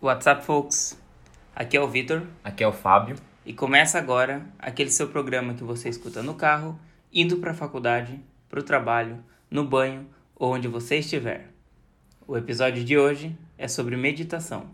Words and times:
WhatsApp, 0.00 0.44
folks? 0.44 1.00
Aqui 1.54 1.74
é 1.74 1.80
o 1.80 1.88
Vitor. 1.88 2.22
Aqui 2.44 2.62
é 2.62 2.68
o 2.68 2.72
Fábio. 2.72 3.16
E 3.46 3.54
começa 3.54 3.96
agora 3.96 4.46
aquele 4.58 4.90
seu 4.90 5.08
programa 5.08 5.54
que 5.54 5.64
você 5.64 5.88
escuta 5.88 6.22
no 6.22 6.34
carro, 6.34 6.78
indo 7.10 7.38
para 7.38 7.52
a 7.52 7.54
faculdade, 7.54 8.20
para 8.46 8.60
o 8.60 8.62
trabalho, 8.62 9.24
no 9.50 9.64
banho 9.64 10.06
ou 10.34 10.52
onde 10.52 10.68
você 10.68 10.98
estiver. 10.98 11.50
O 12.28 12.36
episódio 12.36 12.84
de 12.84 12.98
hoje 12.98 13.34
é 13.56 13.66
sobre 13.66 13.96
meditação. 13.96 14.68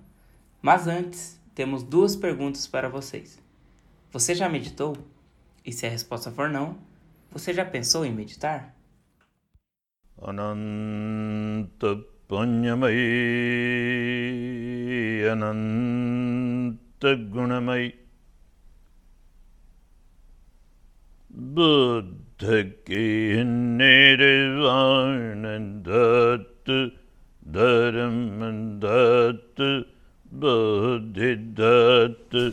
Mas 0.61 0.89
antes, 0.89 1.41
temos 1.55 1.85
duas 1.85 2.17
perguntas 2.17 2.67
para 2.67 2.89
vocês. 2.89 3.41
Você 4.11 4.35
já 4.35 4.49
meditou? 4.49 4.97
E 5.65 5.73
se 5.73 5.87
a 5.87 5.91
resposta 5.91 6.33
for 6.33 6.49
não, 6.49 6.77
você 7.31 7.55
já 7.55 7.65
pensou 7.65 8.05
em 8.05 8.13
meditar? 8.13 8.75
Ananta 10.21 12.12
தொன்யமை 12.33 12.97
அனந்த 15.31 17.13
குணமை 17.35 17.83
புத்தக்கு 21.57 23.03
தர்மந்தத்து 27.57 29.71
புத்திதத்து 30.43 32.45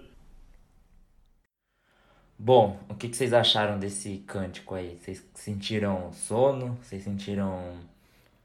Bom, 2.50 2.68
o 2.88 2.96
que, 2.96 3.10
que 3.10 3.18
vocês 3.18 3.34
acharam 3.34 3.78
desse 3.78 4.20
cântico 4.20 4.76
aí? 4.76 4.98
Vocês 4.98 5.22
sentiram 5.34 6.10
sono? 6.14 6.68
Vocês 6.82 7.04
sentiram 7.08 7.52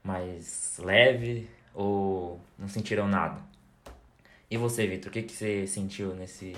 mais 0.05 0.77
leve? 0.79 1.49
Ou 1.73 2.39
não 2.57 2.69
sentiram 2.69 3.07
nada? 3.07 3.41
E 4.49 4.55
você, 4.55 4.87
Vitor, 4.87 5.09
o 5.09 5.11
que, 5.11 5.23
que 5.23 5.33
você 5.33 5.67
sentiu 5.67 6.13
nesse 6.15 6.55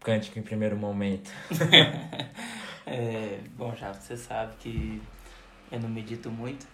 cântico 0.00 0.38
em 0.38 0.42
primeiro 0.42 0.76
momento? 0.76 1.30
É, 2.88 3.40
bom, 3.56 3.74
já 3.74 3.92
você 3.92 4.16
sabe 4.16 4.54
que 4.60 5.02
eu 5.72 5.80
não 5.80 5.88
medito 5.88 6.30
muito, 6.30 6.64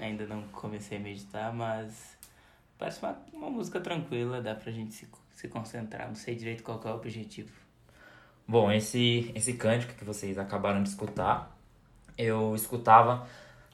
ainda 0.00 0.26
não 0.26 0.42
comecei 0.48 0.98
a 0.98 1.00
meditar, 1.00 1.54
mas 1.54 2.18
parece 2.76 3.00
uma, 3.00 3.16
uma 3.32 3.48
música 3.48 3.80
tranquila, 3.80 4.42
dá 4.42 4.56
pra 4.56 4.72
gente 4.72 4.92
se, 4.92 5.06
se 5.32 5.46
concentrar, 5.46 6.08
não 6.08 6.16
sei 6.16 6.34
direito 6.34 6.64
qual 6.64 6.80
que 6.80 6.88
é 6.88 6.90
o 6.90 6.96
objetivo. 6.96 7.52
Bom, 8.46 8.72
esse, 8.72 9.30
esse 9.36 9.52
cântico 9.52 9.94
que 9.94 10.04
vocês 10.04 10.36
acabaram 10.36 10.82
de 10.82 10.88
escutar, 10.88 11.56
eu 12.18 12.56
escutava 12.56 13.24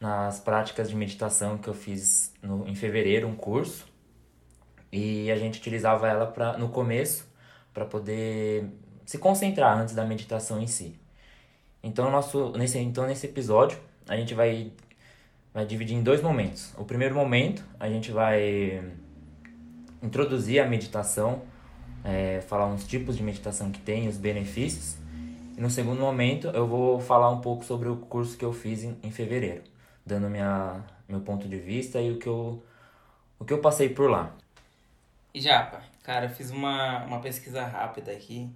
nas 0.00 0.41
práticas 0.41 0.88
de 0.88 0.96
meditação 0.96 1.58
que 1.58 1.68
eu 1.68 1.74
fiz 1.74 2.32
no, 2.42 2.66
em 2.68 2.74
fevereiro, 2.74 3.27
um 3.27 3.34
curso, 3.34 3.86
e 4.92 5.30
a 5.30 5.36
gente 5.36 5.58
utilizava 5.58 6.08
ela 6.08 6.27
pra, 6.27 6.56
no 6.56 6.68
começo 6.68 7.27
para 7.74 7.84
poder 7.84 8.66
se 9.05 9.18
concentrar 9.18 9.78
antes 9.78 9.94
da 9.94 10.05
meditação 10.05 10.60
em 10.60 10.66
si. 10.66 10.96
Então, 11.82 12.10
nosso, 12.10 12.52
nesse, 12.52 12.78
então, 12.78 13.06
nesse 13.06 13.27
episódio, 13.27 13.78
a 14.08 14.16
gente 14.16 14.34
vai, 14.34 14.72
vai 15.52 15.64
dividir 15.64 15.96
em 15.96 16.02
dois 16.02 16.22
momentos. 16.22 16.72
O 16.77 16.84
primeiro 16.84 17.14
momento, 17.14 17.64
a 17.78 17.88
gente 17.88 18.10
vai 18.10 18.83
introduzir 20.02 20.60
a 20.60 20.66
meditação, 20.66 21.42
é, 22.05 22.40
falar 22.42 22.66
uns 22.66 22.86
tipos 22.86 23.16
de 23.16 23.22
meditação 23.22 23.70
que 23.70 23.80
tem, 23.80 24.08
os 24.08 24.16
benefícios. 24.16 24.96
E 25.56 25.60
no 25.60 25.70
segundo 25.70 26.00
momento 26.00 26.48
eu 26.48 26.66
vou 26.66 27.00
falar 27.00 27.30
um 27.30 27.40
pouco 27.40 27.64
sobre 27.64 27.88
o 27.88 27.96
curso 27.96 28.36
que 28.36 28.44
eu 28.44 28.52
fiz 28.52 28.84
em, 28.84 28.96
em 29.02 29.10
fevereiro, 29.10 29.62
dando 30.09 30.28
minha, 30.31 30.83
meu 31.06 31.20
ponto 31.20 31.47
de 31.47 31.59
vista 31.59 32.01
e 32.01 32.11
o 32.11 32.19
que 32.19 32.27
eu, 32.27 32.62
o 33.39 33.45
que 33.45 33.53
eu 33.53 33.61
passei 33.61 33.91
por 33.91 34.11
lá. 34.11 34.34
E 35.33 35.41
Japa, 35.41 35.83
cara, 36.03 36.28
fiz 36.28 36.51
uma, 36.51 37.05
uma 37.05 37.20
pesquisa 37.20 37.64
rápida 37.64 38.11
aqui, 38.11 38.48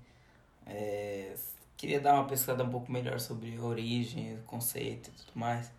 é, 0.67 1.35
queria 1.77 2.01
dar 2.01 2.15
uma 2.15 2.25
pesquisada 2.25 2.65
um 2.65 2.71
pouco 2.71 2.91
melhor 2.91 3.21
sobre 3.21 3.59
origem, 3.59 4.39
conceito 4.47 5.11
e 5.11 5.13
tudo 5.13 5.33
mais. 5.35 5.71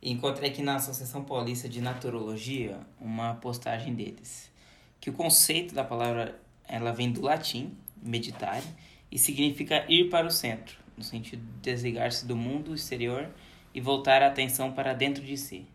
E 0.00 0.12
encontrei 0.12 0.50
aqui 0.50 0.62
na 0.62 0.76
Associação 0.76 1.24
Paulista 1.24 1.68
de 1.68 1.80
Naturologia 1.80 2.78
uma 3.00 3.34
postagem 3.34 3.94
deles, 3.94 4.50
que 5.00 5.10
o 5.10 5.12
conceito 5.12 5.74
da 5.74 5.82
palavra 5.82 6.38
ela 6.68 6.92
vem 6.92 7.10
do 7.10 7.22
latim, 7.22 7.76
meditare, 8.00 8.66
e 9.10 9.18
significa 9.18 9.84
ir 9.88 10.10
para 10.10 10.26
o 10.26 10.30
centro, 10.30 10.76
no 10.96 11.02
sentido 11.02 11.42
de 11.42 11.70
desligar-se 11.70 12.26
do 12.26 12.36
mundo 12.36 12.74
exterior 12.74 13.28
e 13.76 13.80
voltar 13.82 14.22
a 14.22 14.28
atenção 14.28 14.72
para 14.72 14.94
dentro 14.94 15.22
de 15.22 15.36
si. 15.36 15.66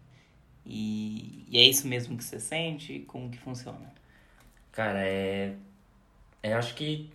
E, 0.65 1.45
e 1.47 1.59
é 1.59 1.61
isso 1.61 1.87
mesmo 1.87 2.17
que 2.17 2.23
você 2.23 2.39
sente? 2.39 3.01
Como 3.01 3.29
que 3.29 3.37
funciona? 3.37 3.93
Cara, 4.71 5.05
é. 5.05 5.53
Eu 6.41 6.57
acho 6.57 6.73
que 6.73 7.11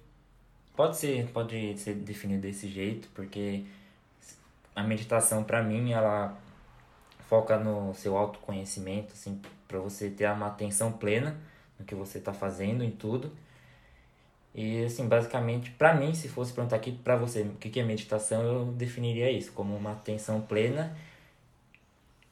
pode 0.76 0.96
ser, 0.96 1.26
pode 1.32 1.76
ser 1.76 1.94
definido 1.94 2.42
desse 2.42 2.68
jeito, 2.68 3.08
porque 3.14 3.64
a 4.76 4.84
meditação 4.84 5.42
para 5.42 5.60
mim 5.60 5.90
ela 5.90 6.38
foca 7.28 7.58
no 7.58 7.92
seu 7.92 8.16
autoconhecimento, 8.16 9.12
assim, 9.12 9.42
para 9.66 9.80
você 9.80 10.08
ter 10.08 10.30
uma 10.30 10.46
atenção 10.46 10.92
plena 10.92 11.36
no 11.80 11.84
que 11.84 11.96
você 11.96 12.20
tá 12.20 12.32
fazendo 12.32 12.84
em 12.84 12.92
tudo. 12.92 13.32
E 14.56 14.86
assim, 14.86 15.06
basicamente, 15.06 15.70
para 15.72 15.94
mim, 15.94 16.14
se 16.14 16.30
fosse 16.30 16.50
perguntar 16.50 16.76
aqui 16.76 16.90
para 16.90 17.14
você 17.14 17.42
o 17.42 17.52
que 17.56 17.78
é 17.78 17.82
meditação, 17.82 18.42
eu 18.42 18.64
definiria 18.72 19.30
isso 19.30 19.52
como 19.52 19.76
uma 19.76 19.92
atenção 19.92 20.40
plena, 20.40 20.96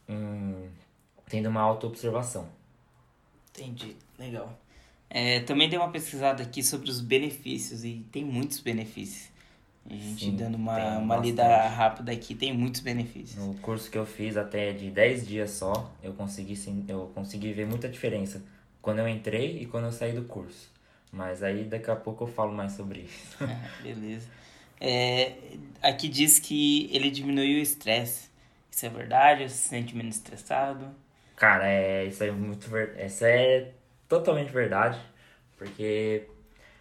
em, 0.08 0.70
tendo 1.28 1.50
uma 1.50 1.60
autoobservação. 1.60 2.48
Entendi, 3.50 3.94
legal. 4.18 4.58
É, 5.10 5.40
também 5.40 5.68
dei 5.68 5.78
uma 5.78 5.90
pesquisada 5.90 6.42
aqui 6.42 6.62
sobre 6.62 6.88
os 6.88 6.98
benefícios 6.98 7.84
e 7.84 8.06
tem 8.10 8.24
muitos 8.24 8.58
benefícios. 8.58 9.28
A 9.88 9.92
gente 9.92 10.24
Sim, 10.24 10.34
dando 10.34 10.54
uma, 10.54 10.96
uma 10.96 11.18
lida 11.18 11.68
rápida 11.68 12.10
aqui, 12.10 12.34
tem 12.34 12.56
muitos 12.56 12.80
benefícios. 12.80 13.36
No 13.36 13.52
curso 13.56 13.90
que 13.90 13.98
eu 13.98 14.06
fiz 14.06 14.38
até 14.38 14.72
de 14.72 14.90
10 14.90 15.26
dias 15.26 15.50
só, 15.50 15.92
eu 16.02 16.14
consegui, 16.14 16.58
eu 16.88 17.12
consegui 17.14 17.52
ver 17.52 17.66
muita 17.66 17.86
diferença 17.86 18.42
quando 18.80 19.00
eu 19.00 19.08
entrei 19.08 19.60
e 19.60 19.66
quando 19.66 19.84
eu 19.84 19.92
saí 19.92 20.12
do 20.12 20.24
curso. 20.24 20.73
Mas 21.14 21.42
aí 21.42 21.64
daqui 21.64 21.90
a 21.90 21.96
pouco 21.96 22.24
eu 22.24 22.28
falo 22.28 22.52
mais 22.52 22.72
sobre 22.72 23.00
isso. 23.00 23.36
Ah, 23.44 23.82
Beleza. 23.82 24.28
É, 24.80 25.34
aqui 25.82 26.08
diz 26.08 26.38
que 26.38 26.90
ele 26.94 27.10
diminui 27.10 27.54
o 27.56 27.62
estresse. 27.62 28.28
Isso 28.70 28.84
é 28.86 28.88
verdade? 28.88 29.44
Você 29.48 29.54
se 29.56 29.68
sente 29.68 29.96
menos 29.96 30.16
estressado? 30.16 30.90
Cara, 31.36 31.68
é, 31.68 32.04
isso 32.06 32.22
é 32.24 32.30
muito 32.30 32.68
ver... 32.68 32.94
Essa 32.96 33.28
é 33.28 33.72
totalmente 34.08 34.50
verdade, 34.52 34.98
porque 35.56 36.28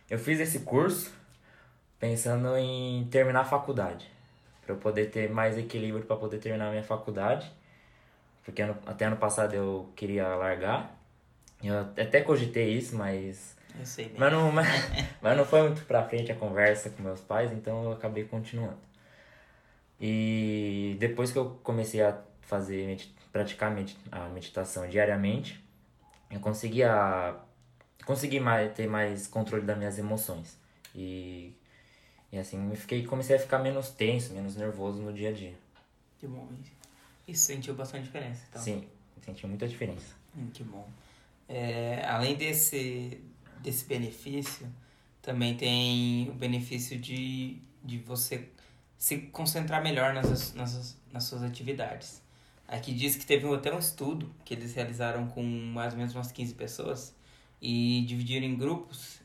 eu 0.09 0.17
fiz 0.19 0.39
esse 0.39 0.59
curso 0.61 1.13
pensando 1.99 2.55
em 2.57 3.05
terminar 3.11 3.41
a 3.41 3.45
faculdade, 3.45 4.09
para 4.65 4.73
eu 4.75 4.79
poder 4.79 5.09
ter 5.11 5.29
mais 5.29 5.57
equilíbrio 5.57 6.05
para 6.05 6.15
poder 6.17 6.39
terminar 6.39 6.67
a 6.67 6.71
minha 6.71 6.83
faculdade, 6.83 7.51
porque 8.43 8.61
ano- 8.61 8.77
até 8.85 9.05
ano 9.05 9.17
passado 9.17 9.53
eu 9.53 9.91
queria 9.95 10.27
largar. 10.35 10.99
Eu 11.63 11.79
até 11.81 12.21
cogitei 12.21 12.73
isso, 12.77 12.95
mas 12.95 13.55
Eu 13.79 13.85
sei 13.85 14.05
bem. 14.09 14.19
Mas 14.19 14.31
não, 14.31 14.51
mas, 14.51 14.67
mas 15.21 15.37
não 15.37 15.45
foi 15.45 15.63
muito 15.63 15.85
pra 15.85 16.07
frente 16.07 16.31
a 16.31 16.35
conversa 16.35 16.89
com 16.89 17.01
meus 17.01 17.21
pais, 17.21 17.51
então 17.51 17.83
eu 17.83 17.91
acabei 17.93 18.23
continuando. 18.25 18.79
E 19.99 20.95
depois 20.99 21.31
que 21.31 21.37
eu 21.37 21.51
comecei 21.63 22.01
a 22.01 22.19
fazer, 22.41 22.99
praticar 23.31 23.75
a 24.11 24.29
meditação 24.29 24.87
diariamente, 24.87 25.63
eu 26.29 26.39
conseguia 26.39 27.35
consegui 28.05 28.39
mais, 28.39 28.73
ter 28.73 28.87
mais 28.87 29.27
controle 29.27 29.65
das 29.65 29.77
minhas 29.77 29.97
emoções. 29.97 30.57
E, 30.93 31.53
e 32.31 32.37
assim, 32.37 32.69
eu 32.69 32.75
fiquei, 32.75 33.05
comecei 33.05 33.35
a 33.35 33.39
ficar 33.39 33.59
menos 33.59 33.89
tenso, 33.91 34.33
menos 34.33 34.55
nervoso 34.55 35.01
no 35.01 35.13
dia 35.13 35.29
a 35.29 35.33
dia. 35.33 35.55
Que 36.19 36.27
bom. 36.27 36.47
Isso 37.27 37.45
sentiu 37.45 37.73
bastante 37.73 38.03
diferença, 38.03 38.43
então. 38.49 38.61
Sim, 38.61 38.87
senti 39.23 39.47
muita 39.47 39.67
diferença. 39.67 40.15
Hum, 40.37 40.49
que 40.53 40.63
bom. 40.63 40.87
É, 41.47 42.05
além 42.05 42.35
desse, 42.35 43.21
desse 43.63 43.85
benefício, 43.85 44.67
também 45.21 45.55
tem 45.55 46.29
o 46.29 46.33
benefício 46.33 46.99
de, 46.99 47.57
de 47.83 47.97
você 47.99 48.49
se 48.97 49.17
concentrar 49.17 49.81
melhor 49.81 50.13
nas, 50.13 50.53
nas, 50.53 50.97
nas 51.11 51.23
suas 51.23 51.43
atividades. 51.43 52.21
Aqui 52.67 52.93
diz 52.93 53.15
que 53.15 53.25
teve 53.25 53.51
até 53.53 53.73
um 53.73 53.79
estudo 53.79 54.33
que 54.45 54.53
eles 54.53 54.73
realizaram 54.73 55.27
com 55.27 55.43
mais 55.43 55.93
ou 55.93 55.99
menos 55.99 56.13
umas 56.15 56.31
15 56.31 56.53
pessoas 56.53 57.15
e 57.61 58.03
dividiram 58.07 58.45
em 58.45 58.55
grupos 58.55 59.19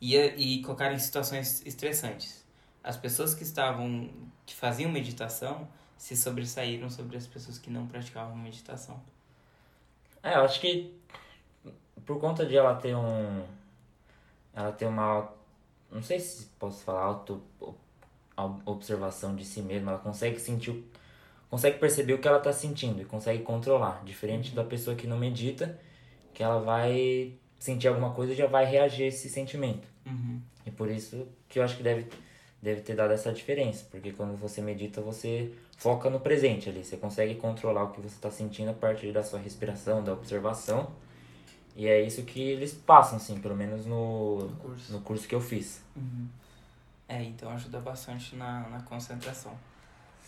e, 0.00 0.16
e 0.16 0.62
colocaram 0.62 0.94
em 0.94 0.98
situações 0.98 1.64
estressantes. 1.66 2.44
As 2.82 2.96
pessoas 2.96 3.34
que 3.34 3.42
estavam, 3.42 4.10
que 4.44 4.54
faziam 4.54 4.90
meditação, 4.90 5.68
se 5.96 6.16
sobressaíram 6.16 6.90
sobre 6.90 7.16
as 7.16 7.26
pessoas 7.26 7.58
que 7.58 7.70
não 7.70 7.86
praticavam 7.86 8.36
meditação. 8.36 9.00
É, 10.22 10.34
eu 10.34 10.42
acho 10.42 10.60
que 10.60 10.92
por 12.04 12.18
conta 12.18 12.44
de 12.44 12.56
ela 12.56 12.74
ter 12.74 12.94
um. 12.96 13.44
Ela 14.54 14.72
ter 14.72 14.86
uma. 14.86 15.30
Não 15.90 16.02
sei 16.02 16.18
se 16.20 16.46
posso 16.58 16.82
falar 16.84 17.02
auto 17.02 17.42
au- 18.36 18.60
observação 18.66 19.34
de 19.34 19.44
si 19.44 19.60
mesma. 19.62 19.92
Ela 19.92 20.00
consegue 20.00 20.38
sentir. 20.40 20.84
Consegue 21.50 21.78
perceber 21.78 22.14
o 22.14 22.18
que 22.18 22.26
ela 22.26 22.40
tá 22.40 22.52
sentindo 22.52 23.02
e 23.02 23.04
consegue 23.04 23.42
controlar. 23.42 24.02
Diferente 24.04 24.54
da 24.54 24.64
pessoa 24.64 24.96
que 24.96 25.06
não 25.06 25.18
medita, 25.18 25.78
que 26.32 26.42
ela 26.42 26.60
vai 26.60 27.34
sentir 27.58 27.88
alguma 27.88 28.10
coisa 28.12 28.34
já 28.34 28.46
vai 28.46 28.64
reagir 28.64 29.04
a 29.04 29.06
esse 29.08 29.28
sentimento. 29.28 29.86
Uhum. 30.06 30.40
E 30.64 30.70
por 30.70 30.90
isso 30.90 31.28
que 31.48 31.58
eu 31.58 31.62
acho 31.62 31.76
que 31.76 31.82
deve, 31.82 32.06
deve 32.60 32.80
ter 32.80 32.96
dado 32.96 33.12
essa 33.12 33.30
diferença. 33.32 33.86
Porque 33.90 34.12
quando 34.12 34.34
você 34.36 34.62
medita, 34.62 35.02
você 35.02 35.52
foca 35.76 36.08
no 36.08 36.20
presente 36.20 36.70
ali. 36.70 36.82
Você 36.82 36.96
consegue 36.96 37.34
controlar 37.34 37.84
o 37.84 37.90
que 37.90 38.00
você 38.00 38.14
está 38.14 38.30
sentindo 38.30 38.70
a 38.70 38.74
partir 38.74 39.12
da 39.12 39.22
sua 39.22 39.38
respiração, 39.38 40.02
da 40.02 40.12
observação. 40.14 40.90
E 41.74 41.86
é 41.86 42.02
isso 42.02 42.22
que 42.24 42.40
eles 42.40 42.72
passam, 42.74 43.16
assim, 43.16 43.40
pelo 43.40 43.56
menos 43.56 43.86
no, 43.86 44.40
No 44.48 44.56
curso. 44.56 44.92
no 44.92 45.00
curso 45.00 45.26
que 45.28 45.34
eu 45.34 45.40
fiz. 45.40 45.82
Uhum. 45.96 46.28
É, 47.08 47.22
então 47.22 47.50
ajuda 47.50 47.80
bastante 47.80 48.36
na, 48.36 48.68
na 48.68 48.80
concentração. 48.82 49.56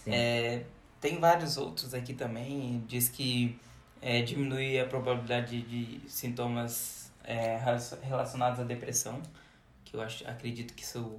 Sim. 0.03 0.11
É, 0.13 0.65
tem 1.01 1.19
vários 1.21 1.57
outros 1.57 1.93
aqui 1.95 2.15
também. 2.15 2.83
Diz 2.89 3.09
que 3.09 3.59
é, 4.01 4.23
diminui 4.23 4.79
a 4.81 4.87
probabilidade 4.87 5.63
de 5.63 6.01
sintomas 6.11 7.11
é, 7.23 7.57
relacion- 7.59 7.99
relacionados 8.03 8.61
à 8.61 8.65
depressão, 8.65 9.21
que 9.85 9.97
eu 9.97 10.01
acho, 10.03 10.27
acredito 10.29 10.75
que 10.75 10.83
isso 10.83 11.19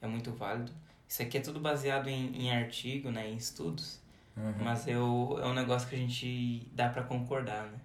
é 0.00 0.06
muito 0.06 0.30
válido. 0.32 0.72
Isso 1.08 1.22
aqui 1.22 1.38
é 1.38 1.40
tudo 1.40 1.60
baseado 1.60 2.08
em, 2.08 2.34
em 2.36 2.50
artigo, 2.52 3.10
né, 3.10 3.28
em 3.30 3.36
estudos, 3.36 4.00
Uhum. 4.36 4.52
mas 4.64 4.88
eu, 4.88 5.38
é 5.40 5.46
um 5.46 5.54
negócio 5.54 5.88
que 5.88 5.94
a 5.94 5.98
gente 5.98 6.66
dá 6.72 6.88
pra 6.88 7.02
concordar, 7.04 7.66
né? 7.66 7.78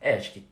É, 0.00 0.14
acho 0.14 0.32
que. 0.32 0.42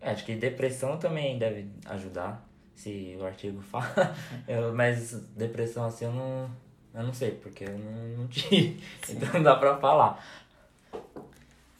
É, 0.00 0.10
acho 0.10 0.24
que 0.24 0.34
depressão 0.36 0.98
também 0.98 1.38
deve 1.38 1.68
ajudar, 1.86 2.46
se 2.74 3.16
o 3.20 3.24
artigo 3.24 3.60
fala. 3.70 4.14
Eu- 4.46 4.74
mas 4.74 5.12
depressão 5.36 5.84
assim 5.86 6.04
eu 6.06 6.12
não. 6.12 6.50
Eu 6.94 7.02
não 7.04 7.12
sei, 7.14 7.32
porque 7.32 7.64
eu 7.64 7.78
não, 7.78 8.08
não 8.18 8.28
tive. 8.28 8.82
Então 9.08 9.34
não 9.34 9.42
dá 9.42 9.56
pra 9.56 9.76
falar. 9.78 10.22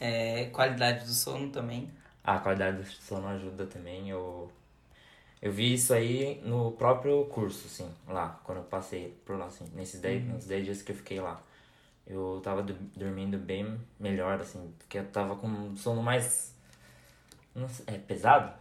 É, 0.00 0.46
qualidade 0.46 1.04
do 1.04 1.12
sono 1.12 1.50
também. 1.50 1.90
A 2.22 2.38
qualidade 2.38 2.76
do 2.78 2.84
sono 2.84 3.26
ajuda 3.28 3.66
também. 3.66 4.08
Eu, 4.10 4.50
eu 5.42 5.52
vi 5.52 5.74
isso 5.74 5.94
aí 5.94 6.40
no 6.44 6.72
próprio 6.72 7.24
curso, 7.26 7.66
assim, 7.66 7.90
lá, 8.06 8.40
quando 8.44 8.58
eu 8.58 8.64
passei 8.64 9.16
por 9.24 9.38
lá, 9.38 9.46
assim, 9.46 9.66
nesses 9.74 10.00
10 10.00 10.24
nos 10.26 10.46
10 10.46 10.64
dias 10.64 10.82
que 10.82 10.92
eu 10.92 10.96
fiquei 10.96 11.20
lá. 11.20 11.40
Eu 12.06 12.40
tava 12.42 12.62
dormindo 12.96 13.38
bem 13.38 13.78
melhor, 14.00 14.40
assim, 14.40 14.72
porque 14.78 14.98
eu 14.98 15.06
tava 15.08 15.36
com 15.36 15.76
sono 15.76 16.02
mais. 16.02 16.54
Sei, 17.68 17.84
é 17.86 17.98
pesado? 17.98 18.52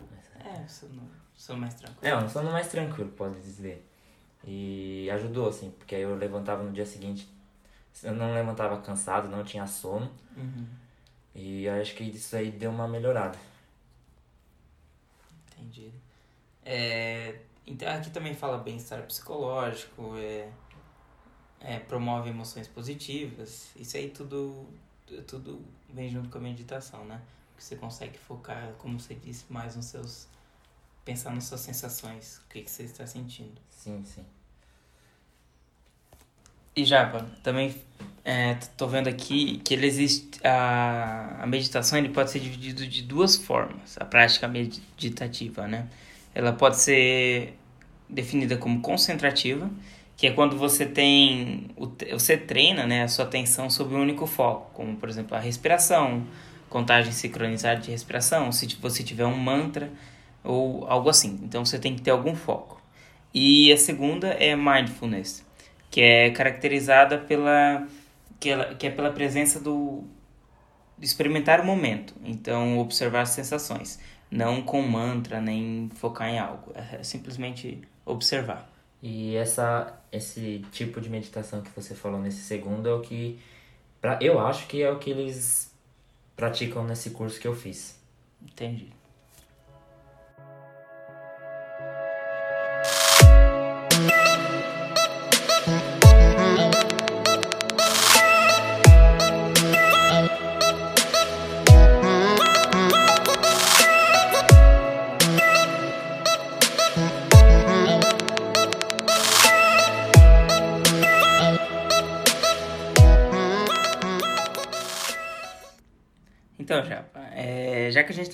É, 0.44 0.68
sono, 0.68 1.02
sono 1.36 1.60
mais 1.62 1.74
tranquilo. 1.76 2.00
É, 2.02 2.16
um 2.16 2.30
sono 2.30 2.52
mais 2.52 2.68
tranquilo, 2.68 3.12
pode 3.12 3.40
dizer. 3.42 3.86
E 4.44 5.10
ajudou, 5.12 5.50
assim, 5.50 5.72
porque 5.72 5.96
aí 5.96 6.02
eu 6.02 6.16
levantava 6.16 6.64
no 6.64 6.72
dia 6.72 6.86
seguinte, 6.86 7.28
eu 8.04 8.14
não 8.14 8.34
levantava 8.34 8.82
cansado, 8.82 9.28
não 9.28 9.44
tinha 9.44 9.68
sono. 9.68 10.12
Uhum. 10.36 10.68
E 11.36 11.68
acho 11.68 11.96
que 11.96 12.04
isso 12.04 12.36
aí 12.36 12.52
deu 12.52 12.72
uma 12.72 12.88
melhorada. 12.88 13.38
Entendi. 15.52 15.92
É, 16.64 17.40
então 17.66 17.88
aqui 17.90 18.10
também 18.10 18.34
fala 18.34 18.58
bem-estar 18.58 19.04
psicológico, 19.04 20.16
é, 20.18 20.50
é, 21.60 21.80
promove 21.80 22.30
emoções 22.30 22.68
positivas. 22.68 23.72
Isso 23.76 23.98
aí 23.98 24.10
tudo, 24.10 24.68
tudo 25.28 25.62
vem 25.90 26.10
junto 26.10 26.30
com 26.30 26.38
a 26.38 26.42
meditação, 26.42 27.06
né? 27.06 27.22
Que 27.58 27.64
você 27.64 27.76
consegue 27.78 28.18
focar, 28.20 28.74
como 28.80 29.00
você 29.00 29.16
disse, 29.16 29.46
mais 29.50 29.76
nos 29.76 29.88
seus. 29.88 30.28
pensar 31.06 31.32
nas 31.36 31.46
suas 31.46 31.62
sensações, 31.62 32.40
o 32.46 32.50
que, 32.50 32.64
que 32.64 32.72
você 32.72 32.84
está 32.84 33.08
sentindo. 33.08 33.62
Sim, 33.72 34.04
sim. 34.06 34.26
E 36.76 36.86
Japa, 36.86 37.26
também 37.44 37.74
é, 38.24 38.54
t- 38.56 38.68
tô 38.78 38.88
vendo 38.88 39.08
aqui 39.10 39.58
que 39.66 39.74
ele 39.74 39.88
existe 39.88 40.40
a, 40.46 41.44
a 41.44 41.48
meditação 41.48 41.98
ele 41.98 42.10
pode 42.10 42.30
ser 42.30 42.40
dividido 42.40 42.86
de 42.86 43.02
duas 43.02 43.36
formas, 43.36 43.98
a 44.00 44.06
prática 44.06 44.48
meditativa, 44.48 45.68
né? 45.68 45.88
Ela 46.36 46.54
pode 46.54 46.78
ser 46.78 47.58
definida 48.08 48.58
como 48.58 48.80
concentrativa, 48.82 49.70
que 50.16 50.28
é 50.28 50.32
quando 50.32 50.56
você 50.58 50.86
tem 50.86 51.70
você 52.12 52.38
treina, 52.38 52.86
né, 52.86 53.04
a 53.04 53.08
sua 53.08 53.26
atenção 53.26 53.70
sobre 53.70 53.96
um 53.96 54.02
único 54.02 54.28
foco, 54.28 54.72
como 54.74 54.96
por 54.98 55.10
exemplo 55.10 55.36
a 55.36 55.40
respiração, 55.40 56.26
contagem 56.70 57.12
sincronizada 57.12 57.80
de 57.80 57.92
respiração, 57.92 58.52
se 58.52 58.68
você 58.82 59.04
tiver 59.04 59.26
um 59.26 59.38
mantra 59.38 59.92
ou 60.44 60.86
algo 60.88 61.10
assim. 61.10 61.40
Então 61.44 61.66
você 61.66 61.78
tem 61.80 61.96
que 61.96 62.02
ter 62.02 62.12
algum 62.12 62.36
foco. 62.36 62.82
E 63.34 63.72
a 63.72 63.78
segunda 63.78 64.30
é 64.30 64.56
mindfulness, 64.56 65.46
que 65.90 66.02
é 66.02 66.30
caracterizada 66.32 67.18
pela 67.18 67.88
que, 68.40 68.50
ela, 68.50 68.76
que 68.76 68.88
é 68.88 68.90
pela 68.90 69.12
presença 69.12 69.60
do 69.60 70.04
experimentar 71.02 71.62
o 71.62 71.66
momento, 71.66 72.16
então 72.24 72.80
observar 72.80 73.22
as 73.22 73.30
sensações, 73.30 74.00
não 74.32 74.62
com 74.64 74.82
mantra 74.82 75.40
nem 75.40 75.90
focar 75.96 76.28
em 76.30 76.40
algo, 76.40 76.72
é 76.74 77.04
simplesmente 77.04 77.82
observar. 78.06 78.68
E 79.02 79.36
essa, 79.36 80.02
esse 80.12 80.66
tipo 80.72 81.00
de 81.00 81.10
meditação 81.10 81.62
que 81.62 81.70
você 81.76 81.94
falou 81.94 82.20
nesse 82.20 82.42
segundo 82.42 82.90
é 82.90 82.94
o 82.94 83.02
que. 83.02 83.40
Pra, 84.02 84.18
eu 84.22 84.40
acho 84.40 84.68
que 84.68 84.82
é 84.82 84.92
o 84.92 84.98
que 84.98 85.12
eles 85.12 85.72
praticam 86.38 86.86
nesse 86.86 87.10
curso 87.10 87.40
que 87.40 87.48
eu 87.48 87.56
fiz. 87.56 88.00
Entendi. 88.42 88.94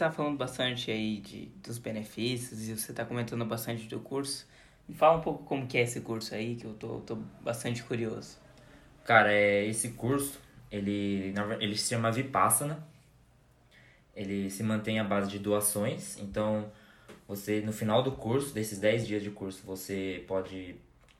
É, 0.03 0.09
já 0.09 0.11
que 0.11 0.11
a 0.11 0.11
gente 0.11 0.11
tá 0.11 0.11
falando 0.11 0.37
bastante 0.37 0.91
aí 0.91 1.17
de, 1.17 1.45
dos 1.63 1.77
benefícios 1.77 2.67
e 2.67 2.77
você 2.77 2.93
tá 2.93 3.05
comentando 3.05 3.45
bastante 3.45 3.87
do 3.87 3.99
curso, 3.99 4.47
me 4.87 4.95
fala 4.95 5.17
um 5.17 5.21
pouco 5.21 5.43
como 5.43 5.67
que 5.67 5.77
é 5.77 5.81
esse 5.81 6.01
curso 6.01 6.35
aí, 6.35 6.55
que 6.55 6.65
eu 6.65 6.73
tô, 6.73 6.99
tô 6.99 7.15
bastante 7.41 7.83
curioso. 7.83 8.37
Cara, 9.05 9.31
é, 9.31 9.65
esse 9.65 9.89
curso, 9.89 10.39
ele, 10.71 11.33
ele 11.59 11.77
se 11.77 11.89
chama 11.89 12.11
Vipassana. 12.11 12.85
Ele 14.15 14.49
se 14.49 14.61
mantém 14.61 14.99
à 14.99 15.03
base 15.03 15.29
de 15.29 15.39
doações. 15.39 16.17
Então, 16.19 16.71
você, 17.27 17.61
no 17.61 17.73
final 17.73 18.03
do 18.03 18.11
curso, 18.11 18.53
desses 18.53 18.79
10 18.79 19.07
dias 19.07 19.23
de 19.23 19.31
curso, 19.31 19.63
você 19.65 20.23
pode 20.27 20.75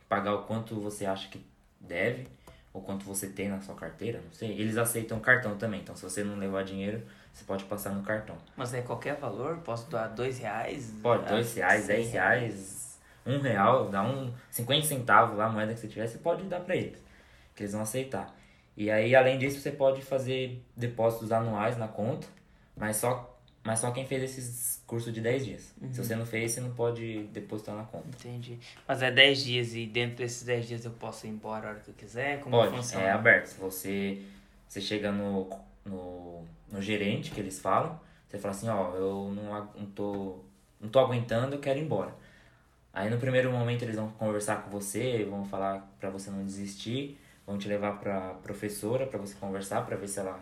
pagar 0.08 0.36
o 0.36 0.44
quanto 0.44 0.76
você 0.80 1.06
acha 1.06 1.28
que 1.28 1.42
deve, 1.80 2.28
ou 2.72 2.82
quanto 2.82 3.04
você 3.06 3.28
tem 3.28 3.50
na 3.50 3.62
sua 3.62 3.76
carteira, 3.76 4.22
não 4.24 4.32
sei. 4.32 4.52
Eles 4.52 4.78
aceitam 4.78 5.20
cartão 5.20 5.58
também, 5.58 5.82
então 5.82 5.96
se 5.96 6.04
você 6.04 6.24
não 6.24 6.38
levar 6.38 6.64
dinheiro, 6.64 7.04
você 7.34 7.44
pode 7.46 7.64
passar 7.66 7.90
no 7.92 8.04
cartão. 8.04 8.38
Mas 8.56 8.74
é 8.74 8.82
qualquer 8.82 9.16
valor? 9.16 9.58
Posso 9.58 9.90
doar 9.90 10.08
dois 10.14 10.38
reais? 10.40 10.94
Pode, 11.02 11.26
Ah, 11.26 11.30
dois 11.30 11.54
reais, 11.56 11.84
cem 11.84 11.96
dez 11.96 12.12
reais, 12.12 13.00
um 13.26 13.40
real, 13.40 13.90
dá 13.90 14.04
um 14.04 14.32
50 14.52 14.86
centavos 14.88 15.38
lá, 15.38 15.46
a 15.46 15.50
moeda 15.50 15.74
que 15.74 15.80
você 15.80 15.88
tiver, 15.88 16.08
você 16.08 16.18
pode 16.20 16.44
dar 16.44 16.60
pra 16.62 16.76
eles, 16.76 17.00
que 17.56 17.64
eles 17.64 17.74
vão 17.74 17.82
aceitar. 17.82 18.34
E 18.78 18.90
aí, 18.90 19.16
além 19.16 19.38
disso, 19.38 19.60
você 19.60 19.72
pode 19.72 20.02
fazer 20.02 20.64
depósitos 20.76 21.32
anuais 21.32 21.78
na 21.78 21.88
conta, 21.88 22.28
mas 22.76 22.98
só, 22.98 23.38
mas 23.64 23.80
só 23.80 23.92
quem 23.92 24.06
fez 24.06 24.24
esses 24.24 24.84
cursos 24.88 25.14
de 25.14 25.22
10 25.22 25.46
dias. 25.46 25.74
Se 25.92 26.04
você 26.04 26.16
não 26.16 26.26
fez, 26.26 26.52
você 26.52 26.62
não 26.62 26.74
pode 26.74 27.24
depositar 27.32 27.76
na 27.76 27.84
conta. 27.84 28.08
Entendi. 28.10 28.60
Mas 28.88 29.02
é 29.02 29.12
10 29.12 29.44
dias 29.44 29.74
e 29.76 29.86
dentro 29.86 30.18
desses 30.18 30.44
10 30.44 30.68
dias 30.68 30.86
eu 30.86 30.92
posso 30.92 31.26
ir 31.28 31.30
embora 31.30 31.68
a 31.68 31.70
hora 31.72 31.80
que 31.80 31.90
eu 31.90 31.94
quiser? 31.94 32.40
Como 32.42 32.56
Pode, 32.56 32.76
funciona? 32.76 33.06
é 33.06 33.12
aberto. 33.12 33.46
Se 33.48 33.60
você, 33.60 34.22
você 34.68 34.82
chega 34.82 35.12
no, 35.12 35.48
no, 35.86 36.46
no 36.72 36.82
gerente, 36.82 37.32
que 37.32 37.40
eles 37.40 37.60
falam, 37.60 38.00
você 38.28 38.38
fala 38.38 38.54
assim, 38.54 38.70
ó, 38.70 38.96
eu 38.96 39.34
não, 39.36 39.70
não, 39.76 39.86
tô, 39.88 40.40
não 40.80 40.90
tô 40.90 41.00
aguentando, 41.00 41.56
eu 41.56 41.60
quero 41.60 41.80
ir 41.80 41.84
embora. 41.84 42.14
Aí 42.94 43.10
no 43.10 43.18
primeiro 43.18 43.52
momento 43.52 43.84
eles 43.84 43.96
vão 43.96 44.10
conversar 44.12 44.64
com 44.64 44.70
você, 44.70 45.26
vão 45.26 45.44
falar 45.44 45.88
pra 46.00 46.10
você 46.10 46.30
não 46.30 46.46
desistir, 46.46 47.20
vão 47.46 47.58
te 47.58 47.68
levar 47.68 48.00
pra 48.00 48.36
professora 48.36 49.08
pra 49.08 49.20
você 49.20 49.36
conversar, 49.36 49.86
pra 49.86 49.96
ver 49.98 50.08
se 50.08 50.20
ela 50.20 50.40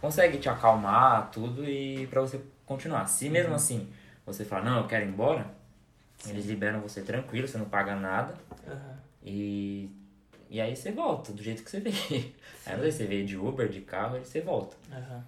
consegue 0.00 0.38
te 0.38 0.48
acalmar, 0.48 1.30
tudo, 1.30 1.64
e 1.68 2.06
pra 2.08 2.20
você 2.20 2.40
continuar. 2.66 3.06
Se 3.06 3.28
mesmo 3.28 3.54
assim 3.54 3.90
você 4.24 4.44
falar, 4.44 4.64
não, 4.64 4.78
eu 4.78 4.86
quero 4.86 5.04
ir 5.04 5.08
embora, 5.08 5.46
eles 6.26 6.46
liberam 6.46 6.80
você 6.80 7.02
tranquilo, 7.02 7.46
você 7.46 7.58
não 7.58 7.66
paga 7.66 7.94
nada. 7.94 8.34
Aham. 8.66 8.98
E, 9.22 9.90
e 10.54 10.60
aí 10.60 10.76
você 10.76 10.92
volta 10.92 11.32
do 11.32 11.42
jeito 11.42 11.64
que 11.64 11.70
você 11.70 11.80
veio. 11.80 11.96
Aí 12.64 12.76
não 12.76 12.82
sei, 12.82 12.92
você 12.92 13.06
veio 13.06 13.26
de 13.26 13.36
Uber, 13.36 13.68
de 13.68 13.80
carro, 13.80 14.14
aí 14.14 14.24
você 14.24 14.40
volta. 14.40 14.76
Aham. 14.92 15.24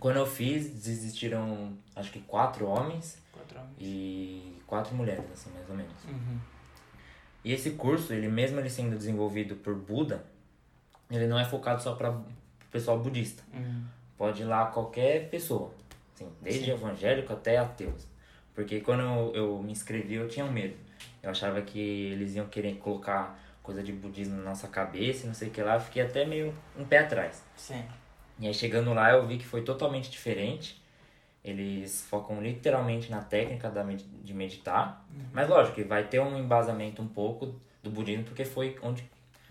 Quando 0.00 0.16
eu 0.16 0.26
fiz, 0.26 0.68
desistiram 0.70 1.78
acho 1.94 2.10
que 2.10 2.20
quatro 2.20 2.66
homens 2.66 3.16
Quatro 3.32 3.58
homens. 3.60 3.76
e 3.80 4.58
quatro 4.66 4.94
mulheres, 4.94 5.24
assim, 5.32 5.50
mais 5.54 5.70
ou 5.70 5.76
menos. 5.76 6.04
Uhum. 6.04 6.38
E 7.44 7.52
esse 7.52 7.70
curso, 7.70 8.12
ele 8.12 8.26
mesmo 8.28 8.58
ele 8.58 8.68
sendo 8.68 8.96
desenvolvido 8.96 9.54
por 9.54 9.74
Buda, 9.76 10.24
ele 11.10 11.28
não 11.28 11.38
é 11.38 11.44
focado 11.44 11.80
só 11.80 11.94
para 11.94 12.20
pessoal 12.72 12.98
budista. 12.98 13.44
Uhum. 13.54 13.84
Pode 14.18 14.42
ir 14.42 14.46
lá 14.46 14.66
qualquer 14.66 15.30
pessoa, 15.30 15.72
assim, 16.12 16.28
desde 16.42 16.70
evangélico 16.72 17.32
até 17.32 17.56
ateus. 17.56 18.04
Porque 18.52 18.80
quando 18.80 19.02
eu, 19.02 19.32
eu 19.34 19.62
me 19.62 19.70
inscrevi, 19.70 20.14
eu 20.14 20.28
tinha 20.28 20.44
um 20.44 20.50
medo. 20.50 20.76
Eu 21.22 21.30
achava 21.30 21.62
que 21.62 21.78
eles 21.78 22.34
iam 22.34 22.46
querer 22.48 22.74
colocar 22.78 23.38
coisa 23.66 23.82
de 23.82 23.92
budismo 23.92 24.36
na 24.36 24.44
nossa 24.44 24.68
cabeça, 24.68 25.26
não 25.26 25.34
sei 25.34 25.48
o 25.48 25.50
que 25.50 25.60
lá. 25.60 25.74
Eu 25.74 25.80
fiquei 25.80 26.02
até 26.02 26.24
meio 26.24 26.54
um 26.78 26.84
pé 26.84 26.98
atrás. 26.98 27.42
Sim. 27.56 27.84
E 28.38 28.46
aí 28.46 28.54
chegando 28.54 28.94
lá 28.94 29.10
eu 29.10 29.26
vi 29.26 29.36
que 29.36 29.44
foi 29.44 29.62
totalmente 29.62 30.08
diferente. 30.08 30.80
Eles 31.44 32.06
focam 32.08 32.40
literalmente 32.40 33.10
na 33.10 33.20
técnica 33.20 33.68
da 33.68 33.82
de 33.82 34.34
meditar. 34.34 35.04
Mas 35.32 35.48
lógico 35.48 35.74
que 35.74 35.84
vai 35.84 36.04
ter 36.04 36.20
um 36.20 36.38
embasamento 36.38 37.02
um 37.02 37.08
pouco 37.08 37.60
do 37.82 37.90
budismo, 37.90 38.24
porque 38.24 38.44
foi 38.44 38.76
onde 38.82 39.08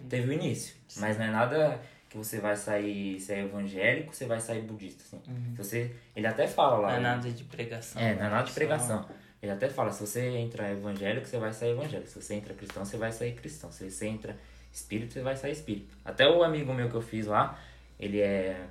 teve 0.10 0.30
o 0.30 0.34
início. 0.34 0.76
Mas 0.98 1.18
não 1.18 1.26
é 1.26 1.32
nada 1.32 1.82
que 2.10 2.18
você 2.18 2.40
vai 2.40 2.56
sair, 2.56 3.20
se 3.20 3.34
é 3.34 3.42
evangélico, 3.42 4.16
você 4.16 4.26
vai 4.26 4.40
sair 4.40 4.62
budista, 4.62 5.04
assim. 5.04 5.22
Se 5.52 5.58
você, 5.58 5.96
ele 6.16 6.28
até 6.28 6.48
fala 6.48 6.78
lá. 6.78 6.90
Não 6.92 6.98
é 6.98 7.02
nada 7.02 7.30
de 7.30 7.44
pregação. 7.44 8.02
É, 8.02 8.16
não 8.16 8.26
é 8.26 8.30
nada 8.30 8.44
de 8.44 8.54
pregação. 8.54 9.06
Ele 9.46 9.52
até 9.52 9.70
fala, 9.70 9.92
se 9.92 10.06
você 10.06 10.28
entra 10.38 10.72
evangélico, 10.72 11.28
você 11.28 11.38
vai 11.38 11.54
sair 11.54 11.72
evangélico. 11.72 12.10
Se 12.10 12.20
você 12.20 12.34
entra 12.34 12.54
cristão, 12.56 12.84
você 12.84 12.98
vai 12.98 13.12
sair 13.12 13.34
cristão. 13.34 13.72
Se 13.72 13.90
você 13.90 14.08
entra 14.08 14.36
espírito, 14.74 15.14
você 15.14 15.22
vai 15.22 15.38
sair 15.38 15.52
espírito. 15.52 15.96
Até 16.04 16.28
o 16.28 16.44
amigo 16.44 16.74
meu 16.74 16.90
que 16.90 16.96
eu 16.96 17.02
fiz 17.02 17.28
lá, 17.28 17.60
ele 18.00 18.20
é 18.20 18.66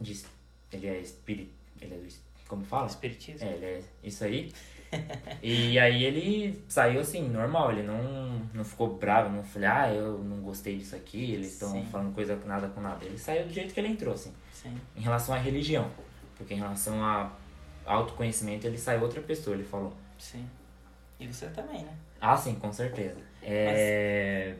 de, 0.00 0.24
ele 0.72 0.86
é 0.86 1.00
espírito, 1.00 1.50
ele 1.80 1.94
é 1.94 1.98
do, 1.98 2.06
como 2.46 2.64
fala? 2.64 2.86
Espiritismo? 2.86 3.44
É, 3.44 3.52
ele 3.54 3.64
é 3.64 3.82
isso 4.04 4.22
aí. 4.22 4.52
e 5.42 5.76
aí 5.80 6.04
ele 6.04 6.62
saiu 6.68 7.00
assim, 7.00 7.28
normal, 7.28 7.72
ele 7.72 7.82
não, 7.82 8.38
não 8.54 8.64
ficou 8.64 8.96
bravo, 8.96 9.34
não 9.34 9.42
falou, 9.42 9.68
ah, 9.68 9.92
eu 9.92 10.18
não 10.18 10.36
gostei 10.42 10.78
disso 10.78 10.94
aqui, 10.94 11.32
eles 11.32 11.54
estão 11.54 11.84
falando 11.86 12.14
coisa 12.14 12.36
com 12.36 12.46
nada 12.46 12.68
com 12.68 12.80
nada. 12.80 13.04
Ele 13.04 13.18
saiu 13.18 13.46
do 13.46 13.52
jeito 13.52 13.74
que 13.74 13.80
ele 13.80 13.88
entrou, 13.88 14.14
assim 14.14 14.32
Sim. 14.52 14.78
em 14.94 15.00
relação 15.00 15.34
à 15.34 15.38
religião. 15.38 15.90
Porque 16.36 16.54
em 16.54 16.58
relação 16.58 17.02
a 17.04 17.32
autoconhecimento, 17.84 18.66
ele 18.66 18.78
sai 18.78 19.00
outra 19.00 19.20
pessoa, 19.20 19.56
ele 19.56 19.64
falou. 19.64 19.92
Sim. 20.18 20.48
E 21.18 21.26
você 21.26 21.48
também, 21.48 21.84
né? 21.84 21.96
Ah, 22.20 22.36
sim, 22.36 22.54
com 22.56 22.72
certeza. 22.72 23.20
É... 23.42 24.56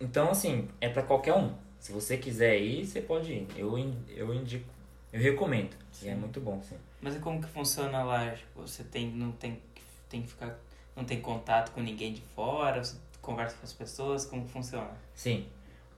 Então, 0.00 0.30
assim, 0.30 0.68
é 0.80 0.88
pra 0.88 1.02
qualquer 1.02 1.34
um. 1.34 1.54
Se 1.78 1.92
você 1.92 2.16
quiser 2.16 2.58
ir, 2.58 2.86
você 2.86 3.00
pode 3.00 3.32
ir. 3.32 3.46
Eu, 3.56 3.78
eu 4.08 4.34
indico, 4.34 4.68
eu 5.12 5.20
recomendo. 5.20 5.74
E 6.02 6.08
é 6.08 6.14
Sim. 6.14 6.20
muito 6.20 6.40
bom, 6.40 6.60
sim. 6.62 6.76
Mas 7.00 7.16
e 7.16 7.18
como 7.20 7.40
que 7.40 7.48
funciona 7.48 8.02
lá? 8.02 8.30
Tipo, 8.30 8.62
você 8.62 8.84
tem, 8.84 9.10
não 9.10 9.32
tem, 9.32 9.60
tem 10.08 10.22
que 10.22 10.28
ficar, 10.28 10.58
não 10.96 11.04
tem 11.04 11.20
contato 11.20 11.72
com 11.72 11.80
ninguém 11.80 12.12
de 12.12 12.20
fora, 12.20 12.82
você 12.82 12.96
conversa 13.22 13.56
com 13.56 13.64
as 13.64 13.72
pessoas, 13.72 14.24
como 14.24 14.44
que 14.44 14.50
funciona? 14.50 14.90
Sim. 15.14 15.46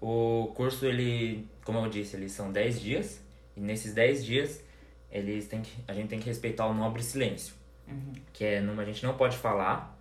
O 0.00 0.52
curso, 0.54 0.86
ele, 0.86 1.46
como 1.64 1.78
eu 1.78 1.90
disse, 1.90 2.16
eles 2.16 2.32
são 2.32 2.50
10 2.52 2.80
dias. 2.80 3.20
E 3.56 3.60
nesses 3.60 3.92
10 3.92 4.24
dias, 4.24 4.62
eles 5.10 5.46
têm 5.46 5.62
que, 5.62 5.72
a 5.86 5.92
gente 5.92 6.08
tem 6.08 6.18
que 6.18 6.26
respeitar 6.26 6.66
o 6.66 6.74
nobre 6.74 7.02
silêncio. 7.02 7.54
Uhum. 7.90 8.12
que 8.32 8.44
é 8.44 8.60
numa, 8.60 8.82
a 8.82 8.84
gente 8.84 9.04
não 9.04 9.14
pode 9.14 9.36
falar, 9.36 9.98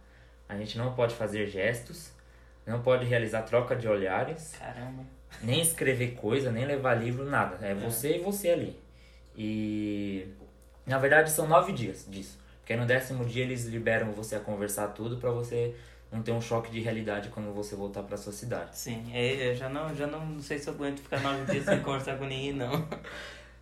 a 0.47 0.55
gente 0.57 0.77
não 0.77 0.93
pode 0.93 1.15
fazer 1.15 1.47
gestos, 1.47 2.11
não 2.65 2.81
pode 2.81 3.05
realizar 3.05 3.41
troca 3.43 3.75
de 3.75 3.87
olhares, 3.87 4.55
Caramba. 4.57 5.03
nem 5.41 5.61
escrever 5.61 6.11
coisa, 6.15 6.51
nem 6.51 6.65
levar 6.65 6.93
livro, 6.95 7.25
nada. 7.25 7.57
É 7.65 7.73
você 7.73 8.17
e 8.17 8.19
você 8.19 8.49
ali. 8.51 8.79
E 9.35 10.27
na 10.85 10.97
verdade 10.97 11.31
são 11.31 11.47
nove 11.47 11.71
dias 11.71 12.05
disso. 12.09 12.37
Porque 12.59 12.75
no 12.75 12.85
décimo 12.85 13.25
dia 13.25 13.43
eles 13.43 13.65
liberam 13.65 14.11
você 14.11 14.35
a 14.35 14.39
conversar 14.39 14.89
tudo 14.89 15.17
pra 15.17 15.31
você 15.31 15.73
não 16.11 16.21
ter 16.21 16.31
um 16.31 16.41
choque 16.41 16.71
de 16.71 16.79
realidade 16.79 17.29
quando 17.29 17.53
você 17.53 17.75
voltar 17.75 18.03
pra 18.03 18.17
sua 18.17 18.33
cidade. 18.33 18.77
Sim, 18.77 19.09
é, 19.13 19.51
eu 19.51 19.55
já 19.55 19.69
não, 19.69 19.95
já 19.95 20.05
não, 20.07 20.25
não 20.25 20.39
sei 20.41 20.57
se 20.59 20.67
eu 20.67 20.73
aguento 20.73 20.99
ficar 20.99 21.19
nove 21.21 21.51
dias 21.51 21.65
sem 21.65 21.79
conversar 21.83 22.17
com 22.17 22.25
ninguém, 22.25 22.53
não. 22.53 22.87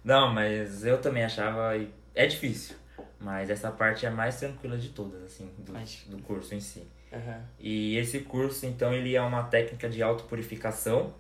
Não, 0.04 0.34
mas 0.34 0.86
eu 0.86 1.00
também 1.00 1.24
achava. 1.24 1.72
É 2.16 2.26
difícil. 2.26 2.76
Mas 3.20 3.50
essa 3.50 3.72
parte 3.72 4.06
é 4.06 4.10
a 4.10 4.12
mais 4.12 4.38
tranquila 4.40 4.78
de 4.78 4.90
todas, 4.90 5.24
assim, 5.24 5.50
do, 5.58 5.74
do 6.18 6.22
curso 6.24 6.54
em 6.54 6.60
si. 6.60 6.88
Aham. 7.12 7.42
E 7.60 7.98
esse 7.98 8.20
curso, 8.20 8.66
então, 8.66 8.94
ele 8.94 9.16
é 9.16 9.22
uma 9.22 9.44
técnica 9.44 9.90
de 9.90 10.04
autopurificação 10.04 11.14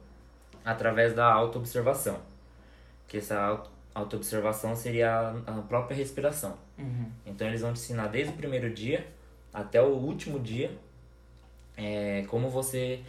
através 0.63 1.13
da 1.13 1.25
autoobservação. 1.25 2.19
Que 3.07 3.17
essa 3.17 3.39
auto- 3.39 3.71
autoobservação 3.95 4.75
seria 4.75 5.11
a 5.47 5.57
a 5.57 5.61
própria 5.63 5.95
respiração. 5.97 6.57
Uhum. 6.77 7.09
Então, 7.25 7.47
eles 7.47 7.61
vão 7.61 7.73
te 7.73 7.79
ensinar 7.79 8.07
desde 8.07 8.31
o 8.33 8.35
primeiro 8.35 8.69
dia 8.71 9.07
até 9.53 9.81
o 9.81 9.87
último 9.95 10.39
dia 10.39 10.77
é, 11.75 12.25
como 12.29 12.49
você 12.49 13.01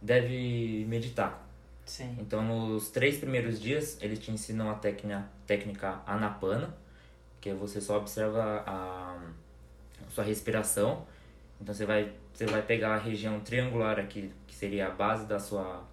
deve 0.00 0.84
meditar. 0.88 1.42
Sim. 1.84 2.16
Então, 2.20 2.42
nos 2.42 2.90
três 2.90 3.18
primeiros 3.18 3.60
dias, 3.60 3.98
eles 4.00 4.18
te 4.20 4.30
ensinam 4.30 4.70
a 4.70 4.74
técnica, 4.74 5.24
técnica 5.46 6.00
anapana, 6.06 6.74
que 7.42 7.50
é 7.50 7.54
você 7.54 7.78
só 7.80 7.98
observa 7.98 8.62
a, 8.66 9.18
a 10.06 10.10
sua 10.10 10.24
respiração. 10.24 11.04
Então, 11.60 11.74
você 11.74 11.84
vai, 11.84 12.10
você 12.32 12.46
vai 12.46 12.62
pegar 12.62 12.94
a 12.94 12.98
região 12.98 13.38
triangular 13.40 13.98
aqui, 13.98 14.32
que 14.46 14.54
seria 14.54 14.86
a 14.86 14.90
base 14.90 15.26
da 15.26 15.38
sua, 15.38 15.84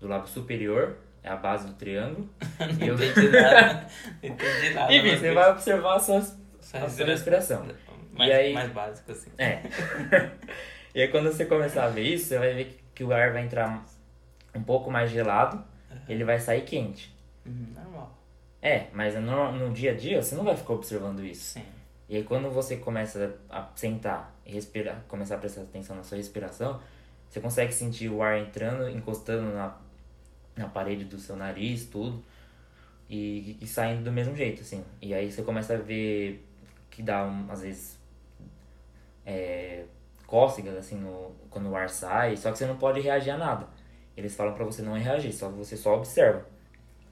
do 0.00 0.08
lábio 0.08 0.26
superior, 0.28 0.96
é 1.22 1.28
a 1.28 1.36
base 1.36 1.66
do 1.68 1.74
triângulo. 1.74 2.28
E 2.80 2.86
eu- 2.88 2.94
entendi 2.96 3.28
nada. 3.30 3.86
Não 4.22 4.28
entendi 4.30 4.70
nada. 4.74 4.92
Enfim, 4.92 5.08
mas 5.10 5.20
você 5.20 5.32
vai 5.34 5.50
observar 5.52 5.94
a 5.96 5.98
sua, 6.00 6.20
Só 6.60 6.78
a 6.78 6.88
sua 6.88 7.06
respiração. 7.06 7.66
Mais, 8.12 8.30
E 8.30 8.32
aí- 8.32 8.52
mais 8.54 8.72
básico, 8.72 9.12
assim. 9.12 9.30
É. 9.38 9.62
e 10.94 11.02
aí 11.02 11.08
quando 11.08 11.30
você 11.30 11.44
começar 11.44 11.84
a 11.84 11.88
ver 11.88 12.02
isso, 12.02 12.26
você 12.26 12.38
vai 12.38 12.54
ver 12.54 12.80
que, 12.94 13.04
o 13.04 13.12
ar 13.12 13.32
vai 13.32 13.44
entrar 13.44 13.84
um 14.54 14.62
pouco 14.62 14.90
mais 14.90 15.10
gelado, 15.10 15.62
ele 16.08 16.24
vai 16.24 16.38
sair 16.40 16.62
quente. 16.62 17.14
Uhum, 17.46 17.72
normal. 17.74 18.17
É, 18.60 18.88
mas 18.92 19.14
no, 19.14 19.52
no 19.52 19.72
dia 19.72 19.92
a 19.92 19.94
dia 19.94 20.20
você 20.20 20.34
não 20.34 20.44
vai 20.44 20.56
ficar 20.56 20.74
observando 20.74 21.24
isso. 21.24 21.54
Sim. 21.54 21.64
E 22.08 22.16
aí 22.16 22.24
quando 22.24 22.50
você 22.50 22.76
começa 22.76 23.36
a 23.48 23.68
sentar 23.74 24.34
e 24.44 24.52
respirar, 24.52 25.04
começar 25.08 25.36
a 25.36 25.38
prestar 25.38 25.62
atenção 25.62 25.94
na 25.94 26.02
sua 26.02 26.16
respiração, 26.16 26.80
você 27.28 27.40
consegue 27.40 27.72
sentir 27.72 28.08
o 28.08 28.22
ar 28.22 28.38
entrando, 28.38 28.88
encostando 28.88 29.52
na, 29.52 29.76
na 30.56 30.68
parede 30.68 31.04
do 31.04 31.18
seu 31.18 31.36
nariz, 31.36 31.84
tudo, 31.84 32.24
e, 33.08 33.58
e 33.60 33.66
saindo 33.66 34.04
do 34.04 34.12
mesmo 34.12 34.34
jeito, 34.34 34.62
assim. 34.62 34.82
E 35.00 35.12
aí 35.14 35.30
você 35.30 35.42
começa 35.42 35.74
a 35.74 35.76
ver 35.76 36.44
que 36.90 37.02
dá, 37.02 37.24
um, 37.24 37.50
às 37.50 37.60
vezes, 37.60 37.98
é, 39.26 39.84
cócegas, 40.26 40.74
assim, 40.76 40.96
no, 40.96 41.32
quando 41.50 41.68
o 41.68 41.76
ar 41.76 41.90
sai, 41.90 42.36
só 42.36 42.50
que 42.50 42.58
você 42.58 42.66
não 42.66 42.76
pode 42.76 43.00
reagir 43.00 43.30
a 43.30 43.36
nada. 43.36 43.68
Eles 44.16 44.34
falam 44.34 44.54
pra 44.54 44.64
você 44.64 44.82
não 44.82 44.94
reagir, 44.94 45.32
só 45.32 45.48
você 45.48 45.76
só 45.76 45.96
observa. 45.96 46.44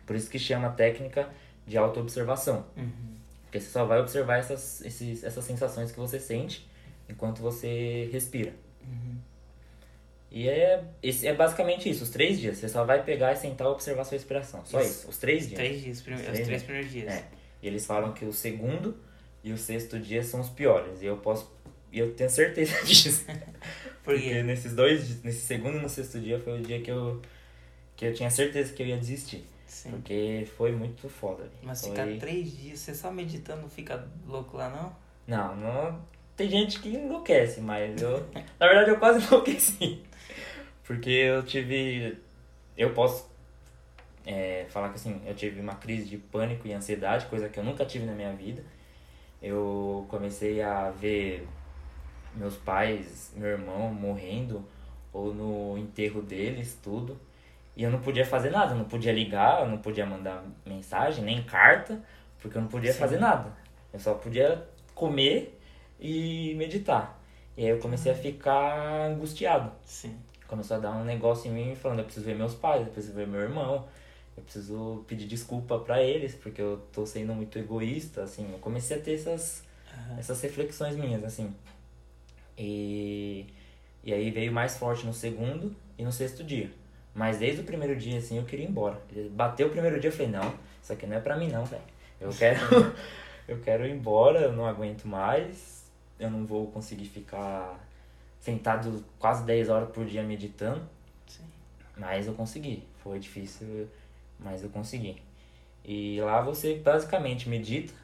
Por 0.07 0.17
isso 0.17 0.31
que 0.31 0.39
chama 0.39 0.71
técnica 0.71 1.29
de 1.67 1.77
autoobservação. 1.77 2.65
Uhum. 2.77 3.17
Porque 3.43 3.61
você 3.61 3.71
só 3.71 3.85
vai 3.85 4.01
observar 4.01 4.39
essas, 4.39 4.81
esses, 4.83 5.25
essas 5.25 5.45
sensações 5.45 5.91
que 5.91 5.99
você 5.99 6.19
sente 6.19 6.67
enquanto 7.09 7.41
você 7.41 8.09
respira. 8.13 8.53
Uhum. 8.83 9.17
E 10.31 10.49
é, 10.49 10.85
esse, 11.03 11.27
é 11.27 11.35
basicamente 11.35 11.89
isso, 11.89 12.05
os 12.05 12.11
três 12.11 12.39
dias. 12.39 12.59
Você 12.59 12.69
só 12.69 12.85
vai 12.85 13.03
pegar 13.03 13.33
e 13.33 13.37
sentar 13.37 13.67
e 13.67 13.71
observar 13.71 14.05
sua 14.05 14.17
respiração. 14.17 14.65
Só 14.65 14.81
Isso. 14.81 14.91
isso, 14.91 15.09
os 15.09 15.19
três 15.19 15.49
dias. 15.49 15.55
Três 15.55 15.83
dias, 15.83 16.01
prime... 16.03 16.21
Os 16.21 16.27
os 16.27 16.33
três 16.33 16.47
três 16.47 16.49
dias. 16.49 16.63
primeiros 16.63 16.93
dias. 16.93 17.13
É. 17.13 17.25
E 17.63 17.67
eles 17.67 17.87
falam 17.87 18.13
que 18.13 18.25
o 18.25 18.33
segundo 18.33 18.97
e 19.43 19.53
o 19.53 19.57
sexto 19.57 19.99
dia 19.99 20.23
são 20.23 20.41
os 20.41 20.49
piores. 20.49 21.01
E 21.01 21.07
eu 21.07 21.17
posso. 21.17 21.51
E 21.93 21.99
eu 21.99 22.13
tenho 22.15 22.29
certeza 22.29 22.75
disso. 22.85 23.25
Por 24.05 24.15
Porque 24.15 24.43
nesses 24.43 24.75
dois, 24.75 25.23
nesse 25.23 25.41
segundo 25.47 25.79
e 25.79 25.81
no 25.81 25.89
sexto 25.89 26.21
dia 26.21 26.39
foi 26.39 26.61
o 26.61 26.63
dia 26.63 26.81
que 26.81 26.91
eu, 26.91 27.23
que 27.97 28.05
eu 28.05 28.15
tinha 28.15 28.31
certeza 28.31 28.73
que 28.73 28.83
eu 28.83 28.87
ia 28.87 28.99
desistir. 28.99 29.45
Sim. 29.67 29.91
Porque 29.91 30.47
foi 30.57 30.73
muito 30.73 31.09
foda. 31.09 31.51
Mas 31.63 31.81
foi... 31.81 31.91
ficar 31.91 32.07
três 32.19 32.57
dias, 32.57 32.79
você 32.79 32.95
só 32.95 33.11
meditando, 33.11 33.69
fica 33.69 34.07
louco 34.27 34.57
lá, 34.57 34.69
não? 34.69 34.97
Não, 35.27 35.57
não. 35.57 36.01
Tem 36.37 36.49
gente 36.49 36.81
que 36.81 36.91
enlouquece, 36.91 37.61
mas 37.61 38.01
eu. 38.01 38.19
Na 38.61 38.67
verdade, 38.67 38.91
eu 38.91 38.99
quase 38.99 39.25
enlouqueci. 39.27 40.03
Porque 40.85 41.11
eu 41.11 41.43
tive. 41.43 42.19
Eu 42.77 42.93
posso 42.93 43.29
é, 44.27 44.67
falar 44.69 44.91
que 44.91 44.97
assim, 44.97 45.21
eu 45.25 45.35
tive 45.35 45.61
uma 45.61 45.77
crise 45.77 46.05
de 46.05 46.19
pânico 46.19 46.67
e 46.67 46.73
ansiedade, 46.73 47.27
coisa 47.27 47.49
que 47.49 47.59
eu 47.59 47.65
nunca 47.65 47.85
tive 47.87 48.05
na 48.05 48.13
minha 48.13 48.33
vida. 48.33 48.63
Eu 49.41 50.05
comecei 50.09 50.61
a 50.61 50.91
ver 50.91 51.47
meus 52.35 52.57
pais, 52.57 53.33
meu 53.35 53.49
irmão 53.49 53.93
morrendo, 53.93 54.65
ou 55.13 55.33
no 55.33 55.79
enterro 55.79 56.21
deles, 56.21 56.79
tudo. 56.83 57.19
E 57.77 57.83
eu 57.83 57.91
não 57.91 58.01
podia 58.01 58.25
fazer 58.25 58.51
nada, 58.51 58.73
eu 58.73 58.79
não 58.79 58.87
podia 58.87 59.13
ligar, 59.13 59.61
eu 59.61 59.69
não 59.69 59.79
podia 59.79 60.07
mandar 60.07 60.43
mensagem, 60.65 61.23
nem 61.23 61.43
carta, 61.43 62.03
porque 62.41 62.57
eu 62.57 62.63
não 62.63 62.69
podia 62.69 62.93
Sim. 62.93 62.99
fazer 62.99 63.19
nada. 63.19 63.53
Eu 63.93 64.01
só 64.01 64.15
podia 64.15 64.67
comer 64.95 65.61
e 66.01 66.55
meditar. 66.57 67.21
E 67.55 67.65
aí 67.65 67.69
eu 67.69 67.79
comecei 67.79 68.11
a 68.11 68.15
ficar 68.15 69.11
angustiado. 69.11 69.71
Sim. 69.85 70.17
Começou 70.47 70.79
a 70.79 70.81
dar 70.81 70.93
um 70.93 71.05
negócio 71.05 71.51
em 71.51 71.55
mim 71.55 71.75
falando, 71.75 71.99
eu 71.99 72.05
preciso 72.07 72.25
ver 72.25 72.35
meus 72.35 72.55
pais, 72.55 72.87
eu 72.87 72.93
preciso 72.93 73.15
ver 73.15 73.27
meu 73.27 73.41
irmão, 73.41 73.87
eu 74.37 74.43
preciso 74.43 75.05
pedir 75.07 75.27
desculpa 75.27 75.79
pra 75.79 76.03
eles, 76.03 76.35
porque 76.35 76.63
eu 76.63 76.79
tô 76.93 77.05
sendo 77.05 77.35
muito 77.35 77.59
egoísta, 77.59 78.23
assim. 78.23 78.51
Eu 78.53 78.59
comecei 78.59 78.97
a 78.97 79.01
ter 79.01 79.15
essas, 79.15 79.63
Aham. 79.93 80.19
essas 80.19 80.41
reflexões 80.41 80.97
minhas, 80.97 81.23
assim. 81.25 81.55
E, 82.57 83.47
e 84.03 84.15
aí 84.15 84.31
veio 84.31 84.53
mais 84.53 84.79
forte 84.79 85.05
no 85.05 85.13
segundo 85.13 85.77
e 85.99 86.05
no 86.05 86.13
sexto 86.13 86.43
dia. 86.43 86.71
Mas 87.17 87.39
desde 87.39 87.63
o 87.63 87.65
primeiro 87.65 87.97
dia, 87.97 88.19
assim, 88.19 88.37
eu 88.37 88.45
queria 88.45 88.67
ir 88.67 88.69
embora. 88.69 89.01
Bateu 89.31 89.69
o 89.69 89.71
primeiro 89.71 89.99
dia, 89.99 90.11
eu 90.11 90.13
falei, 90.13 90.31
não, 90.31 90.53
isso 90.83 90.93
aqui 90.93 91.07
não 91.07 91.17
é 91.17 91.21
pra 91.21 91.35
mim 91.35 91.49
não, 91.49 91.65
velho. 91.65 91.83
Eu 92.21 92.29
quero, 92.39 92.95
eu 93.49 93.59
quero 93.61 93.87
ir 93.87 93.93
embora, 93.93 94.41
eu 94.41 94.53
não 94.53 94.67
aguento 94.67 95.07
mais. 95.09 95.91
eu 96.21 96.31
não 96.31 96.45
vou 96.45 96.67
conseguir 96.67 97.07
ficar 97.07 97.81
sentado 98.39 99.03
quase 99.19 99.45
10 99.45 99.71
horas 99.71 99.89
por 99.89 100.05
dia 100.05 100.23
meditando, 100.23 100.87
Sim. 101.27 101.45
mas 101.97 102.27
eu 102.27 102.35
consegui. 102.35 102.85
Foi 103.03 103.19
difícil, 103.19 103.89
mas 104.39 104.63
eu 104.63 104.69
consegui. 104.69 105.17
E 105.83 106.21
lá 106.21 106.43
você 106.43 106.75
basicamente 106.75 107.49
medita, 107.49 107.95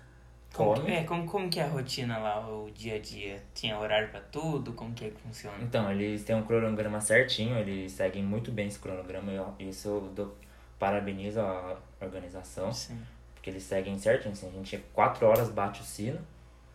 Como, 0.52 0.74
come. 0.74 0.90
é, 0.92 1.04
como, 1.04 1.26
como 1.26 1.48
que 1.48 1.58
é 1.60 1.64
a 1.64 1.68
rotina 1.68 2.18
lá, 2.18 2.40
o 2.46 2.70
dia 2.74 2.96
a 2.96 2.98
dia? 2.98 3.42
Tinha 3.54 3.78
horário 3.78 4.08
pra 4.10 4.20
tudo? 4.20 4.72
Como 4.74 4.92
que 4.94 5.06
é 5.06 5.10
que 5.10 5.20
funciona? 5.20 5.56
Então, 5.62 5.90
eles 5.90 6.24
têm 6.24 6.36
um 6.36 6.42
cronograma 6.42 7.00
certinho, 7.00 7.56
eles 7.58 7.92
seguem 7.92 8.22
muito 8.22 8.50
bem 8.50 8.66
esse 8.68 8.78
cronograma. 8.78 9.32
Eu, 9.32 9.54
isso 9.58 9.88
eu 9.88 10.00
dou, 10.14 10.36
parabenizo 10.78 11.40
a 11.40 11.76
organização, 12.00 12.72
Sim. 12.72 13.00
porque 13.34 13.48
eles 13.50 13.62
seguem 13.62 13.98
certinho. 13.98 14.32
Assim, 14.32 14.48
a 14.48 14.50
gente, 14.50 14.76
4 14.92 15.26
horas 15.26 15.48
bate 15.50 15.80
o 15.80 15.84
sino, 15.84 16.18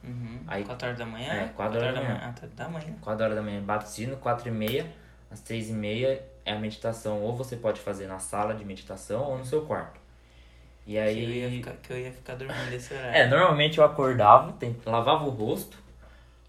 Uhum. 0.03 0.39
Aí- 0.47 0.63
4 0.63 0.87
horas 0.87 0.99
da 0.99 1.05
manhã? 1.05 1.33
É, 1.33 1.47
quatro 1.49 1.79
horas 1.79 1.93
da 1.95 2.01
manhã. 2.01 2.19
Ah, 2.23 2.31
tá 2.31 2.47
da 2.55 2.69
manhã. 2.69 2.93
4 3.01 3.23
horas 3.25 3.35
da 3.35 3.41
manhã 3.41 3.61
bate 3.61 3.85
o 3.85 3.87
sino, 3.89 4.15
4 4.17 4.47
e 4.47 4.51
meia, 4.51 4.85
às 5.29 5.41
3 5.41 5.69
e 5.69 5.73
meia 5.73 6.23
é 6.45 6.53
a 6.53 6.59
meditação. 6.59 7.21
Ou 7.23 7.35
você 7.35 7.57
pode 7.57 7.81
fazer 7.81 8.07
na 8.07 8.19
sala 8.19 8.53
de 8.53 8.63
meditação 8.63 9.23
ou 9.23 9.37
no 9.39 9.43
seu 9.43 9.65
quarto. 9.65 9.99
E 10.87 10.91
Que 10.91 10.95
eu, 10.97 11.03
ia 11.29 11.47
aí. 11.47 11.57
ficar, 11.57 11.71
que 11.73 11.91
eu 11.93 11.97
ia 11.99 12.11
ficar 12.13 12.35
dormindo 12.35 12.71
nesse 12.71 12.93
horário. 12.93 13.13
É, 13.15 13.27
normalmente 13.27 13.77
eu 13.77 13.83
acordava, 13.83 14.55
lavava 14.85 15.25
o 15.25 15.29
rosto, 15.29 15.77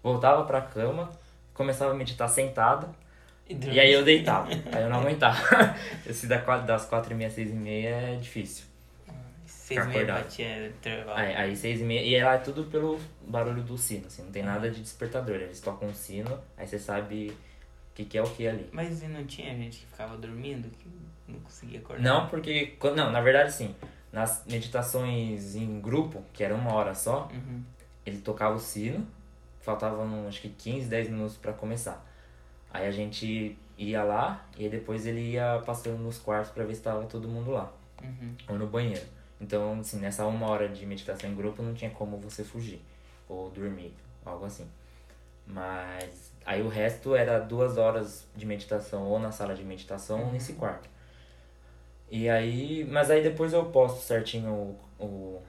voltava 0.01 0.45
pra 0.45 0.61
cama, 0.61 1.11
começava 1.53 1.91
a 1.91 1.93
meditar 1.93 2.29
sentado. 2.29 2.87
dormia. 3.49 3.73
E 3.73 3.79
aí 3.81 3.91
eu 3.91 4.03
deitava. 4.03 4.47
aí 4.71 4.81
eu 4.83 4.89
não 4.89 5.01
aguentava. 5.01 5.37
Esse 6.07 6.25
da 6.25 6.39
quatro- 6.39 6.65
das 6.65 6.85
4 6.85 7.11
e 7.13 7.15
meia, 7.17 7.29
6 7.29 7.49
e 7.49 7.53
meia 7.53 7.89
é 7.89 8.15
difícil. 8.15 8.63
Seis 9.45 9.85
e 9.85 9.87
meia 9.89 10.05
batia 10.05 10.67
intervalo. 10.67 11.17
Aí, 11.19 11.35
aí 11.35 11.55
6 11.55 11.81
e 11.81 11.83
meia. 11.83 12.01
E 12.01 12.23
lá 12.23 12.35
é 12.35 12.37
tudo 12.39 12.63
pelo 12.63 12.99
barulho 13.21 13.61
do 13.61 13.77
sino, 13.77 14.07
assim, 14.07 14.23
não 14.23 14.31
tem 14.31 14.41
nada 14.41 14.71
de 14.71 14.81
despertador. 14.81 15.35
Eles 15.35 15.59
tocam 15.59 15.89
um 15.89 15.93
sino, 15.93 16.39
aí 16.57 16.65
você 16.65 16.79
sabe 16.79 17.27
o 17.91 17.93
que, 17.93 18.05
que 18.05 18.17
é 18.17 18.21
o 18.23 18.25
que 18.29 18.47
ali. 18.47 18.67
Mas 18.71 19.03
e 19.03 19.07
não 19.07 19.25
tinha 19.25 19.53
gente 19.55 19.79
que 19.79 19.85
ficava 19.85 20.17
dormindo, 20.17 20.69
que 20.69 20.87
não 21.27 21.39
conseguia 21.41 21.79
acordar? 21.79 22.01
Não, 22.01 22.27
porque. 22.27 22.73
Não, 22.95 23.11
na 23.11 23.21
verdade 23.21 23.51
sim. 23.51 23.75
Nas 24.11 24.43
meditações 24.47 25.55
em 25.55 25.79
grupo, 25.79 26.23
que 26.33 26.43
era 26.43 26.55
uma 26.55 26.73
hora 26.73 26.95
só, 26.95 27.29
Uhum. 27.31 27.63
ele 28.05 28.19
tocava 28.21 28.55
o 28.55 28.59
sino, 28.59 29.05
faltavam 29.61 30.27
acho 30.27 30.41
que 30.41 30.49
15, 30.49 30.87
10 30.87 31.09
minutos 31.09 31.37
pra 31.37 31.53
começar. 31.53 32.03
Aí 32.71 32.87
a 32.87 32.91
gente 32.91 33.57
ia 33.77 34.03
lá 34.03 34.45
e 34.57 34.67
depois 34.69 35.05
ele 35.05 35.21
ia 35.31 35.61
passando 35.65 35.97
nos 35.99 36.17
quartos 36.17 36.51
pra 36.51 36.63
ver 36.63 36.75
se 36.75 36.81
tava 36.81 37.03
todo 37.05 37.27
mundo 37.27 37.51
lá. 37.51 37.71
Uhum. 38.01 38.33
ou 38.47 38.57
no 38.57 38.65
banheiro. 38.65 39.05
Então, 39.41 39.77
assim, 39.81 39.99
nessa 39.99 40.25
uma 40.25 40.47
hora 40.47 40.69
de 40.69 40.85
meditação 40.85 41.29
em 41.29 41.35
grupo 41.35 41.61
não 41.61 41.73
tinha 41.73 41.91
como 41.91 42.17
você 42.17 42.45
fugir 42.45 42.81
ou 43.27 43.49
dormir, 43.49 43.93
algo 44.25 44.45
assim. 44.45 44.65
Mas 45.45 46.31
aí 46.45 46.61
o 46.61 46.67
resto 46.69 47.15
era 47.15 47.39
duas 47.39 47.77
horas 47.77 48.25
de 48.35 48.45
meditação 48.45 49.03
ou 49.07 49.19
na 49.19 49.31
sala 49.31 49.55
de 49.55 49.63
meditação 49.63 50.25
ou 50.25 50.31
nesse 50.31 50.53
quarto. 50.53 50.89
E 52.11 52.27
aí, 52.27 52.85
mas 52.89 53.11
aí 53.11 53.21
depois 53.21 53.53
eu 53.53 53.65
posto 53.65 54.01
certinho 54.01 54.51
o, 54.99 55.03
o, 55.03 55.41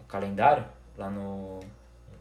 o 0.00 0.04
calendário 0.06 0.64
lá 0.96 1.10
no, 1.10 1.60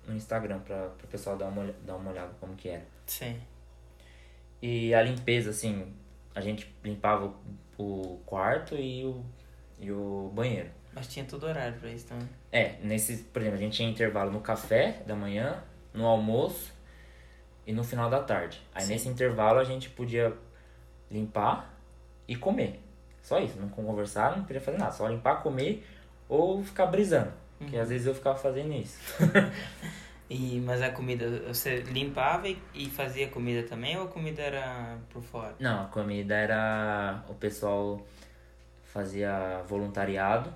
no 0.08 0.16
Instagram 0.16 0.60
para 0.60 0.92
o 1.04 1.08
pessoal 1.08 1.38
dar 1.38 1.48
uma, 1.48 1.72
dar 1.86 1.96
uma 1.96 2.12
olhada 2.12 2.32
como 2.40 2.56
que 2.56 2.70
era. 2.70 2.86
Sim. 3.06 3.40
E 4.62 4.94
a 4.94 5.02
limpeza, 5.02 5.52
assim, 5.52 5.94
a 6.34 6.42
gente 6.42 6.74
limpava 6.84 7.34
o, 7.78 7.84
o 7.84 8.22
quarto 8.26 8.76
e 8.76 9.06
o, 9.06 9.24
e 9.80 9.92
o 9.92 10.32
banheiro. 10.34 10.70
Mas 10.94 11.08
tinha 11.08 11.26
todo 11.26 11.46
horário 11.46 11.80
pra 11.80 11.90
isso 11.90 12.08
também. 12.08 12.28
É, 12.52 12.76
nesse, 12.84 13.18
por 13.18 13.42
exemplo, 13.42 13.58
a 13.58 13.62
gente 13.62 13.78
tinha 13.78 13.90
intervalo 13.90 14.32
no 14.32 14.42
café 14.42 15.02
da 15.06 15.16
manhã, 15.16 15.64
no 15.94 16.06
almoço 16.06 16.74
e 17.66 17.72
no 17.72 17.84
final 17.84 18.10
da 18.10 18.22
tarde. 18.22 18.62
Aí 18.74 18.84
Sim. 18.84 18.94
nesse 18.94 19.08
intervalo 19.08 19.60
a 19.60 19.64
gente 19.64 19.90
podia 19.90 20.34
limpar 21.10 21.74
e 22.28 22.36
comer. 22.36 22.80
Só 23.22 23.40
isso, 23.40 23.60
não 23.60 23.70
conversar, 23.70 24.36
não 24.36 24.44
podia 24.44 24.62
fazer 24.62 24.78
nada, 24.78 24.92
só 24.92 25.08
limpar, 25.08 25.42
comer 25.44 25.86
ou 26.28 26.64
ficar 26.64 26.88
brisando. 26.88 27.32
Que 27.70 27.78
às 27.78 27.90
vezes 27.90 28.08
eu 28.08 28.16
ficava 28.16 28.38
fazendo 28.38 28.74
isso. 28.74 28.98
E, 30.34 30.62
mas 30.62 30.82
a 30.82 30.90
comida, 30.90 31.30
você 31.46 31.82
limpava 31.82 32.48
e, 32.48 32.58
e 32.74 32.90
fazia 32.90 33.28
comida 33.28 33.68
também 33.68 33.98
ou 33.98 34.06
a 34.06 34.08
comida 34.08 34.42
era 34.42 34.98
por 35.10 35.22
fora? 35.22 35.54
Não, 35.60 35.84
a 35.84 35.88
comida 35.88 36.34
era. 36.34 37.22
O 37.28 37.34
pessoal 37.34 38.02
fazia 38.82 39.62
voluntariado, 39.68 40.50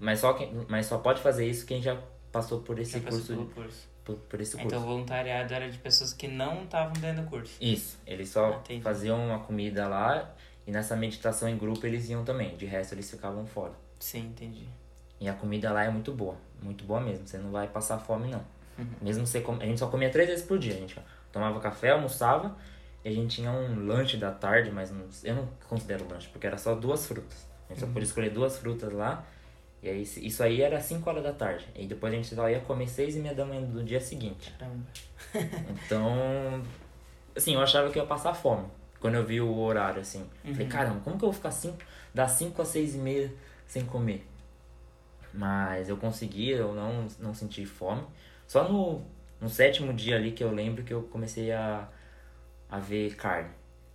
mas 0.00 0.20
só, 0.20 0.32
quem, 0.32 0.50
mas 0.68 0.86
só 0.86 0.96
pode 0.96 1.20
fazer 1.20 1.46
isso 1.46 1.66
quem 1.66 1.82
já 1.82 1.98
passou 2.32 2.60
por 2.62 2.78
esse 2.78 2.98
Já 2.98 3.10
curso. 3.10 3.26
pelo 3.26 3.46
curso. 3.48 3.88
Por, 4.04 4.16
por 4.16 4.40
esse 4.40 4.52
curso. 4.52 4.66
Então 4.68 4.82
o 4.82 4.86
voluntariado 4.86 5.52
era 5.52 5.70
de 5.70 5.76
pessoas 5.76 6.14
que 6.14 6.26
não 6.26 6.64
estavam 6.64 6.94
dentro 6.94 7.24
do 7.24 7.28
curso. 7.28 7.58
Isso, 7.60 7.98
eles 8.06 8.30
só 8.30 8.62
Ah, 8.66 8.80
faziam 8.82 9.22
uma 9.22 9.40
comida 9.40 9.86
lá 9.86 10.34
e 10.66 10.70
nessa 10.72 10.96
meditação 10.96 11.48
em 11.48 11.56
grupo 11.58 11.86
eles 11.86 12.08
iam 12.08 12.24
também. 12.24 12.56
De 12.56 12.66
resto 12.66 12.94
eles 12.94 13.10
ficavam 13.10 13.44
fora. 13.46 13.72
Sim, 13.98 14.26
entendi. 14.28 14.66
E 15.20 15.28
a 15.28 15.32
comida 15.34 15.72
lá 15.72 15.84
é 15.84 15.90
muito 15.90 16.12
boa, 16.12 16.36
muito 16.62 16.84
boa 16.84 17.00
mesmo. 17.00 17.26
Você 17.26 17.38
não 17.38 17.50
vai 17.50 17.66
passar 17.68 17.98
fome 17.98 18.28
não. 18.28 18.44
Uhum. 18.78 18.86
Mesmo 19.00 19.26
você 19.26 19.40
com... 19.40 19.52
a 19.54 19.64
gente 19.64 19.78
só 19.78 19.86
comia 19.88 20.10
três 20.10 20.28
vezes 20.28 20.44
por 20.44 20.58
dia. 20.58 20.74
A 20.74 20.78
gente 20.78 20.98
tomava 21.32 21.60
café, 21.60 21.90
almoçava 21.90 22.56
e 23.04 23.08
a 23.08 23.12
gente 23.12 23.36
tinha 23.36 23.50
um 23.50 23.86
lanche 23.86 24.16
da 24.16 24.30
tarde, 24.32 24.70
mas 24.70 24.90
não- 24.90 25.06
eu 25.22 25.34
não 25.36 25.48
considero 25.68 26.06
lanche 26.10 26.28
porque 26.28 26.46
era 26.46 26.58
só 26.58 26.74
duas 26.74 27.06
frutas. 27.06 27.46
A 27.68 27.72
gente 27.72 27.80
só 27.80 27.86
Uhum. 27.86 27.92
podia 27.92 28.06
escolher 28.06 28.30
duas 28.30 28.58
frutas 28.58 28.92
lá. 28.92 29.24
E 29.82 29.88
aí 29.88 30.00
isso 30.02 30.42
aí 30.42 30.62
era 30.62 30.80
5 30.80 31.08
horas 31.10 31.22
da 31.22 31.32
tarde. 31.32 31.66
E 31.74 31.86
depois 31.86 32.12
a 32.12 32.16
gente 32.16 32.34
só 32.34 32.48
ia 32.48 32.60
comer 32.60 32.88
seis 32.88 33.16
e 33.16 33.20
meia 33.20 33.34
da 33.34 33.44
manhã 33.44 33.60
do 33.62 33.84
dia 33.84 34.00
seguinte. 34.00 34.50
Caramba. 34.58 34.82
Então, 35.70 36.62
assim, 37.36 37.54
eu 37.54 37.60
achava 37.60 37.90
que 37.90 37.98
ia 37.98 38.06
passar 38.06 38.32
fome. 38.34 38.66
Quando 39.04 39.16
eu 39.16 39.26
vi 39.26 39.38
o 39.38 39.54
horário, 39.58 40.00
assim. 40.00 40.26
Falei, 40.42 40.66
caramba, 40.66 41.00
como 41.00 41.18
que 41.18 41.24
eu 41.26 41.28
vou 41.28 41.34
ficar 41.34 41.50
cinco, 41.50 41.76
das 42.14 42.30
5 42.30 42.62
às 42.62 42.68
6 42.68 42.94
e 42.94 42.98
meia 42.98 43.30
sem 43.66 43.84
comer? 43.84 44.26
Mas 45.30 45.90
eu 45.90 45.98
consegui, 45.98 46.48
eu 46.48 46.74
não, 46.74 47.06
não 47.18 47.34
senti 47.34 47.66
fome. 47.66 48.02
Só 48.48 48.66
no, 48.66 49.04
no 49.38 49.50
sétimo 49.50 49.92
dia 49.92 50.16
ali 50.16 50.32
que 50.32 50.42
eu 50.42 50.50
lembro 50.50 50.82
que 50.82 50.94
eu 50.94 51.02
comecei 51.02 51.52
a, 51.52 51.86
a 52.70 52.78
ver 52.78 53.14
carne. 53.14 53.50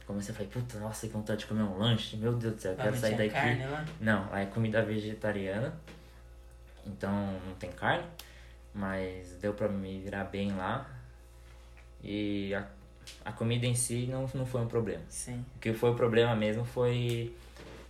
Comecei 0.06 0.32
a 0.32 0.38
falar, 0.38 0.50
puta, 0.52 0.78
nossa, 0.78 1.08
que 1.08 1.14
vontade 1.14 1.40
de 1.40 1.48
comer 1.48 1.64
um 1.64 1.80
lanche. 1.80 2.16
Meu 2.16 2.34
Deus 2.34 2.54
do 2.54 2.62
céu, 2.62 2.74
eu 2.74 2.78
Lá 2.78 2.84
quero 2.84 2.98
sair 2.98 3.18
daqui. 3.18 3.30
carne 3.32 3.66
lá? 3.66 3.86
Não, 4.00 4.30
lá 4.30 4.42
é 4.42 4.46
comida 4.46 4.84
vegetariana. 4.84 5.74
Então 6.86 7.12
não 7.48 7.56
tem 7.56 7.72
carne. 7.72 8.06
Mas 8.76 9.32
deu 9.42 9.56
pra 9.56 9.68
me 9.68 10.02
virar 10.02 10.26
bem 10.26 10.52
lá. 10.56 10.88
E 12.04 12.54
a, 12.54 12.64
a 13.26 13.32
comida 13.32 13.66
em 13.66 13.76
si 13.76 14.08
não, 14.08 14.30
não 14.34 14.46
foi 14.46 14.62
um 14.62 14.68
problema. 14.68 15.04
Sim. 15.10 15.44
O 15.56 15.60
que 15.60 15.74
foi 15.74 15.90
o 15.92 15.96
problema 15.96 16.36
mesmo 16.36 16.64
foi 16.66 17.36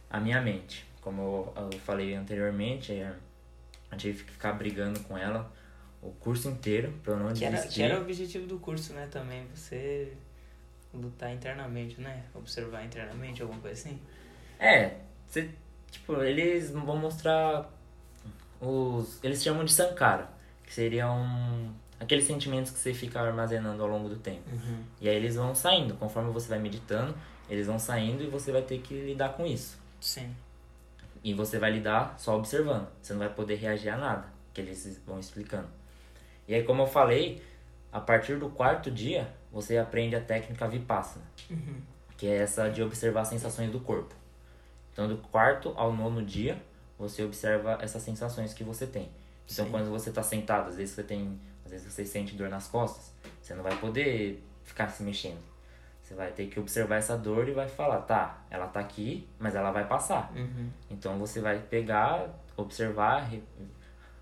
a 0.09 0.19
minha 0.19 0.41
mente. 0.41 0.85
Como 1.01 1.53
eu, 1.55 1.69
eu 1.71 1.79
falei 1.79 2.13
anteriormente, 2.15 2.91
eh, 2.93 3.13
eu 3.91 3.97
tive 3.97 4.23
que 4.23 4.31
ficar 4.31 4.53
brigando 4.53 4.99
com 5.01 5.17
ela 5.17 5.51
o 6.01 6.11
curso 6.11 6.49
inteiro 6.49 6.93
pra 7.03 7.13
eu 7.13 7.19
não 7.19 7.33
Que 7.33 7.45
era, 7.45 7.55
desistir. 7.57 7.75
que 7.75 7.83
era 7.83 7.99
o 7.99 8.01
objetivo 8.01 8.47
do 8.47 8.59
curso, 8.59 8.93
né, 8.93 9.07
também. 9.11 9.45
Você 9.53 10.13
lutar 10.93 11.31
internamente, 11.33 11.99
né? 12.01 12.23
Observar 12.33 12.83
internamente, 12.85 13.41
alguma 13.41 13.59
coisa 13.61 13.79
assim. 13.79 13.99
É, 14.59 14.95
você, 15.27 15.49
tipo, 15.91 16.21
eles 16.21 16.71
vão 16.71 16.97
mostrar 16.97 17.69
os. 18.59 19.23
Eles 19.23 19.41
chamam 19.43 19.63
de 19.63 19.71
Sankara, 19.71 20.29
que 20.63 20.73
seriam 20.73 21.73
aqueles 21.99 22.25
sentimentos 22.25 22.71
que 22.71 22.79
você 22.79 22.93
fica 22.93 23.19
armazenando 23.21 23.81
ao 23.83 23.89
longo 23.89 24.07
do 24.09 24.15
tempo. 24.17 24.49
Uhum. 24.51 24.83
E 25.01 25.09
aí 25.09 25.15
eles 25.15 25.35
vão 25.35 25.53
saindo, 25.53 25.95
conforme 25.95 26.31
você 26.31 26.47
vai 26.49 26.59
meditando, 26.59 27.15
eles 27.49 27.67
vão 27.67 27.77
saindo 27.79 28.23
e 28.23 28.27
você 28.27 28.51
vai 28.51 28.61
ter 28.61 28.79
que 28.79 28.93
lidar 28.93 29.29
com 29.33 29.45
isso. 29.45 29.77
Sim. 29.99 30.33
E 31.23 31.33
você 31.33 31.59
vai 31.59 31.71
lidar 31.71 32.15
só 32.17 32.37
observando. 32.37 32.87
Você 33.01 33.13
não 33.13 33.19
vai 33.19 33.29
poder 33.29 33.55
reagir 33.55 33.89
a 33.89 33.97
nada 33.97 34.27
que 34.53 34.61
eles 34.61 35.01
vão 35.05 35.19
explicando. 35.19 35.67
E 36.47 36.53
aí, 36.55 36.63
como 36.63 36.83
eu 36.83 36.87
falei, 36.87 37.43
a 37.91 37.99
partir 37.99 38.37
do 38.39 38.49
quarto 38.49 38.89
dia, 38.89 39.29
você 39.51 39.77
aprende 39.77 40.15
a 40.15 40.21
técnica 40.21 40.67
Vipassana, 40.67 41.25
Uhum. 41.49 41.81
que 42.17 42.27
é 42.27 42.37
essa 42.37 42.69
de 42.69 42.81
observar 42.81 43.21
as 43.21 43.27
sensações 43.27 43.71
do 43.71 43.79
corpo. 43.79 44.15
Então, 44.93 45.07
do 45.07 45.17
quarto 45.17 45.73
ao 45.75 45.91
nono 45.93 46.23
dia, 46.23 46.61
você 46.97 47.23
observa 47.23 47.77
essas 47.81 48.01
sensações 48.01 48.53
que 48.53 48.63
você 48.63 48.85
tem. 48.87 49.09
Então, 49.51 49.65
Sim. 49.65 49.71
quando 49.71 49.89
você 49.89 50.09
está 50.09 50.21
sentado, 50.23 50.69
às 50.69 50.75
vezes 50.75 50.93
você 50.95 51.03
tem, 51.03 51.39
às 51.69 51.83
vezes 51.83 51.93
você 51.93 52.03
sente 52.03 52.35
dor 52.35 52.49
nas 52.49 52.67
costas, 52.67 53.13
você 53.41 53.53
não 53.53 53.61
vai 53.63 53.75
poder 53.77 54.43
ficar 54.63 54.89
se 54.89 55.03
mexendo. 55.03 55.37
Você 56.01 56.15
vai 56.15 56.31
ter 56.31 56.47
que 56.47 56.59
observar 56.59 56.95
essa 56.95 57.15
dor 57.15 57.47
e 57.47 57.51
vai 57.51 57.67
falar, 57.69 57.99
tá, 58.01 58.41
ela 58.49 58.65
tá 58.65 58.79
aqui, 58.79 59.27
mas 59.37 59.53
ela 59.53 59.69
vai 59.71 59.87
passar. 59.87 60.31
Uhum. 60.35 60.69
Então 60.89 61.19
você 61.19 61.39
vai 61.39 61.59
pegar, 61.59 62.27
observar, 62.57 63.19
re- 63.29 63.43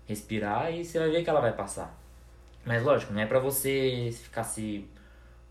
respirar 0.06 0.70
e 0.70 0.84
você 0.84 0.98
vai 0.98 1.08
ver 1.10 1.24
que 1.24 1.30
ela 1.30 1.40
vai 1.40 1.52
passar. 1.54 1.98
Mas 2.66 2.82
lógico, 2.82 3.14
não 3.14 3.22
é 3.22 3.26
pra 3.26 3.38
você 3.38 4.10
ficar 4.22 4.44
se 4.44 4.86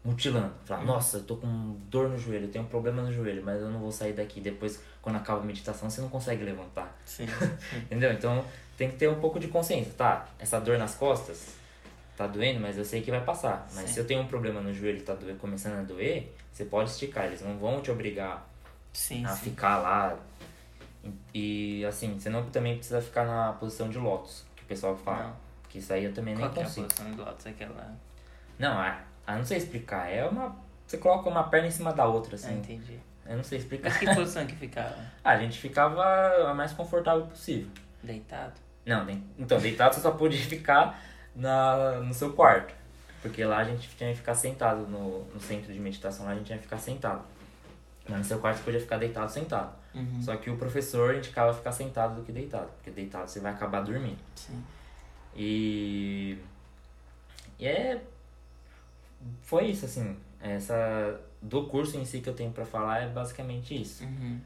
mutilando. 0.03 0.53
Falar, 0.65 0.83
nossa, 0.86 1.17
eu 1.17 1.23
tô 1.23 1.38
com 1.38 1.75
dor 1.89 2.10
no 2.10 2.17
joelho, 2.19 2.45
eu 2.45 2.51
tenho 2.51 2.63
um 2.65 2.67
problema 2.67 3.01
no 3.01 3.12
joelho, 3.12 3.43
mas 3.43 3.60
eu 3.60 3.71
não 3.71 3.79
vou 3.79 3.91
sair 3.91 4.13
daqui. 4.13 4.39
Depois, 4.39 4.79
quando 5.01 5.15
acaba 5.15 5.41
a 5.41 5.43
meditação, 5.43 5.89
você 5.89 6.01
não 6.01 6.10
consegue 6.10 6.43
levantar. 6.43 6.95
Sim. 7.03 7.25
Entendeu? 7.86 8.13
Então 8.13 8.45
tem 8.77 8.91
que 8.91 8.97
ter 8.97 9.10
um 9.10 9.19
pouco 9.19 9.39
de 9.39 9.47
consciência, 9.47 9.91
tá? 9.97 10.27
Essa 10.38 10.60
dor 10.60 10.77
nas 10.77 10.93
costas, 10.93 11.55
tá 12.17 12.27
doendo, 12.27 12.60
mas 12.60 12.77
eu 12.77 12.84
sei 12.84 13.01
que 13.01 13.12
vai 13.12 13.23
passar. 13.23 13.67
Mas 13.75 13.86
Sim. 13.89 13.93
se 13.93 13.99
eu 13.99 14.08
tenho 14.08 14.21
um 14.21 14.27
problema 14.27 14.60
no 14.60 14.73
joelho 14.73 14.97
e 14.97 15.01
tá 15.01 15.13
doendo, 15.13 15.38
começando 15.39 15.80
a 15.80 15.84
doer, 15.84 16.34
você 16.51 16.65
pode 16.65 16.89
esticar. 16.89 17.25
Eles 17.25 17.41
não 17.41 17.58
vão 17.58 17.80
te 17.82 17.91
obrigar 17.91 18.45
Sim, 18.91 19.23
a 19.25 19.30
sim. 19.30 19.51
ficar 19.51 19.77
lá. 19.77 20.17
E 21.34 21.86
assim, 21.86 22.19
você 22.19 22.30
não 22.30 22.43
também 22.49 22.75
precisa 22.75 23.01
ficar 23.01 23.25
na 23.25 23.53
posição 23.53 23.89
de 23.89 23.97
lótus, 23.97 24.43
que 24.56 24.63
o 24.63 24.65
pessoal 24.65 24.95
fala. 24.97 25.23
Não. 25.27 25.47
Que 25.69 25.80
isso 25.80 25.93
aí 25.93 26.06
eu 26.06 26.13
também 26.13 26.34
Qual 26.36 26.45
nem 26.45 26.53
que 26.53 26.60
é 26.60 26.63
a 26.63 26.65
consigo. 26.65 26.88
posição 26.88 27.12
do 27.12 27.23
Lotus? 27.23 27.45
Aquela... 27.47 27.93
Não, 28.58 28.77
ah, 28.80 29.01
ah, 29.25 29.36
não 29.38 29.45
sei 29.45 29.58
explicar. 29.58 30.10
É 30.10 30.25
uma. 30.25 30.56
Você 30.88 30.97
coloca 30.97 31.30
uma 31.30 31.43
perna 31.43 31.67
em 31.67 31.71
cima 31.71 31.91
da 31.93 32.06
outra, 32.06 32.32
Ah, 32.34 32.36
assim. 32.36 32.58
entendi. 32.58 32.97
eu 33.25 33.36
não 33.36 33.43
sei 33.43 33.60
explicar. 33.60 33.89
Mas 33.89 33.97
que 33.99 34.15
posição 34.15 34.45
que 34.47 34.56
ficava? 34.56 34.95
Ah, 35.23 35.32
a 35.32 35.38
gente 35.39 35.60
ficava 35.60 36.03
a 36.49 36.53
mais 36.53 36.71
confortável 36.73 37.25
possível. 37.27 37.69
Deitado? 38.01 38.53
Não, 38.86 39.03
nem- 39.03 39.21
então, 39.38 39.60
deitado 39.60 39.93
você 39.93 39.99
só 40.01 40.12
podia 40.12 40.39
ficar 40.39 40.97
na, 41.38 42.00
no 42.00 42.13
seu 42.13 42.34
quarto. 42.34 42.73
Porque 43.21 43.43
lá 43.43 43.58
a 43.58 43.63
gente 43.63 43.89
tinha 43.95 44.12
que 44.12 44.17
ficar 44.17 44.36
sentado 44.36 44.88
no, 44.88 45.23
no 45.26 45.39
centro 45.39 45.71
de 45.71 45.80
meditação, 45.80 46.26
lá 46.26 46.32
a 46.32 46.36
gente 46.36 46.47
tinha 46.47 46.58
que 46.58 46.63
ficar 46.63 46.78
sentado. 46.78 47.23
Mas 48.08 48.19
no 48.19 48.23
seu 48.26 48.39
quarto 48.39 48.58
você 48.58 48.63
podia 48.63 48.80
ficar 48.80 48.97
deitado 48.97 49.32
sentado. 49.32 49.76
Uhum. 49.93 50.21
Só 50.21 50.36
que 50.38 50.50
o 50.50 50.58
professor 50.58 51.15
indicava 51.15 51.54
ficar 51.54 51.71
sentado 51.71 52.15
do 52.15 52.23
que 52.23 52.32
deitado. 52.32 52.69
Porque 52.78 52.91
deitado 52.91 53.30
você 53.30 53.39
vai 53.39 53.52
acabar 53.52 53.82
dormindo. 53.82 54.19
Sim. 54.36 54.63
E. 55.36 56.38
E 57.60 57.67
é. 57.67 58.02
Foi 59.41 59.65
isso, 59.65 59.86
assim. 59.86 60.15
Essa. 60.39 61.19
Do 61.41 61.65
curso 61.67 61.97
em 61.97 62.06
si 62.06 62.21
que 62.21 62.30
eu 62.30 62.34
tenho 62.34 62.52
pra 62.52 62.65
falar 62.65 63.02
é 63.02 63.08
basicamente 63.08 63.80
isso. 63.80 64.04
Uhum. 64.04 64.39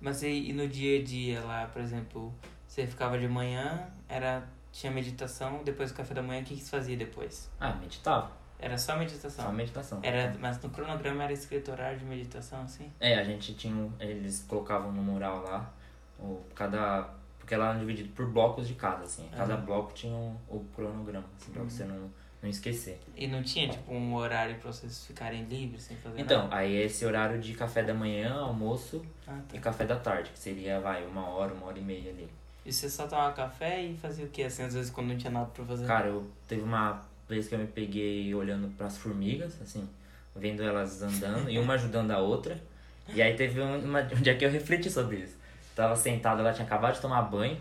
Mas 0.00 0.22
e, 0.22 0.50
e 0.50 0.52
no 0.52 0.68
dia 0.68 1.00
a 1.00 1.02
dia 1.02 1.40
lá, 1.40 1.66
por 1.66 1.82
exemplo, 1.82 2.32
você 2.66 2.86
ficava 2.86 3.18
de 3.18 3.26
manhã, 3.26 3.88
era 4.08 4.46
tinha 4.78 4.92
meditação, 4.92 5.62
depois 5.64 5.90
do 5.90 5.96
café 5.96 6.14
da 6.14 6.22
manhã, 6.22 6.40
o 6.40 6.44
que, 6.44 6.54
que 6.54 6.60
você 6.62 6.70
fazia 6.70 6.96
depois? 6.96 7.50
Ah, 7.58 7.72
meditava. 7.74 8.30
Era 8.60 8.78
só 8.78 8.96
meditação? 8.96 9.44
Só 9.46 9.52
meditação. 9.52 9.98
Era, 10.02 10.36
mas 10.40 10.60
no 10.62 10.70
cronograma 10.70 11.24
era 11.24 11.32
escrito 11.32 11.70
horário 11.72 11.98
de 11.98 12.04
meditação, 12.04 12.62
assim? 12.62 12.90
É, 13.00 13.16
a 13.16 13.24
gente 13.24 13.54
tinha. 13.54 13.90
Eles 14.00 14.44
colocavam 14.48 14.92
no 14.92 15.02
mural 15.02 15.42
lá. 15.42 15.72
O, 16.18 16.42
cada. 16.54 17.08
Porque 17.38 17.56
lá 17.56 17.70
era 17.70 17.78
dividido 17.78 18.10
por 18.10 18.26
blocos 18.26 18.68
de 18.68 18.74
casa, 18.74 19.04
assim. 19.04 19.28
Cada 19.36 19.54
Aham. 19.54 19.64
bloco 19.64 19.92
tinha 19.94 20.12
um, 20.14 20.36
o 20.48 20.60
cronograma, 20.74 21.24
assim, 21.36 21.50
pra 21.52 21.62
você 21.62 21.84
não, 21.84 22.10
não 22.42 22.48
esquecer. 22.50 23.00
E 23.16 23.26
não 23.26 23.42
tinha, 23.42 23.68
tipo, 23.68 23.92
um 23.92 24.14
horário 24.14 24.56
pra 24.56 24.70
vocês 24.70 25.06
ficarem 25.06 25.44
livres 25.44 25.84
sem 25.84 25.96
fazer 25.96 26.20
Então, 26.20 26.42
nada? 26.42 26.56
aí 26.56 26.76
é 26.76 26.84
esse 26.84 27.06
horário 27.06 27.40
de 27.40 27.54
café 27.54 27.82
da 27.82 27.94
manhã, 27.94 28.34
almoço 28.34 29.02
Ah, 29.26 29.38
e 29.50 29.54
tá. 29.54 29.60
café 29.60 29.86
da 29.86 29.96
tarde, 29.96 30.30
que 30.30 30.38
seria, 30.38 30.78
vai, 30.80 31.06
uma 31.06 31.26
hora, 31.28 31.54
uma 31.54 31.66
hora 31.66 31.78
e 31.78 31.82
meia 31.82 32.10
ali. 32.10 32.28
E 32.68 32.72
você 32.72 32.90
só 32.90 33.06
tomava 33.06 33.32
café 33.32 33.82
e 33.82 33.96
fazia 33.96 34.26
o 34.26 34.28
quê? 34.28 34.42
Assim, 34.42 34.62
às 34.62 34.74
vezes 34.74 34.90
quando 34.90 35.08
não 35.08 35.16
tinha 35.16 35.30
nada 35.30 35.46
pra 35.46 35.64
fazer? 35.64 35.86
Cara, 35.86 36.08
eu 36.08 36.26
teve 36.46 36.60
uma 36.60 37.00
vez 37.26 37.48
que 37.48 37.54
eu 37.54 37.58
me 37.58 37.66
peguei 37.66 38.34
olhando 38.34 38.68
pras 38.76 38.98
formigas, 38.98 39.58
assim, 39.62 39.88
vendo 40.36 40.62
elas 40.62 41.00
andando 41.00 41.48
e 41.48 41.58
uma 41.58 41.72
ajudando 41.72 42.10
a 42.10 42.18
outra. 42.18 42.60
E 43.08 43.22
aí 43.22 43.34
teve 43.34 43.58
um, 43.62 43.78
uma, 43.78 44.00
um 44.00 44.20
dia 44.20 44.36
que 44.36 44.44
eu 44.44 44.50
refleti 44.50 44.90
sobre 44.90 45.16
isso. 45.16 45.34
Tava 45.74 45.96
sentado, 45.96 46.40
ela 46.40 46.52
tinha 46.52 46.66
acabado 46.66 46.96
de 46.96 47.00
tomar 47.00 47.22
banho. 47.22 47.58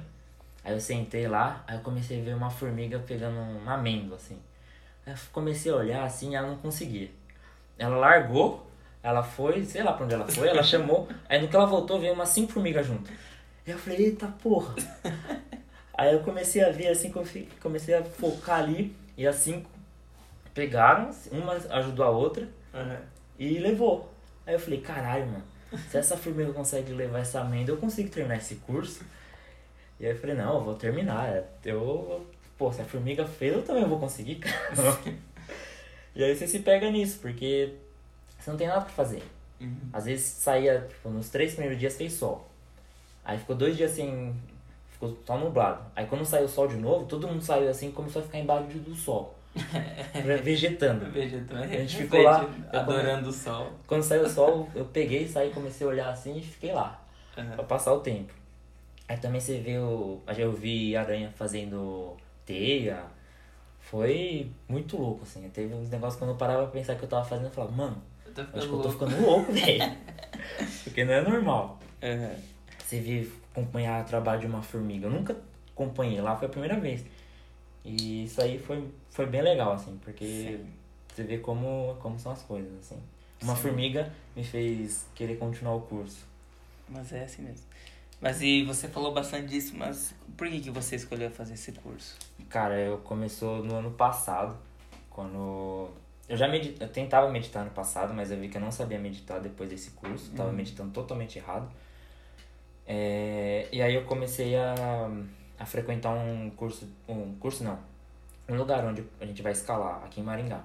Aí 0.61 0.73
eu 0.73 0.81
sentei 0.81 1.25
lá, 1.25 1.63
aí 1.65 1.77
eu 1.77 1.81
comecei 1.81 2.19
a 2.19 2.23
ver 2.25 2.35
uma 2.35 2.49
formiga 2.49 2.99
pegando 2.99 3.39
uma 3.39 3.75
amêndoa, 3.75 4.17
assim. 4.17 4.37
Aí 5.05 5.13
eu 5.13 5.19
comecei 5.31 5.71
a 5.71 5.75
olhar 5.77 6.03
assim 6.03 6.31
e 6.31 6.35
ela 6.35 6.49
não 6.49 6.57
conseguia. 6.57 7.09
Ela 7.77 7.95
largou, 7.95 8.69
ela 9.01 9.23
foi, 9.23 9.63
sei 9.63 9.83
lá 9.83 9.93
pra 9.93 10.03
onde 10.03 10.15
ela 10.15 10.27
foi, 10.27 10.49
ela 10.49 10.63
chamou. 10.63 11.07
Aí 11.29 11.41
no 11.41 11.47
que 11.47 11.55
ela 11.55 11.65
voltou, 11.65 11.97
veio 11.97 12.11
umas 12.11 12.27
cinco 12.27 12.51
formigas 12.51 12.85
junto. 12.85 13.09
Aí 13.67 13.73
eu 13.73 13.77
falei, 13.77 14.05
eita 14.05 14.27
porra. 14.27 14.73
Aí 15.93 16.13
eu 16.13 16.21
comecei 16.21 16.63
a 16.63 16.69
ver 16.69 16.87
assim, 16.87 17.11
comecei 17.59 17.93
a 17.93 18.03
focar 18.03 18.59
ali, 18.59 18.95
e 19.17 19.27
as 19.27 19.35
cinco 19.35 19.69
pegaram, 20.53 21.11
uma 21.31 21.53
ajudou 21.53 22.05
a 22.05 22.09
outra 22.09 22.47
Aham. 22.73 22.99
e 23.37 23.59
levou. 23.59 24.09
Aí 24.45 24.53
eu 24.53 24.59
falei, 24.59 24.79
caralho, 24.79 25.25
mano, 25.25 25.43
se 25.89 25.97
essa 25.97 26.15
formiga 26.15 26.53
consegue 26.53 26.93
levar 26.93 27.19
essa 27.19 27.41
amêndoa, 27.41 27.75
eu 27.75 27.79
consigo 27.79 28.09
terminar 28.09 28.37
esse 28.37 28.55
curso. 28.55 29.03
E 29.99 30.05
aí 30.05 30.13
eu 30.13 30.17
falei, 30.17 30.35
não, 30.35 30.55
eu 30.55 30.63
vou 30.63 30.75
terminar. 30.75 31.43
Eu, 31.65 32.25
pô, 32.57 32.71
se 32.71 32.81
a 32.81 32.85
formiga 32.85 33.25
fez, 33.25 33.53
eu 33.53 33.63
também 33.63 33.83
vou 33.85 33.99
conseguir, 33.99 34.35
cara. 34.35 34.55
e 36.15 36.23
aí 36.23 36.35
você 36.35 36.47
se 36.47 36.59
pega 36.59 36.89
nisso, 36.89 37.19
porque 37.19 37.73
você 38.39 38.49
não 38.49 38.57
tem 38.57 38.67
nada 38.67 38.81
pra 38.81 38.93
fazer. 38.93 39.23
Uhum. 39.59 39.89
Às 39.91 40.05
vezes 40.05 40.25
saía, 40.25 40.87
tipo, 40.87 41.09
nos 41.09 41.29
três 41.29 41.51
primeiros 41.53 41.79
dias 41.79 41.97
fez 41.97 42.13
sol. 42.13 42.47
Aí 43.27 43.37
ficou 43.37 43.57
dois 43.57 43.75
dias 43.75 43.91
assim, 43.91 44.33
ficou 44.89 45.17
só 45.25 45.37
nublado. 45.37 45.83
Aí 45.93 46.05
quando 46.05 46.23
saiu 46.23 46.45
o 46.45 46.47
sol 46.47 46.65
de 46.65 46.77
novo, 46.77 47.05
todo 47.05 47.27
mundo 47.27 47.41
saiu 47.41 47.69
assim 47.69 47.89
e 47.89 47.91
começou 47.91 48.21
a 48.21 48.25
ficar 48.25 48.39
embaixo 48.39 48.79
do 48.79 48.95
sol. 48.95 49.35
vegetando. 50.43 51.11
Vegetando. 51.11 51.61
A 51.61 51.67
gente 51.67 51.97
ficou 52.07 52.21
lá, 52.21 52.49
adorando 52.71 53.27
o 53.27 53.33
sol. 53.33 53.73
Quando 53.85 54.01
saiu 54.03 54.23
o 54.23 54.29
sol, 54.29 54.69
eu 54.73 54.85
peguei, 54.85 55.27
saí, 55.27 55.49
comecei 55.49 55.85
a 55.85 55.89
olhar 55.89 56.09
assim 56.09 56.37
e 56.37 56.41
fiquei 56.41 56.71
lá, 56.71 57.03
Aham. 57.37 57.51
pra 57.55 57.65
passar 57.65 57.91
o 57.93 57.99
tempo. 57.99 58.33
Aí 59.09 59.17
também 59.17 59.41
você 59.41 59.61
o. 59.77 60.21
aí 60.25 60.39
Eu 60.39 60.53
vi 60.53 60.95
aranha 60.95 61.29
fazendo 61.35 62.15
teia. 62.45 63.03
Foi 63.81 64.49
muito 64.69 64.97
louco, 64.97 65.23
assim. 65.23 65.49
Teve 65.49 65.73
uns 65.73 65.89
negócios 65.89 66.15
que 66.15 66.19
quando 66.19 66.31
eu 66.31 66.37
parava 66.37 66.63
pra 66.63 66.71
pensar 66.71 66.95
que 66.95 67.03
eu 67.03 67.09
tava 67.09 67.25
fazendo, 67.25 67.47
eu 67.47 67.51
falava, 67.51 67.73
mano, 67.73 68.01
acho 68.53 68.67
que 68.67 68.73
eu 68.73 68.81
tô 68.81 68.89
ficando 68.89 69.21
louco, 69.21 69.51
velho. 69.51 69.97
Porque 70.85 71.03
não 71.03 71.13
é 71.13 71.21
normal. 71.21 71.77
Aham. 72.01 72.56
Você 72.87 73.01
vê 73.01 73.27
acompanhar 73.51 74.01
o 74.01 74.07
trabalho 74.07 74.39
de 74.39 74.47
uma 74.47 74.61
formiga. 74.61 75.07
Eu 75.07 75.11
nunca 75.11 75.35
acompanhei 75.73 76.21
lá, 76.21 76.37
foi 76.37 76.47
a 76.47 76.51
primeira 76.51 76.79
vez. 76.79 77.03
E 77.83 78.23
isso 78.23 78.41
aí 78.41 78.57
foi, 78.57 78.87
foi 79.09 79.25
bem 79.25 79.41
legal, 79.41 79.73
assim, 79.73 79.97
porque 80.01 80.25
Sim. 80.25 80.69
você 81.13 81.23
vê 81.23 81.37
como, 81.39 81.97
como 81.99 82.17
são 82.17 82.31
as 82.31 82.41
coisas, 82.43 82.71
assim. 82.79 82.97
Uma 83.41 83.57
Sim. 83.57 83.61
formiga 83.63 84.13
me 84.33 84.41
fez 84.41 85.05
querer 85.13 85.35
continuar 85.35 85.75
o 85.75 85.81
curso. 85.81 86.25
Mas 86.87 87.11
é 87.11 87.25
assim 87.25 87.41
mesmo. 87.41 87.65
Mas 88.21 88.41
e 88.41 88.63
você 88.63 88.87
falou 88.87 89.13
bastante 89.13 89.47
disso, 89.47 89.75
mas 89.75 90.15
por 90.37 90.47
que, 90.47 90.61
que 90.61 90.71
você 90.71 90.95
escolheu 90.95 91.29
fazer 91.29 91.55
esse 91.55 91.73
curso? 91.73 92.15
Cara, 92.47 92.79
eu 92.79 92.99
começou 92.99 93.61
no 93.65 93.75
ano 93.75 93.91
passado, 93.91 94.57
quando 95.09 95.89
eu 96.29 96.37
já 96.37 96.47
medi... 96.47 96.73
eu 96.79 96.87
tentava 96.87 97.29
meditar 97.29 97.65
no 97.65 97.71
passado, 97.71 98.13
mas 98.13 98.31
eu 98.31 98.39
vi 98.39 98.47
que 98.47 98.55
eu 98.55 98.61
não 98.61 98.71
sabia 98.71 98.97
meditar 98.97 99.41
depois 99.41 99.69
desse 99.69 99.91
curso, 99.91 100.31
tava 100.31 100.49
Uhum. 100.49 100.55
meditando 100.55 100.91
totalmente 100.91 101.37
errado. 101.37 101.69
É, 102.87 103.67
E 103.71 103.81
aí 103.81 103.93
eu 103.95 104.05
comecei 104.05 104.55
a, 104.55 104.73
a 105.59 105.65
frequentar 105.65 106.11
um 106.13 106.49
curso, 106.51 106.87
um 107.07 107.35
curso 107.35 107.63
não, 107.63 107.77
um 108.47 108.55
lugar 108.55 108.85
onde 108.85 109.03
a 109.19 109.25
gente 109.25 109.41
vai 109.41 109.51
escalar 109.51 110.03
aqui 110.05 110.21
em 110.21 110.23
Maringá. 110.23 110.63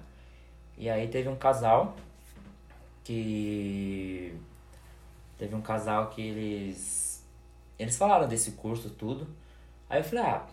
E 0.79 0.89
aí 0.89 1.09
teve 1.09 1.29
um 1.29 1.37
casal 1.37 1.97
que 3.05 4.35
teve 5.39 5.55
um 5.55 5.61
casal 5.61 6.09
que 6.11 6.23
eles 6.23 7.25
eles 7.79 7.97
falaram 7.97 8.29
desse 8.29 8.53
curso 8.53 8.91
tudo. 8.91 9.27
Aí 9.91 10.01
eu 10.01 10.05
falei, 10.05 10.25
ah, 10.25 10.47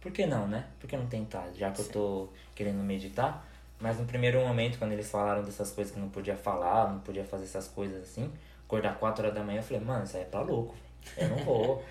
por 0.00 0.12
que 0.12 0.26
não, 0.26 0.46
né? 0.48 0.66
Por 0.80 0.88
que 0.88 0.96
não 0.96 1.06
tentar, 1.06 1.50
já 1.54 1.70
que 1.70 1.80
eu 1.80 1.88
tô 1.88 2.28
querendo 2.54 2.82
meditar? 2.82 3.46
Mas 3.80 3.98
no 3.98 4.04
primeiro 4.06 4.40
momento, 4.40 4.78
quando 4.78 4.92
eles 4.92 5.10
falaram 5.10 5.42
dessas 5.44 5.70
coisas 5.70 5.94
que 5.94 6.00
não 6.00 6.08
podia 6.08 6.36
falar, 6.36 6.92
não 6.92 7.00
podia 7.00 7.24
fazer 7.24 7.44
essas 7.44 7.68
coisas 7.68 8.02
assim, 8.02 8.32
acordar 8.64 8.98
4 8.98 9.22
horas 9.22 9.34
da 9.34 9.44
manhã, 9.44 9.60
eu 9.60 9.62
falei, 9.62 9.80
mano, 9.82 10.04
isso 10.04 10.16
aí 10.16 10.22
é 10.24 10.26
pra 10.26 10.40
louco. 10.40 10.74
Eu 11.16 11.28
não 11.28 11.36
vou. 11.38 11.84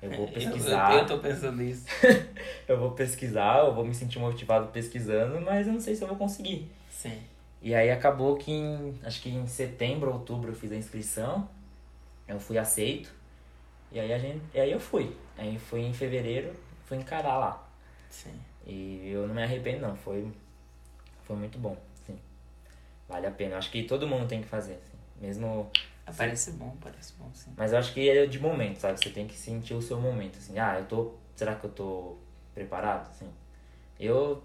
Eu 0.00 0.10
vou 0.10 0.28
pesquisar. 0.32 0.92
Eu, 0.94 0.98
eu 1.00 1.06
tô 1.06 1.18
pensando 1.18 1.56
nisso. 1.62 1.86
eu 2.66 2.78
vou 2.78 2.92
pesquisar, 2.92 3.60
eu 3.60 3.74
vou 3.74 3.84
me 3.84 3.94
sentir 3.94 4.18
motivado 4.18 4.68
pesquisando, 4.68 5.40
mas 5.40 5.66
eu 5.66 5.72
não 5.72 5.80
sei 5.80 5.94
se 5.94 6.02
eu 6.02 6.08
vou 6.08 6.16
conseguir. 6.16 6.70
Sim. 6.90 7.22
E 7.60 7.74
aí 7.74 7.90
acabou 7.90 8.36
que 8.36 8.50
em, 8.50 8.98
acho 9.04 9.22
que 9.22 9.30
em 9.30 9.46
setembro, 9.46 10.12
outubro 10.12 10.50
eu 10.50 10.54
fiz 10.54 10.72
a 10.72 10.76
inscrição, 10.76 11.48
eu 12.26 12.40
fui 12.40 12.58
aceito, 12.58 13.12
e 13.92 14.00
aí 14.00 14.12
a 14.12 14.18
gente, 14.18 14.42
e 14.52 14.58
aí 14.58 14.72
eu 14.72 14.80
fui. 14.80 15.16
Aí 15.38 15.58
fui 15.58 15.80
em 15.80 15.92
fevereiro, 15.92 16.54
fui 16.84 16.96
encarar 16.96 17.38
lá. 17.38 17.68
Sim. 18.10 18.34
E 18.66 19.10
eu 19.10 19.26
não 19.26 19.34
me 19.34 19.42
arrependo 19.42 19.80
não, 19.80 19.96
foi, 19.96 20.26
foi 21.24 21.36
muito 21.36 21.58
bom, 21.58 21.76
sim. 22.06 22.18
Vale 23.08 23.26
a 23.26 23.30
pena. 23.30 23.54
Eu 23.54 23.58
acho 23.58 23.70
que 23.70 23.84
todo 23.84 24.06
mundo 24.06 24.26
tem 24.26 24.40
que 24.40 24.48
fazer, 24.48 24.74
assim. 24.74 24.98
Mesmo. 25.20 25.70
Parece 26.04 26.52
bom, 26.52 26.76
parece 26.80 27.14
bom, 27.14 27.30
sim. 27.32 27.52
Mas 27.56 27.72
eu 27.72 27.78
acho 27.78 27.92
que 27.94 28.08
é 28.08 28.26
de 28.26 28.38
momento, 28.38 28.78
sabe? 28.78 28.98
Você 28.98 29.10
tem 29.10 29.26
que 29.26 29.34
sentir 29.36 29.74
o 29.74 29.80
seu 29.82 30.00
momento, 30.00 30.36
assim. 30.38 30.58
Ah, 30.58 30.78
eu 30.78 30.84
tô. 30.86 31.14
Será 31.36 31.54
que 31.54 31.64
eu 31.64 31.70
tô 31.70 32.16
preparado? 32.54 33.08
Assim. 33.10 33.30
Eu. 33.98 34.42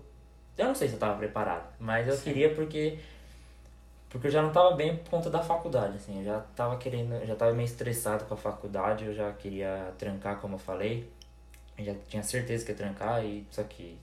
Eu 0.57 0.65
não 0.65 0.75
sei 0.75 0.87
se 0.87 0.95
eu 0.95 0.99
tava 0.99 1.17
preparado, 1.17 1.67
mas 1.79 2.07
eu 2.07 2.15
Sim. 2.15 2.23
queria 2.23 2.53
porque. 2.53 2.99
Porque 4.09 4.27
eu 4.27 4.31
já 4.31 4.41
não 4.41 4.51
tava 4.51 4.75
bem 4.75 4.95
por 4.97 5.09
conta 5.09 5.29
da 5.29 5.41
faculdade, 5.41 5.97
assim. 5.97 6.19
Eu 6.19 6.25
já 6.25 6.39
tava 6.55 6.77
querendo. 6.77 7.25
Já 7.25 7.35
tava 7.35 7.53
meio 7.53 7.65
estressado 7.65 8.25
com 8.25 8.33
a 8.35 8.37
faculdade, 8.37 9.05
eu 9.05 9.13
já 9.13 9.31
queria 9.33 9.93
trancar, 9.97 10.39
como 10.39 10.55
eu 10.55 10.59
falei. 10.59 11.11
Eu 11.77 11.85
já 11.85 11.95
tinha 12.07 12.23
certeza 12.23 12.65
que 12.65 12.71
ia 12.71 12.77
trancar, 12.77 13.23
e 13.25 13.45
só 13.51 13.63
que 13.63 13.97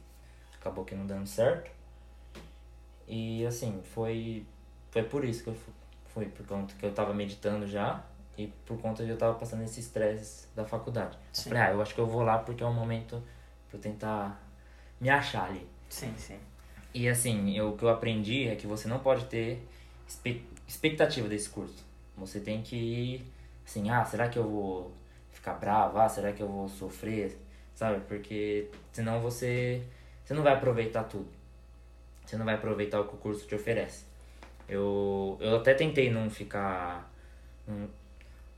acabou 0.61 0.85
que 0.85 0.95
não 0.95 1.07
dando 1.07 1.27
certo. 1.27 1.71
E 3.07 3.47
assim, 3.47 3.81
foi. 3.95 4.45
Foi 4.91 5.03
por 5.05 5.25
isso 5.25 5.43
que 5.45 5.51
eu 5.51 5.55
fui. 5.55 5.73
Foi 6.15 6.27
por 6.27 6.47
conta 6.47 6.75
que 6.79 6.87
eu 6.87 6.95
tava 6.95 7.13
meditando 7.13 7.67
já 7.67 8.03
e 8.39 8.47
por 8.65 8.81
conta 8.81 9.05
de 9.05 9.11
eu 9.11 9.19
tava 9.19 9.35
passando 9.35 9.65
esse 9.65 9.81
estresse 9.81 10.47
da 10.55 10.65
faculdade. 10.65 11.19
Sim. 11.33 11.51
falei, 11.51 11.65
ah, 11.65 11.71
eu 11.73 11.83
acho 11.83 11.95
que 11.95 12.01
eu 12.01 12.07
vou 12.07 12.23
lá 12.23 12.39
porque 12.39 12.63
é 12.63 12.67
um 12.67 12.73
momento 12.73 13.21
pra 13.69 13.77
eu 13.77 13.81
tentar 13.81 14.41
me 15.01 15.11
achar 15.11 15.49
ali. 15.49 15.67
Sim, 15.89 16.15
sim. 16.17 16.39
E 16.95 17.09
assim, 17.09 17.57
eu, 17.57 17.71
o 17.71 17.77
que 17.77 17.85
eu 17.85 17.89
aprendi 17.89 18.49
é 18.49 18.55
que 18.55 18.67
você 18.67 18.87
não 18.87 19.01
pode 19.01 19.25
ter 19.25 19.67
expectativa 20.67 21.29
desse 21.29 21.49
curso. 21.49 21.85
Você 22.17 22.39
tem 22.39 22.63
que 22.63 22.77
ir 22.77 23.33
assim, 23.67 23.91
ah, 23.91 24.05
será 24.05 24.29
que 24.29 24.39
eu 24.39 24.49
vou 24.49 24.93
ficar 25.33 25.55
bravo? 25.55 25.99
Ah, 25.99 26.09
será 26.09 26.33
que 26.33 26.41
eu 26.41 26.49
vou 26.49 26.69
sofrer? 26.69 27.37
Sabe? 27.75 28.01
Porque 28.07 28.71
senão 28.93 29.21
você, 29.21 29.83
você 30.25 30.33
não 30.33 30.45
vai 30.45 30.53
aproveitar 30.55 31.03
tudo. 31.05 31.27
Você 32.25 32.37
não 32.37 32.45
vai 32.45 32.55
aproveitar 32.55 33.01
o 33.01 33.09
que 33.09 33.15
o 33.15 33.19
curso 33.19 33.47
te 33.47 33.55
oferece. 33.55 34.05
Eu, 34.69 35.39
eu 35.41 35.57
até 35.57 35.75
tentei 35.75 36.11
não 36.11 36.31
ficar. 36.31 37.13
Não, 37.67 37.89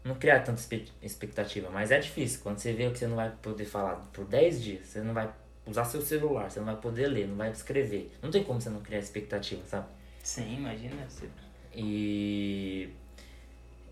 não 0.05 0.15
criar 0.15 0.41
tanta 0.41 0.61
expectativa, 1.03 1.69
mas 1.71 1.91
é 1.91 1.99
difícil. 1.99 2.41
Quando 2.43 2.59
você 2.59 2.73
vê 2.73 2.89
que 2.91 2.99
você 2.99 3.07
não 3.07 3.17
vai 3.17 3.31
poder 3.43 3.65
falar 3.65 3.97
por 4.13 4.25
10 4.25 4.63
dias, 4.63 4.87
você 4.87 5.01
não 5.01 5.13
vai 5.13 5.29
usar 5.67 5.85
seu 5.85 6.01
celular, 6.01 6.49
você 6.49 6.61
não 6.61 6.67
vai 6.67 6.77
poder 6.77 7.09
ler, 7.09 7.27
não 7.27 7.37
vai 7.37 7.51
escrever. 7.51 8.13
Não 8.23 8.31
tem 8.31 8.45
como 8.45 8.61
você 8.61 8.71
não 8.71 8.81
criar 8.81 9.01
expectativa, 9.01 9.63
sabe? 9.67 9.87
Sim, 10.23 10.59
imagina. 10.59 11.05
Você... 11.09 11.29
E 11.75 12.89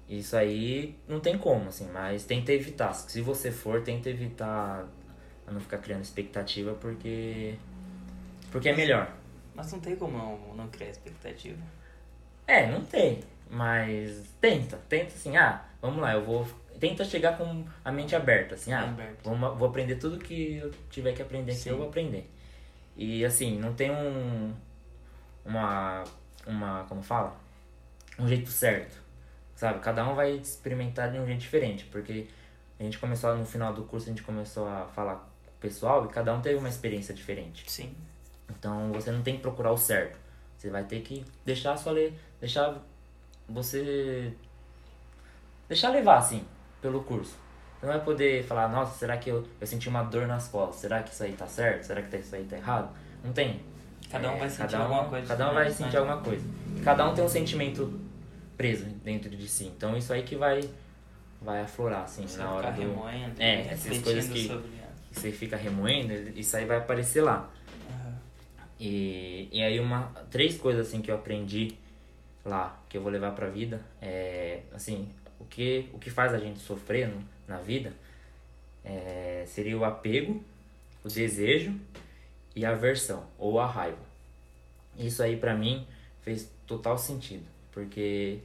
isso 0.08 0.36
aí 0.36 0.96
não 1.08 1.18
tem 1.18 1.36
como, 1.36 1.68
assim, 1.68 1.88
mas 1.92 2.24
tenta 2.24 2.52
evitar. 2.52 2.92
Se 2.94 3.20
você 3.20 3.50
for, 3.50 3.82
tenta 3.82 4.08
evitar 4.08 4.86
não 5.50 5.60
ficar 5.60 5.78
criando 5.78 6.02
expectativa 6.02 6.72
porque 6.74 7.56
porque 8.50 8.68
é 8.68 8.76
melhor. 8.76 9.12
Mas 9.54 9.72
não 9.72 9.80
tem 9.80 9.96
como 9.96 10.16
não, 10.16 10.54
não 10.54 10.68
criar 10.68 10.90
expectativa. 10.90 11.58
É, 12.46 12.66
não 12.70 12.84
tem, 12.84 13.20
mas 13.50 14.24
tenta, 14.40 14.76
tenta 14.88 15.14
assim, 15.14 15.36
ah, 15.36 15.64
vamos 15.80 16.00
lá, 16.00 16.12
eu 16.12 16.24
vou 16.24 16.46
tenta 16.78 17.04
chegar 17.04 17.38
com 17.38 17.64
a 17.84 17.90
mente 17.90 18.14
aberta, 18.14 18.54
assim, 18.56 18.72
ah, 18.72 18.82
Aberta. 18.82 19.16
vamos, 19.22 19.58
vou 19.58 19.68
aprender 19.68 19.96
tudo 19.96 20.18
que 20.18 20.56
eu 20.56 20.70
tiver 20.90 21.12
que 21.12 21.22
aprender 21.22 21.52
aqui, 21.52 21.68
eu 21.68 21.78
vou 21.78 21.88
aprender. 21.88 22.28
E 22.96 23.24
assim, 23.24 23.58
não 23.58 23.74
tem 23.74 23.90
um 23.90 24.52
uma 25.44 26.04
uma, 26.46 26.84
como 26.84 27.02
fala? 27.02 27.34
Um 28.18 28.28
jeito 28.28 28.50
certo. 28.50 29.02
Sabe? 29.54 29.78
Cada 29.80 30.06
um 30.08 30.14
vai 30.14 30.32
experimentar 30.32 31.10
de 31.10 31.18
um 31.18 31.26
jeito 31.26 31.40
diferente, 31.40 31.84
porque 31.86 32.26
a 32.78 32.82
gente 32.82 32.98
começou 32.98 33.34
no 33.36 33.46
final 33.46 33.72
do 33.72 33.84
curso, 33.84 34.06
a 34.06 34.10
gente 34.10 34.22
começou 34.22 34.68
a 34.68 34.86
falar 34.86 35.14
com 35.16 35.50
o 35.50 35.60
pessoal 35.60 36.04
e 36.04 36.08
cada 36.08 36.34
um 36.34 36.40
teve 36.40 36.56
uma 36.58 36.68
experiência 36.68 37.14
diferente. 37.14 37.70
Sim. 37.70 37.94
Então 38.50 38.92
você 38.92 39.10
não 39.10 39.22
tem 39.22 39.36
que 39.36 39.42
procurar 39.42 39.72
o 39.72 39.76
certo. 39.76 40.18
Você 40.64 40.70
vai 40.70 40.82
ter 40.82 41.02
que 41.02 41.22
deixar 41.44 41.76
só 41.76 41.90
ler, 41.90 42.18
deixar 42.40 42.74
você 43.46 44.32
deixar 45.68 45.90
levar 45.90 46.16
assim 46.16 46.42
pelo 46.80 47.02
curso. 47.02 47.36
Você 47.78 47.84
não 47.84 47.92
vai 47.92 48.02
poder 48.02 48.42
falar, 48.44 48.66
nossa, 48.68 48.96
será 48.96 49.18
que 49.18 49.28
eu, 49.28 49.46
eu 49.60 49.66
senti 49.66 49.90
uma 49.90 50.02
dor 50.04 50.26
nas 50.26 50.48
costas? 50.48 50.76
Será 50.80 51.02
que 51.02 51.12
isso 51.12 51.22
aí 51.22 51.32
tá 51.34 51.46
certo? 51.46 51.82
Será 51.82 52.00
que 52.00 52.16
isso 52.16 52.34
aí 52.34 52.44
tá 52.44 52.56
errado? 52.56 52.88
Não 53.22 53.30
tem. 53.30 53.60
Cada 54.10 54.30
um 54.30 54.36
É, 54.36 54.38
vai 54.38 54.48
sentir 54.48 54.62
cada 54.62 54.78
um- 54.78 54.82
alguma 54.84 55.04
coisa 55.04 55.26
Cada 55.28 55.50
um 55.50 55.54
vai 55.54 55.64
diferente, 55.66 55.76
sentir 55.76 55.92
né? 55.92 55.98
alguma 55.98 56.22
coisa. 56.24 56.46
Cada 56.82 57.10
um 57.10 57.14
tem 57.14 57.24
um 57.24 57.28
sentimento 57.28 58.00
preso 58.56 58.86
dentro 58.86 59.28
de 59.36 59.46
si. 59.46 59.64
Então 59.66 59.94
isso 59.98 60.14
aí 60.14 60.22
que 60.22 60.34
vai 60.36 60.62
vai 61.42 61.60
aflorar 61.60 62.04
assim 62.04 62.26
Você 62.26 62.38
na 62.38 62.50
hora 62.50 62.70
do 62.72 62.80
remoendo, 62.80 63.34
É, 63.38 63.60
essas 63.66 63.84
refletindo 63.98 64.02
coisas 64.04 64.30
que- 64.32 64.48
que 65.12 65.20
você 65.20 65.30
fica 65.30 65.58
remoendo, 65.58 66.14
isso 66.38 66.56
aí 66.56 66.64
vai 66.64 66.78
aparecer 66.78 67.20
lá. 67.22 67.50
E, 68.78 69.48
e 69.52 69.62
aí 69.62 69.78
uma 69.78 70.06
três 70.30 70.58
coisas 70.58 70.88
assim 70.88 71.00
que 71.00 71.10
eu 71.10 71.14
aprendi 71.14 71.76
lá 72.44 72.78
que 72.88 72.96
eu 72.98 73.02
vou 73.02 73.10
levar 73.10 73.30
pra 73.32 73.48
vida 73.48 73.80
é 74.02 74.62
assim 74.72 75.08
o 75.38 75.44
que 75.44 75.88
o 75.92 75.98
que 75.98 76.10
faz 76.10 76.34
a 76.34 76.38
gente 76.38 76.58
sofrer 76.58 77.08
no- 77.08 77.22
na 77.46 77.58
vida 77.58 77.92
é, 78.84 79.44
seria 79.46 79.78
o 79.78 79.84
apego 79.84 80.42
o 81.04 81.08
desejo 81.08 81.74
e 82.56 82.64
a 82.64 82.70
aversão 82.70 83.24
ou 83.38 83.60
a 83.60 83.66
raiva. 83.66 83.98
Isso 84.98 85.22
aí 85.22 85.36
pra 85.36 85.54
mim 85.54 85.86
fez 86.22 86.50
total 86.66 86.96
sentido 86.98 87.44
porque 87.72 88.38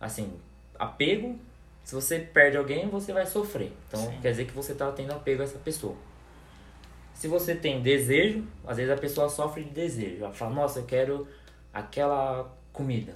assim 0.00 0.32
apego 0.78 1.38
se 1.84 1.94
você 1.94 2.18
perde 2.18 2.56
alguém 2.56 2.88
você 2.88 3.12
vai 3.12 3.26
sofrer. 3.26 3.72
Então 3.88 4.00
Sim. 4.10 4.18
quer 4.20 4.30
dizer 4.32 4.44
que 4.46 4.52
você 4.52 4.74
tá 4.74 4.90
tendo 4.92 5.12
apego 5.12 5.40
a 5.42 5.44
essa 5.44 5.58
pessoa 5.58 5.96
se 7.20 7.28
você 7.28 7.54
tem 7.54 7.82
desejo, 7.82 8.46
às 8.66 8.78
vezes 8.78 8.90
a 8.90 8.96
pessoa 8.96 9.28
sofre 9.28 9.62
de 9.62 9.70
desejo. 9.72 10.24
Ela 10.24 10.32
fala, 10.32 10.54
nossa, 10.54 10.78
eu 10.78 10.86
quero 10.86 11.28
aquela 11.70 12.50
comida. 12.72 13.14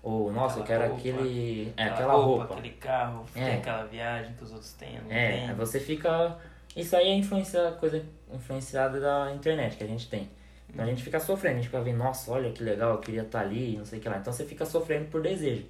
Ou, 0.00 0.30
nossa, 0.30 0.58
eu 0.58 0.62
Aquela 0.62 0.82
quero 0.84 0.92
roupa, 0.94 1.08
aquele. 1.08 1.72
É, 1.76 1.84
aquela 1.86 2.12
roupa. 2.14 2.44
aquele 2.54 2.70
carro, 2.74 3.24
É. 3.34 3.44
tem 3.46 3.54
aquela 3.56 3.84
viagem 3.86 4.32
que 4.34 4.44
os 4.44 4.52
outros 4.52 4.72
têm, 4.74 5.00
não 5.00 5.10
É, 5.10 5.46
tem. 5.46 5.54
você 5.56 5.80
fica. 5.80 6.38
Isso 6.76 6.94
aí 6.94 7.08
é 7.08 7.14
influência, 7.14 7.72
coisa 7.80 8.00
influenciada 8.32 9.00
da 9.00 9.32
internet 9.34 9.76
que 9.76 9.82
a 9.82 9.86
gente 9.88 10.08
tem. 10.08 10.30
Então 10.68 10.84
a 10.84 10.88
gente 10.88 11.02
fica 11.02 11.18
sofrendo, 11.18 11.54
a 11.54 11.56
gente 11.62 11.68
fica 11.70 11.80
vendo, 11.82 11.98
nossa, 11.98 12.30
olha 12.30 12.52
que 12.52 12.62
legal, 12.62 12.92
eu 12.92 12.98
queria 12.98 13.22
estar 13.22 13.40
ali, 13.40 13.76
não 13.76 13.84
sei 13.84 13.98
o 13.98 14.02
que 14.02 14.08
lá. 14.08 14.18
Então 14.18 14.32
você 14.32 14.44
fica 14.44 14.64
sofrendo 14.64 15.06
por 15.06 15.20
desejo. 15.20 15.64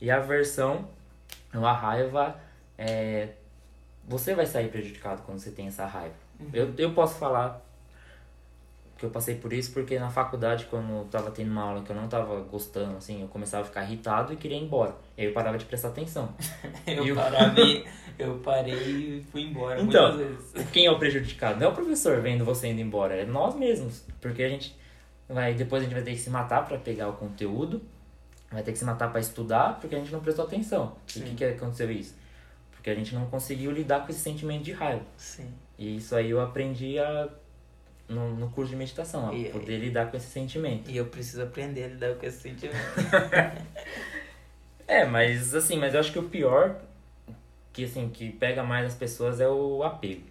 E 0.00 0.10
a 0.10 0.16
aversão, 0.16 0.88
ou 1.54 1.64
a 1.64 1.72
raiva, 1.72 2.36
é. 2.76 3.28
Você 4.08 4.34
vai 4.34 4.46
sair 4.46 4.68
prejudicado 4.68 5.22
quando 5.22 5.38
você 5.38 5.52
tem 5.52 5.68
essa 5.68 5.86
raiva. 5.86 6.14
Eu, 6.52 6.72
eu 6.78 6.92
posso 6.92 7.16
falar 7.18 7.64
que 8.98 9.06
eu 9.06 9.10
passei 9.10 9.34
por 9.34 9.50
isso 9.52 9.72
porque 9.72 9.98
na 9.98 10.10
faculdade, 10.10 10.66
quando 10.66 10.90
eu 10.92 11.04
tava 11.10 11.30
tendo 11.30 11.50
uma 11.50 11.62
aula 11.62 11.82
que 11.82 11.90
eu 11.90 11.96
não 11.96 12.06
tava 12.06 12.38
gostando, 12.42 12.98
assim, 12.98 13.22
eu 13.22 13.28
começava 13.28 13.62
a 13.62 13.66
ficar 13.66 13.82
irritado 13.84 14.32
e 14.32 14.36
queria 14.36 14.58
ir 14.58 14.62
embora. 14.62 14.94
E 15.16 15.22
aí 15.22 15.26
eu 15.28 15.32
parava 15.32 15.56
de 15.56 15.64
prestar 15.64 15.88
atenção. 15.88 16.34
Eu, 16.86 17.14
parei, 17.14 17.86
eu 18.18 18.34
parei 18.44 18.74
e 18.74 19.26
fui 19.32 19.42
embora 19.42 19.80
Então, 19.80 20.14
muitas 20.16 20.52
vezes. 20.52 20.70
quem 20.70 20.84
é 20.86 20.90
o 20.90 20.98
prejudicado? 20.98 21.58
Não 21.58 21.68
é 21.68 21.70
o 21.70 21.74
professor 21.74 22.20
vendo 22.20 22.44
você 22.44 22.68
indo 22.68 22.80
embora, 22.80 23.14
é 23.14 23.24
nós 23.24 23.54
mesmos. 23.54 24.04
Porque 24.20 24.42
a 24.42 24.48
gente 24.48 24.76
vai, 25.28 25.54
depois 25.54 25.80
a 25.80 25.84
gente 25.86 25.94
vai 25.94 26.02
ter 26.02 26.12
que 26.12 26.18
se 26.18 26.28
matar 26.28 26.66
para 26.66 26.76
pegar 26.76 27.08
o 27.08 27.14
conteúdo, 27.14 27.80
vai 28.50 28.62
ter 28.62 28.72
que 28.72 28.78
se 28.78 28.84
matar 28.84 29.10
para 29.10 29.20
estudar, 29.20 29.78
porque 29.80 29.94
a 29.94 29.98
gente 29.98 30.12
não 30.12 30.20
prestou 30.20 30.44
atenção. 30.44 30.96
E 31.06 31.10
o 31.20 31.22
Sim. 31.22 31.24
que, 31.30 31.34
que 31.36 31.44
aconteceu 31.44 31.90
isso? 31.90 32.14
Porque 32.72 32.90
a 32.90 32.94
gente 32.94 33.14
não 33.14 33.26
conseguiu 33.26 33.70
lidar 33.70 34.00
com 34.04 34.10
esse 34.10 34.20
sentimento 34.20 34.62
de 34.64 34.72
raiva. 34.72 35.04
Sim. 35.16 35.50
E 35.80 35.96
isso 35.96 36.14
aí 36.14 36.28
eu 36.30 36.40
aprendi 36.40 36.98
a, 36.98 37.28
no, 38.08 38.34
no 38.36 38.50
curso 38.50 38.70
de 38.70 38.76
meditação, 38.76 39.30
a 39.30 39.34
E- 39.34 39.48
poder 39.48 39.78
lidar 39.78 40.10
com 40.10 40.16
esse 40.16 40.26
sentimento. 40.28 40.90
E 40.90 40.96
eu 40.96 41.06
preciso 41.06 41.42
aprender 41.42 41.84
a 41.84 41.88
lidar 41.88 42.14
com 42.16 42.26
esse 42.26 42.38
sentimento. 42.40 42.76
É, 44.86 45.04
mas 45.04 45.54
assim, 45.54 45.78
mas 45.78 45.94
eu 45.94 46.00
acho 46.00 46.12
que 46.12 46.18
o 46.18 46.28
pior 46.28 46.80
que 47.72 47.84
assim, 47.84 48.08
que 48.08 48.30
pega 48.32 48.64
mais 48.64 48.86
as 48.86 48.94
pessoas 48.94 49.40
é 49.40 49.48
o 49.48 49.84
apego. 49.84 50.24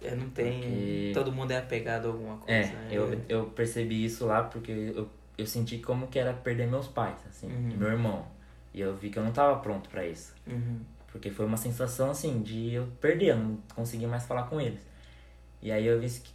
Eu 0.00 0.16
não 0.16 0.30
tenho. 0.30 0.60
Porque- 0.62 1.10
Todo 1.14 1.30
mundo 1.30 1.50
é 1.50 1.58
apegado 1.58 2.06
a 2.06 2.10
alguma 2.10 2.38
coisa. 2.38 2.50
É, 2.60 2.66
né? 2.72 2.88
eu, 2.90 3.20
eu 3.28 3.44
percebi 3.50 4.02
isso 4.04 4.24
lá 4.26 4.42
porque 4.44 4.72
eu, 4.72 5.08
eu 5.36 5.46
senti 5.46 5.76
como 5.78 6.06
que 6.08 6.18
era 6.18 6.32
perder 6.32 6.66
meus 6.66 6.88
pais, 6.88 7.18
assim, 7.28 7.48
Uhum. 7.48 7.76
meu 7.76 7.88
irmão. 7.88 8.26
E 8.72 8.80
eu 8.80 8.96
vi 8.96 9.10
que 9.10 9.18
eu 9.18 9.22
não 9.22 9.32
tava 9.32 9.58
pronto 9.60 9.90
pra 9.90 10.06
isso. 10.06 10.34
Uhum. 10.46 10.80
Porque 11.12 11.30
foi 11.30 11.44
uma 11.44 11.58
sensação 11.58 12.10
assim 12.10 12.42
de 12.42 12.72
eu 12.72 12.88
perder, 13.00 13.28
eu 13.28 13.36
não 13.36 13.58
consegui 13.74 14.06
mais 14.06 14.24
falar 14.24 14.44
com 14.44 14.60
eles. 14.60 14.80
E 15.60 15.70
aí 15.70 15.86
eu 15.86 16.00
vi 16.00 16.08
que 16.08 16.32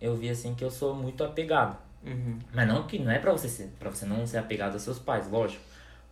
eu 0.00 0.16
vi 0.16 0.30
assim 0.30 0.54
que 0.54 0.64
eu 0.64 0.70
sou 0.70 0.94
muito 0.94 1.22
apegado. 1.22 1.76
Uhum. 2.02 2.38
Mas 2.54 2.66
não 2.66 2.86
que 2.86 2.98
não 2.98 3.10
é 3.10 3.18
pra 3.18 3.32
você 3.32 3.48
ser, 3.48 3.68
para 3.78 3.90
você 3.90 4.06
não 4.06 4.26
ser 4.26 4.38
apegado 4.38 4.74
aos 4.74 4.82
seus 4.82 4.98
pais, 4.98 5.28
lógico. 5.28 5.62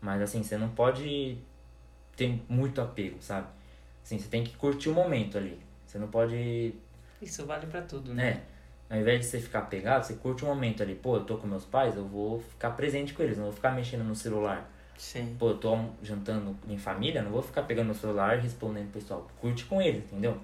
Mas 0.00 0.20
assim, 0.20 0.42
você 0.42 0.58
não 0.58 0.68
pode 0.68 1.38
ter 2.16 2.42
muito 2.48 2.80
apego, 2.80 3.16
sabe? 3.20 3.46
Assim, 4.04 4.18
você 4.18 4.28
tem 4.28 4.44
que 4.44 4.56
curtir 4.56 4.90
o 4.90 4.94
momento 4.94 5.38
ali. 5.38 5.58
Você 5.86 5.98
não 5.98 6.08
pode, 6.08 6.74
Isso 7.22 7.46
vale 7.46 7.66
pra 7.66 7.80
tudo, 7.80 8.12
né? 8.12 8.34
né? 8.34 8.42
Ao 8.90 8.98
invés 8.98 9.20
de 9.20 9.26
você 9.26 9.40
ficar 9.40 9.60
apegado, 9.60 10.04
você 10.04 10.14
curte 10.14 10.44
o 10.44 10.46
momento 10.46 10.82
ali. 10.82 10.94
Pô, 10.94 11.16
eu 11.16 11.24
tô 11.24 11.36
com 11.36 11.46
meus 11.46 11.64
pais, 11.64 11.96
eu 11.96 12.06
vou 12.06 12.40
ficar 12.40 12.70
presente 12.70 13.14
com 13.14 13.22
eles, 13.22 13.36
não 13.36 13.44
vou 13.44 13.52
ficar 13.52 13.70
mexendo 13.70 14.02
no 14.02 14.14
celular. 14.14 14.70
Sim. 14.98 15.36
Pô, 15.38 15.50
eu 15.50 15.58
tô 15.58 15.78
jantando 16.02 16.56
em 16.68 16.76
família, 16.76 17.22
não 17.22 17.30
vou 17.30 17.40
ficar 17.40 17.62
pegando 17.62 17.88
no 17.88 17.94
celular 17.94 18.36
e 18.36 18.42
respondendo 18.42 18.90
pro 18.90 19.00
pessoal. 19.00 19.26
Curte 19.40 19.64
com 19.64 19.80
eles, 19.80 20.04
entendeu? 20.04 20.36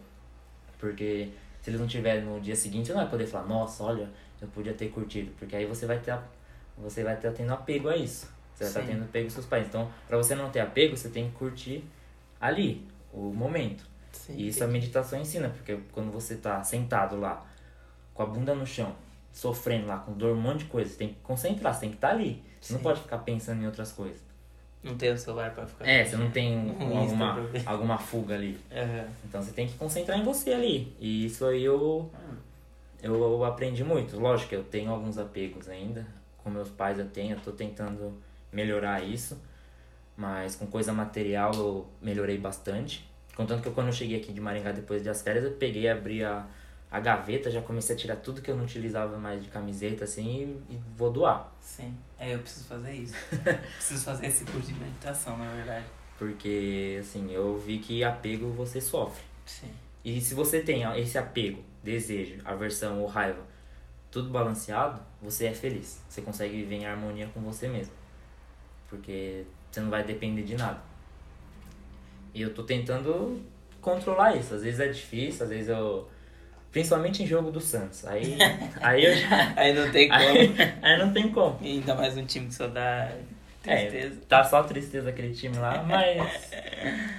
Porque 0.79 1.31
se 1.61 1.71
eles 1.71 1.81
não 1.81 1.89
tiverem 1.89 2.25
no 2.25 2.41
dia 2.41 2.55
seguinte, 2.55 2.87
você 2.87 2.93
não 2.93 3.01
vai 3.01 3.11
poder 3.11 3.27
falar, 3.27 3.47
nossa, 3.47 3.83
olha, 3.83 4.09
eu 4.41 4.47
podia 4.49 4.73
ter 4.73 4.91
curtido. 4.91 5.33
Porque 5.39 5.57
aí 5.57 5.67
você 5.67 5.87
vai 5.87 5.99
ter, 5.99 6.17
você 6.79 7.03
vai 7.03 7.15
estar 7.15 7.33
tendo 7.33 7.53
apego 7.53 7.89
a 7.89 7.97
isso. 7.97 8.33
Você 8.55 8.65
vai 8.65 8.69
estar 8.69 8.81
Sim. 8.83 8.87
tendo 8.87 9.05
apego 9.05 9.25
aos 9.27 9.33
seus 9.33 9.47
pais. 9.47 9.67
Então, 9.67 9.91
pra 10.07 10.17
você 10.17 10.37
não 10.37 10.49
ter 10.51 10.61
apego, 10.61 10.97
você 10.97 11.09
tem 11.09 11.29
que 11.31 11.37
curtir 11.37 11.85
ali, 12.41 12.87
o 13.13 13.33
momento. 13.33 13.85
Sim. 14.13 14.37
E 14.37 14.49
isso 14.49 14.63
a 14.63 14.69
meditação 14.69 15.21
ensina, 15.21 15.49
porque 15.49 15.77
quando 15.91 16.13
você 16.13 16.37
tá 16.37 16.63
sentado 16.63 17.19
lá, 17.19 17.45
com 18.13 18.23
a 18.23 18.27
bunda 18.27 18.55
no 18.55 18.65
chão, 18.65 18.95
sofrendo 19.33 19.89
lá, 19.89 19.99
com 19.99 20.13
dor, 20.13 20.37
um 20.37 20.41
monte 20.41 20.61
de 20.61 20.65
coisa, 20.67 20.89
você 20.89 20.97
tem 20.97 21.09
que 21.09 21.21
concentrar, 21.23 21.75
você 21.75 21.81
tem 21.81 21.91
que 21.91 21.97
estar 21.97 22.11
ali. 22.11 22.41
Você 22.61 22.73
não 22.75 22.79
Sim. 22.79 22.85
pode 22.85 23.01
ficar 23.01 23.19
pensando 23.19 23.61
em 23.61 23.67
outras 23.67 23.91
coisas. 23.91 24.23
Não 24.85 24.97
tem 24.97 25.11
o 25.13 25.19
celular 25.19 25.55
pra 25.55 25.67
ficar. 25.67 25.89
É, 25.89 26.05
você 26.05 26.17
não 26.17 26.31
tem 26.31 26.55
Um 26.79 26.97
alguma, 26.99 27.39
alguma 27.65 27.99
fuga 27.99 28.35
ali. 28.35 28.59
Aham. 28.71 29.07
Então 29.25 29.43
você 29.43 29.53
tem 29.53 29.67
que 29.67 29.75
concentrar 29.75 30.19
em 30.19 30.23
você 30.23 30.53
ali. 30.53 30.95
E 31.01 31.25
isso 31.25 31.45
aí 31.47 31.65
eu, 31.65 32.11
eu 33.03 33.45
aprendi 33.45 33.83
muito. 33.83 34.19
Lógico 34.19 34.51
que 34.51 34.57
eu 34.57 34.63
tenho 34.65 34.91
alguns 34.91 35.17
apegos 35.19 35.69
ainda. 35.69 36.07
Com 36.39 36.51
meus 36.51 36.69
pais 36.69 36.99
eu 36.99 37.07
tenho, 37.07 37.35
eu 37.37 37.41
tô 37.41 37.53
tentando 37.53 38.13
melhorar 38.53 39.03
isso. 39.03 39.41
Mas 40.17 40.55
com 40.55 40.67
coisa 40.67 40.93
material 40.93 41.53
eu 41.55 41.87
melhorei 42.01 42.39
bastante. 42.39 43.09
Contanto 43.35 43.63
que 43.63 43.69
eu, 43.69 43.73
quando 43.73 43.89
eu 43.89 43.93
cheguei 43.93 44.21
aqui 44.21 44.33
de 44.33 44.41
Maringá 44.41 44.71
depois 44.71 45.03
das 45.03 45.23
férias, 45.23 45.45
eu 45.45 45.53
peguei, 45.53 45.89
abri 45.89 46.23
a, 46.23 46.47
a 46.95 47.01
gaveta, 47.01 47.51
já 47.51 47.61
comecei 47.61 47.97
a 47.97 47.99
tirar 47.99 48.17
tudo 48.17 48.41
que 48.41 48.49
eu 48.49 48.57
não 48.57 48.63
utilizava 48.63 49.19
mais 49.19 49.43
de 49.43 49.49
camiseta, 49.49 50.05
assim, 50.05 50.63
e, 50.71 50.75
e 50.75 50.81
vou 50.97 51.11
doar. 51.11 51.53
Sim. 51.61 51.93
É, 52.17 52.35
eu 52.35 52.39
preciso 52.39 52.67
fazer 52.67 52.93
isso. 52.93 53.15
preciso 53.75 54.05
fazer 54.05 54.27
esse 54.29 54.45
curso 54.45 54.73
de 54.73 54.79
meditação, 54.79 55.37
na 55.37 55.51
verdade. 55.51 55.85
Porque, 56.17 56.99
assim, 57.01 57.33
eu 57.33 57.59
vi 57.59 57.81
que 57.81 58.05
apego 58.05 58.53
você 58.53 58.81
sofre. 58.81 59.25
Sim. 59.45 59.73
E 60.05 60.21
se 60.21 60.35
você 60.35 60.61
tem 60.61 60.85
esse 60.97 61.19
apego, 61.19 61.65
desejo, 61.83 62.41
aversão 62.45 63.01
ou 63.01 63.09
raiva, 63.09 63.43
tudo 64.09 64.31
balanceado, 64.31 65.03
você 65.21 65.47
é 65.47 65.53
feliz. 65.53 66.01
Você 66.09 66.23
consegue 66.23 66.55
viver 66.59 66.77
em 66.77 66.87
harmonia 66.87 67.29
com 67.35 67.41
você 67.41 67.67
mesmo. 67.67 67.93
Porque 68.89 69.45
você 69.69 69.81
não 69.81 69.91
vai 69.91 70.05
depender 70.05 70.43
de 70.43 70.57
nada. 70.57 70.81
E 72.33 72.41
eu 72.41 72.55
tô 72.55 72.63
tentando 72.63 73.43
controlar 73.81 74.37
isso. 74.37 74.55
Às 74.55 74.63
vezes 74.63 74.79
é 74.79 74.87
difícil, 74.87 75.43
às 75.43 75.51
vezes 75.51 75.69
eu. 75.69 76.09
Principalmente 76.75 77.23
em 77.23 77.27
jogo 77.27 77.51
do 77.51 77.61
Santos. 77.61 78.05
Aí, 78.07 78.37
aí 78.83 79.05
eu 79.05 79.17
já. 79.17 79.55
Aí 79.57 79.73
não 79.73 79.91
tem 79.91 80.09
como. 80.09 80.21
Aí, 80.23 80.55
aí 80.83 80.99
não 80.99 81.13
tem 81.13 81.31
como. 81.33 81.59
E 81.63 81.79
ainda 81.79 81.95
mais 81.95 82.17
um 82.19 82.27
time 82.27 82.49
que 82.49 82.55
só 82.55 82.67
dá 82.67 83.11
É, 83.65 83.87
tristeza. 83.87 84.21
tá 84.29 84.45
só 84.45 84.63
tristeza 84.65 85.09
aquele 85.09 85.33
time 85.33 85.57
lá, 85.57 85.83
mas 85.85 86.51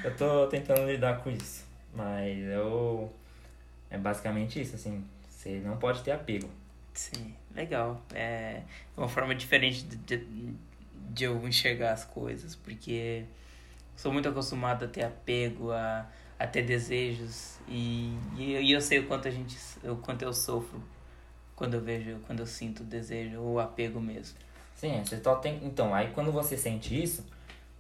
eu 0.04 0.16
tô 0.16 0.46
tentando 0.48 0.86
lidar 0.86 1.20
com 1.24 1.32
isso. 1.32 1.66
Mas 1.96 2.38
eu. 2.50 3.12
É 3.90 3.98
basicamente 3.98 4.60
isso, 4.62 4.76
assim. 4.76 5.04
Você 5.30 5.62
não 5.64 5.78
pode 5.78 6.04
ter 6.04 6.12
apego. 6.12 6.50
Sim, 6.94 7.34
legal. 7.56 8.02
É 8.14 8.60
uma 8.98 9.08
forma 9.08 9.34
diferente 9.34 9.84
de, 9.84 9.96
de, 10.18 10.28
de 11.12 11.24
eu 11.24 11.48
enxergar 11.48 11.94
as 11.94 12.04
coisas, 12.04 12.56
porque 12.56 13.24
sou 13.96 14.12
muito 14.12 14.28
acostumado 14.28 14.84
a 14.86 14.88
ter 14.88 15.06
apego, 15.06 15.72
a, 15.72 16.06
a 16.38 16.46
ter 16.46 16.64
desejos, 16.64 17.58
e, 17.68 18.18
e, 18.38 18.52
e 18.58 18.72
eu 18.72 18.82
sei 18.82 19.00
o 19.00 19.08
quanto 19.08 19.28
a 19.28 19.32
gente, 19.32 19.58
o 19.84 19.96
quanto 19.96 20.22
eu 20.22 20.34
sofro 20.34 20.82
quando 21.56 21.76
eu 21.76 21.82
vejo, 21.82 22.20
quando 22.28 22.42
eu 22.42 22.48
sinto 22.48 22.84
desejo 22.84 23.40
ou 23.42 23.60
apego 23.60 24.00
mesmo. 24.00 24.38
Sim, 24.76 25.02
você 25.04 25.22
só 25.22 25.36
tem. 25.36 25.60
Então, 25.64 25.94
aí 25.96 26.12
quando 26.12 26.32
você 26.32 26.58
sente 26.58 27.02
isso, 27.02 27.26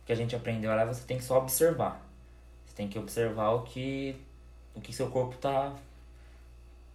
que 0.05 0.13
a 0.13 0.15
gente 0.15 0.35
aprendeu 0.35 0.73
lá, 0.73 0.85
você 0.85 1.05
tem 1.05 1.17
que 1.17 1.23
só 1.23 1.37
observar. 1.37 2.01
Você 2.65 2.75
tem 2.75 2.87
que 2.87 2.97
observar 2.97 3.49
o 3.51 3.63
que 3.63 4.15
o 4.73 4.81
que 4.81 4.93
seu 4.93 5.09
corpo 5.09 5.37
tá 5.37 5.75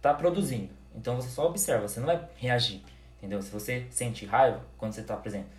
tá 0.01 0.13
produzindo. 0.13 0.69
Então 0.95 1.15
você 1.15 1.29
só 1.29 1.47
observa, 1.47 1.87
você 1.87 1.99
não 1.99 2.07
vai 2.07 2.27
reagir, 2.35 2.81
entendeu? 3.17 3.41
Se 3.41 3.51
você 3.51 3.87
sente 3.91 4.25
raiva 4.25 4.61
quando 4.77 4.93
você 4.93 5.03
tá, 5.03 5.15
por 5.15 5.27
exemplo, 5.27 5.49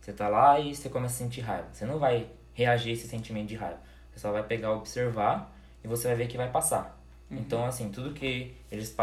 você 0.00 0.12
tá 0.12 0.28
lá 0.28 0.58
e 0.58 0.74
você 0.74 0.88
começa 0.88 1.14
a 1.14 1.18
sentir 1.18 1.40
raiva, 1.40 1.68
você 1.72 1.84
não 1.86 1.98
vai 1.98 2.28
reagir 2.52 2.90
a 2.90 2.92
esse 2.92 3.06
sentimento 3.08 3.48
de 3.48 3.54
raiva. 3.54 3.80
Você 4.12 4.20
só 4.20 4.32
vai 4.32 4.42
pegar, 4.42 4.72
observar 4.72 5.52
e 5.82 5.88
você 5.88 6.08
vai 6.08 6.16
ver 6.16 6.28
que 6.28 6.36
vai 6.36 6.50
passar. 6.50 6.98
Então, 7.30 7.64
assim, 7.64 7.90
tudo 7.90 8.12
que 8.12 8.54
eles, 8.70 8.94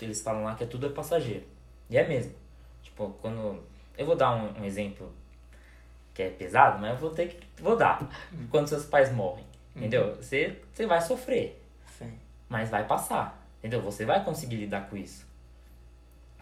eles 0.00 0.20
falam 0.20 0.42
lá 0.42 0.56
que 0.56 0.64
é 0.64 0.66
tudo 0.66 0.86
é 0.86 0.90
passageiro. 0.90 1.44
E 1.88 1.96
é 1.96 2.06
mesmo. 2.06 2.34
Tipo, 2.82 3.10
quando. 3.22 3.62
Eu 3.96 4.04
vou 4.04 4.16
dar 4.16 4.34
um, 4.34 4.60
um 4.60 4.64
exemplo 4.64 5.12
que 6.12 6.22
é 6.22 6.30
pesado, 6.30 6.80
mas 6.80 6.90
eu 6.90 6.96
vou 6.96 7.10
ter 7.10 7.28
que. 7.28 7.62
Vou 7.62 7.76
dar. 7.76 8.00
Quando 8.50 8.66
seus 8.66 8.84
pais 8.84 9.12
morrem. 9.12 9.44
Entendeu? 9.76 10.16
Você, 10.16 10.58
você 10.72 10.86
vai 10.86 11.00
sofrer, 11.02 11.62
Sim. 11.98 12.18
mas 12.48 12.70
vai 12.70 12.84
passar. 12.86 13.40
Entendeu? 13.58 13.82
Você 13.82 14.04
vai 14.04 14.24
conseguir 14.24 14.56
lidar 14.56 14.88
com 14.88 14.96
isso. 14.96 15.26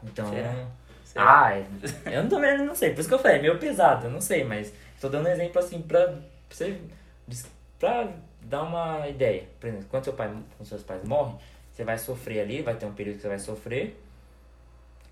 Então. 0.03 0.31
Será? 0.31 0.67
Será? 1.05 1.45
Ah, 1.47 1.53
é- 1.59 1.67
eu 2.07 2.23
não, 2.23 2.31
também 2.31 2.57
não 2.59 2.75
sei. 2.75 2.95
Por 2.95 3.01
isso 3.01 3.09
que 3.09 3.15
eu 3.15 3.19
falei, 3.19 3.39
é 3.39 3.43
meio 3.43 3.59
pesado, 3.59 4.07
eu 4.07 4.11
não 4.11 4.21
sei, 4.21 4.45
mas 4.45 4.73
tô 5.01 5.09
dando 5.09 5.27
um 5.27 5.33
exemplo 5.33 5.59
assim 5.59 5.83
pra 5.83 6.15
você. 6.49 6.81
Pra 7.85 8.09
dar 8.41 8.63
uma 8.63 9.07
ideia. 9.07 9.47
Por 9.61 9.69
exemplo, 9.69 9.87
quando 9.91 10.05
seu 10.05 10.15
pai, 10.15 10.29
quando 10.57 10.67
seus 10.67 10.83
pais 10.83 11.05
morrem, 11.05 11.37
você 11.71 11.85
vai 11.85 11.99
sofrer 11.99 12.41
ali, 12.41 12.63
vai 12.63 12.75
ter 12.77 12.87
um 12.87 12.95
período 12.95 13.17
que 13.17 13.23
você 13.23 13.29
vai 13.29 13.39
sofrer, 13.39 14.03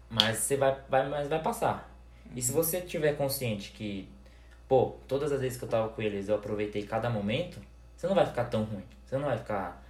mas 0.08 0.38
você 0.38 0.56
vai, 0.56 0.80
vai, 0.88 1.06
mas 1.08 1.28
vai 1.28 1.42
passar. 1.42 1.90
E 2.34 2.40
se 2.40 2.50
você 2.50 2.80
tiver 2.80 3.14
consciente 3.14 3.72
que, 3.72 4.08
pô, 4.66 4.94
todas 5.06 5.32
as 5.32 5.40
vezes 5.42 5.58
que 5.58 5.64
eu 5.64 5.68
tava 5.68 5.90
com 5.90 6.00
eles 6.00 6.28
eu 6.28 6.34
aproveitei 6.36 6.86
cada 6.86 7.10
momento, 7.10 7.60
você 7.94 8.06
não 8.06 8.14
vai 8.14 8.24
ficar 8.24 8.44
tão 8.44 8.64
ruim. 8.64 8.84
Você 9.04 9.18
não 9.18 9.26
vai 9.26 9.36
ficar 9.36 9.82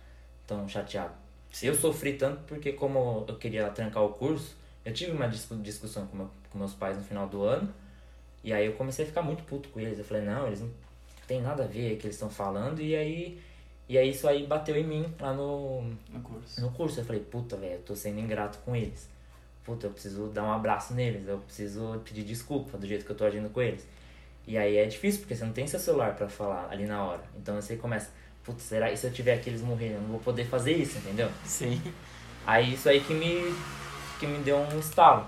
tão 0.45 0.69
chateado. 0.69 1.15
Eu 1.63 1.75
sofri 1.75 2.15
tanto 2.15 2.43
porque 2.45 2.73
como 2.73 3.25
eu 3.29 3.37
queria 3.37 3.69
trancar 3.71 4.03
o 4.03 4.09
curso, 4.15 4.57
eu 4.85 4.93
tive 4.93 5.13
uma 5.13 5.29
discu- 5.29 5.55
discussão 5.57 6.07
com, 6.09 6.17
meu, 6.17 6.31
com 6.51 6.59
meus 6.59 6.75
pais 6.75 6.97
no 6.97 7.05
final 7.05 7.29
do 7.29 7.45
ano, 7.45 7.73
e 8.43 8.53
aí 8.53 8.67
eu 8.67 8.73
comecei 8.73 9.05
a 9.05 9.09
ficar 9.09 9.23
muito 9.23 9.45
puto 9.45 9.69
com 9.69 9.79
eles. 9.79 9.99
Eu 9.99 10.05
falei, 10.05 10.25
não, 10.25 10.47
eles 10.49 10.61
não 10.61 10.71
tem 11.33 11.41
nada 11.41 11.65
a 11.65 11.67
ver 11.67 11.95
o 11.95 11.97
que 11.97 12.07
eles 12.07 12.17
estão 12.17 12.29
falando, 12.29 12.83
e 12.83 12.95
aí, 12.95 13.41
e 13.89 13.97
aí 13.97 14.11
isso 14.11 14.29
aí 14.29 14.47
bateu 14.47 14.77
em 14.77 14.85
mim 14.85 15.07
lá 15.19 15.33
no, 15.33 15.83
No 16.11 16.21
curso. 16.21 16.61
no 16.61 16.71
curso. 16.73 17.01
Eu 17.01 17.05
falei, 17.07 17.23
puta, 17.23 17.57
velho, 17.57 17.75
eu 17.75 17.83
tô 17.83 17.97
sendo 17.97 18.21
ingrato 18.21 18.59
com 18.59 18.77
eles. 18.77 19.09
Puta, 19.65 19.87
eu 19.87 19.91
preciso 19.91 20.27
dar 20.27 20.43
um 20.45 20.53
abraço 20.53 20.93
neles, 20.93 21.27
eu 21.27 21.39
preciso 21.39 22.01
pedir 22.05 22.23
desculpa 22.25 22.77
do 22.77 22.87
jeito 22.87 23.07
que 23.07 23.13
eu 23.13 23.17
tô 23.17 23.25
agindo 23.25 23.49
com 23.49 23.63
eles. 23.63 23.87
E 24.47 24.59
aí 24.59 24.77
é 24.77 24.85
difícil, 24.85 25.21
porque 25.21 25.35
você 25.35 25.45
não 25.45 25.53
tem 25.53 25.67
seu 25.67 25.81
celular 25.81 26.15
pra 26.17 26.29
falar 26.29 26.69
ali 26.71 26.85
na 26.85 27.03
hora. 27.03 27.23
Então 27.41 27.55
você 27.55 27.77
começa, 27.77 28.11
putz, 28.45 28.65
será 28.65 28.91
que 28.91 28.97
se 28.97 29.07
eu 29.07 29.13
tiver 29.13 29.35
aqui 29.35 29.49
eles 29.49 29.63
morrerem, 29.63 29.95
eu 29.95 30.01
não 30.03 30.09
vou 30.09 30.21
poder 30.21 30.45
fazer 30.45 30.73
isso, 30.77 30.99
entendeu? 30.99 31.31
Sim. 31.47 31.81
Aí 32.47 32.75
isso 32.75 32.89
aí 32.89 33.01
que 33.01 33.15
me, 33.15 33.55
que 34.21 34.27
me 34.27 34.39
deu 34.43 34.59
um 34.59 34.79
estalo. 34.79 35.27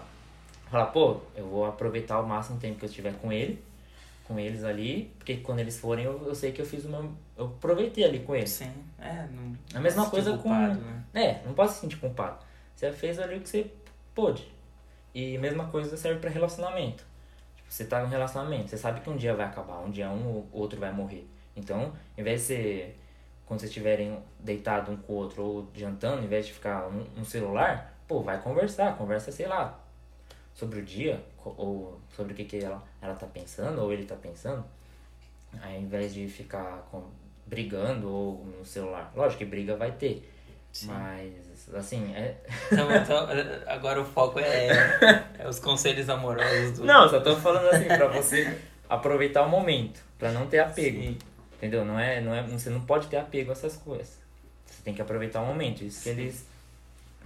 Falar, 0.71 0.87
pô, 0.87 1.21
eu 1.37 1.47
vou 1.47 1.65
aproveitar 1.65 2.21
o 2.21 2.27
máximo 2.27 2.59
tempo 2.59 2.79
que 2.81 2.85
eu 2.85 2.89
estiver 2.89 3.15
com 3.15 3.33
ele, 3.33 3.63
com 4.25 4.39
eles 4.39 4.65
ali, 4.65 5.13
porque 5.19 5.37
quando 5.37 5.61
eles 5.61 5.79
forem 5.79 6.05
eu, 6.05 6.27
eu 6.27 6.35
sei 6.35 6.53
que 6.53 6.61
eu 6.61 6.67
fiz 6.67 6.85
o 6.85 6.89
meu. 6.89 7.13
Eu 7.37 7.47
aproveitei 7.47 8.05
ali 8.05 8.21
com 8.21 8.35
eles. 8.35 8.51
Sim. 8.51 8.73
É, 8.99 9.27
não. 9.31 9.57
A 9.75 9.81
mesma 9.81 10.09
coisa 10.09 10.31
sentir 10.31 10.43
com. 10.43 10.49
culpado, 10.49 10.81
né? 10.81 11.05
É, 11.15 11.43
não 11.47 11.55
posso 11.55 11.75
se 11.75 11.81
sentir 11.81 11.97
culpado. 11.99 12.39
Você 12.75 12.91
fez 12.93 13.19
ali 13.19 13.37
o 13.37 13.41
que 13.41 13.49
você 13.49 13.71
pôde. 14.15 14.53
E 15.15 15.37
a 15.37 15.41
mesma 15.41 15.67
coisa 15.69 15.97
serve 15.97 16.21
pra 16.21 16.31
relacionamento. 16.31 17.05
Tipo, 17.57 17.73
você 17.73 17.85
tá 17.85 18.03
num 18.03 18.09
relacionamento, 18.09 18.71
você 18.71 18.79
sabe 18.79 19.01
que 19.01 19.09
um 19.09 19.17
dia 19.17 19.35
vai 19.35 19.47
acabar, 19.47 19.79
um 19.81 19.91
dia 19.91 20.09
um 20.09 20.27
ou 20.27 20.49
outro 20.53 20.81
vai 20.81 20.93
morrer. 20.93 21.27
Então, 21.57 21.93
em 22.17 22.23
vez 22.23 22.41
de 22.41 22.47
você, 22.47 22.95
quando 23.47 23.61
vocês 23.61 23.71
estiverem 23.71 24.19
deitado 24.41 24.91
um 24.91 24.97
com 24.97 25.13
o 25.13 25.17
outro 25.17 25.43
ou 25.45 25.69
jantando, 25.75 26.25
em 26.25 26.27
vez 26.27 26.47
de 26.47 26.53
ficar 26.53 26.89
um, 26.89 27.05
no 27.17 27.25
celular, 27.25 27.95
pô, 28.09 28.23
vai 28.23 28.41
conversar, 28.41 28.97
conversa, 28.97 29.31
sei 29.31 29.47
lá, 29.47 29.79
sobre 30.55 30.81
o 30.81 30.83
dia, 30.83 31.23
ou 31.45 32.01
sobre 32.17 32.33
o 32.33 32.37
que, 32.37 32.45
que 32.45 32.65
ela, 32.65 32.83
ela 33.03 33.15
tá 33.15 33.27
pensando, 33.27 33.83
ou 33.83 33.93
ele 33.93 34.05
tá 34.05 34.15
pensando. 34.15 34.65
Ao 35.63 35.73
invés 35.73 36.15
de 36.15 36.27
ficar 36.29 36.87
com, 36.91 37.03
brigando 37.47 38.09
ou 38.09 38.45
no 38.59 38.65
celular. 38.65 39.13
Lógico 39.15 39.39
que 39.39 39.45
briga 39.45 39.77
vai 39.77 39.93
ter. 39.93 40.31
Mas, 40.83 41.69
assim, 41.73 42.13
é. 42.15 42.37
Então, 42.73 42.95
então, 42.95 43.27
agora 43.67 44.01
o 44.01 44.05
foco 44.05 44.41
é, 44.41 44.69
é 45.39 45.49
os 45.49 45.61
conselhos 45.61 46.09
amorosos 46.09 46.79
do. 46.79 46.85
Não, 46.85 47.09
só 47.09 47.21
tô 47.21 47.37
falando 47.37 47.69
assim, 47.69 47.87
pra 47.87 48.09
você 48.09 48.59
aproveitar 48.89 49.43
o 49.43 49.49
momento, 49.49 50.01
pra 50.19 50.33
não 50.33 50.47
ter 50.47 50.59
apego. 50.59 51.01
Sim. 51.01 51.19
Entendeu? 51.57 51.85
Não 51.85 51.99
é, 51.99 52.21
não 52.21 52.35
é, 52.35 52.43
você 52.43 52.69
não 52.71 52.81
pode 52.81 53.07
ter 53.07 53.17
apego 53.17 53.51
a 53.51 53.53
essas 53.53 53.77
coisas. 53.77 54.19
Você 54.67 54.83
tem 54.83 54.93
que 54.93 55.01
aproveitar 55.01 55.41
o 55.41 55.47
momento. 55.47 55.85
Isso 55.85 56.03
que 56.03 56.09
eles 56.09 56.45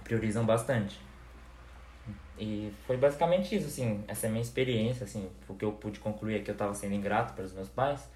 priorizam 0.03 0.45
bastante. 0.45 0.99
E 2.39 2.73
foi 2.87 2.95
basicamente 2.95 3.53
isso, 3.55 3.67
assim, 3.67 4.01
essa 4.07 4.25
é 4.25 4.29
a 4.29 4.31
minha 4.31 4.41
experiência, 4.41 5.03
assim, 5.03 5.29
o 5.47 5.53
que 5.53 5.65
eu 5.65 5.73
pude 5.73 5.99
concluir 5.99 6.37
é 6.37 6.39
que 6.39 6.49
eu 6.49 6.53
estava 6.53 6.73
sendo 6.73 6.93
ingrato 6.93 7.33
para 7.33 7.43
os 7.43 7.53
meus 7.53 7.67
pais. 7.67 8.09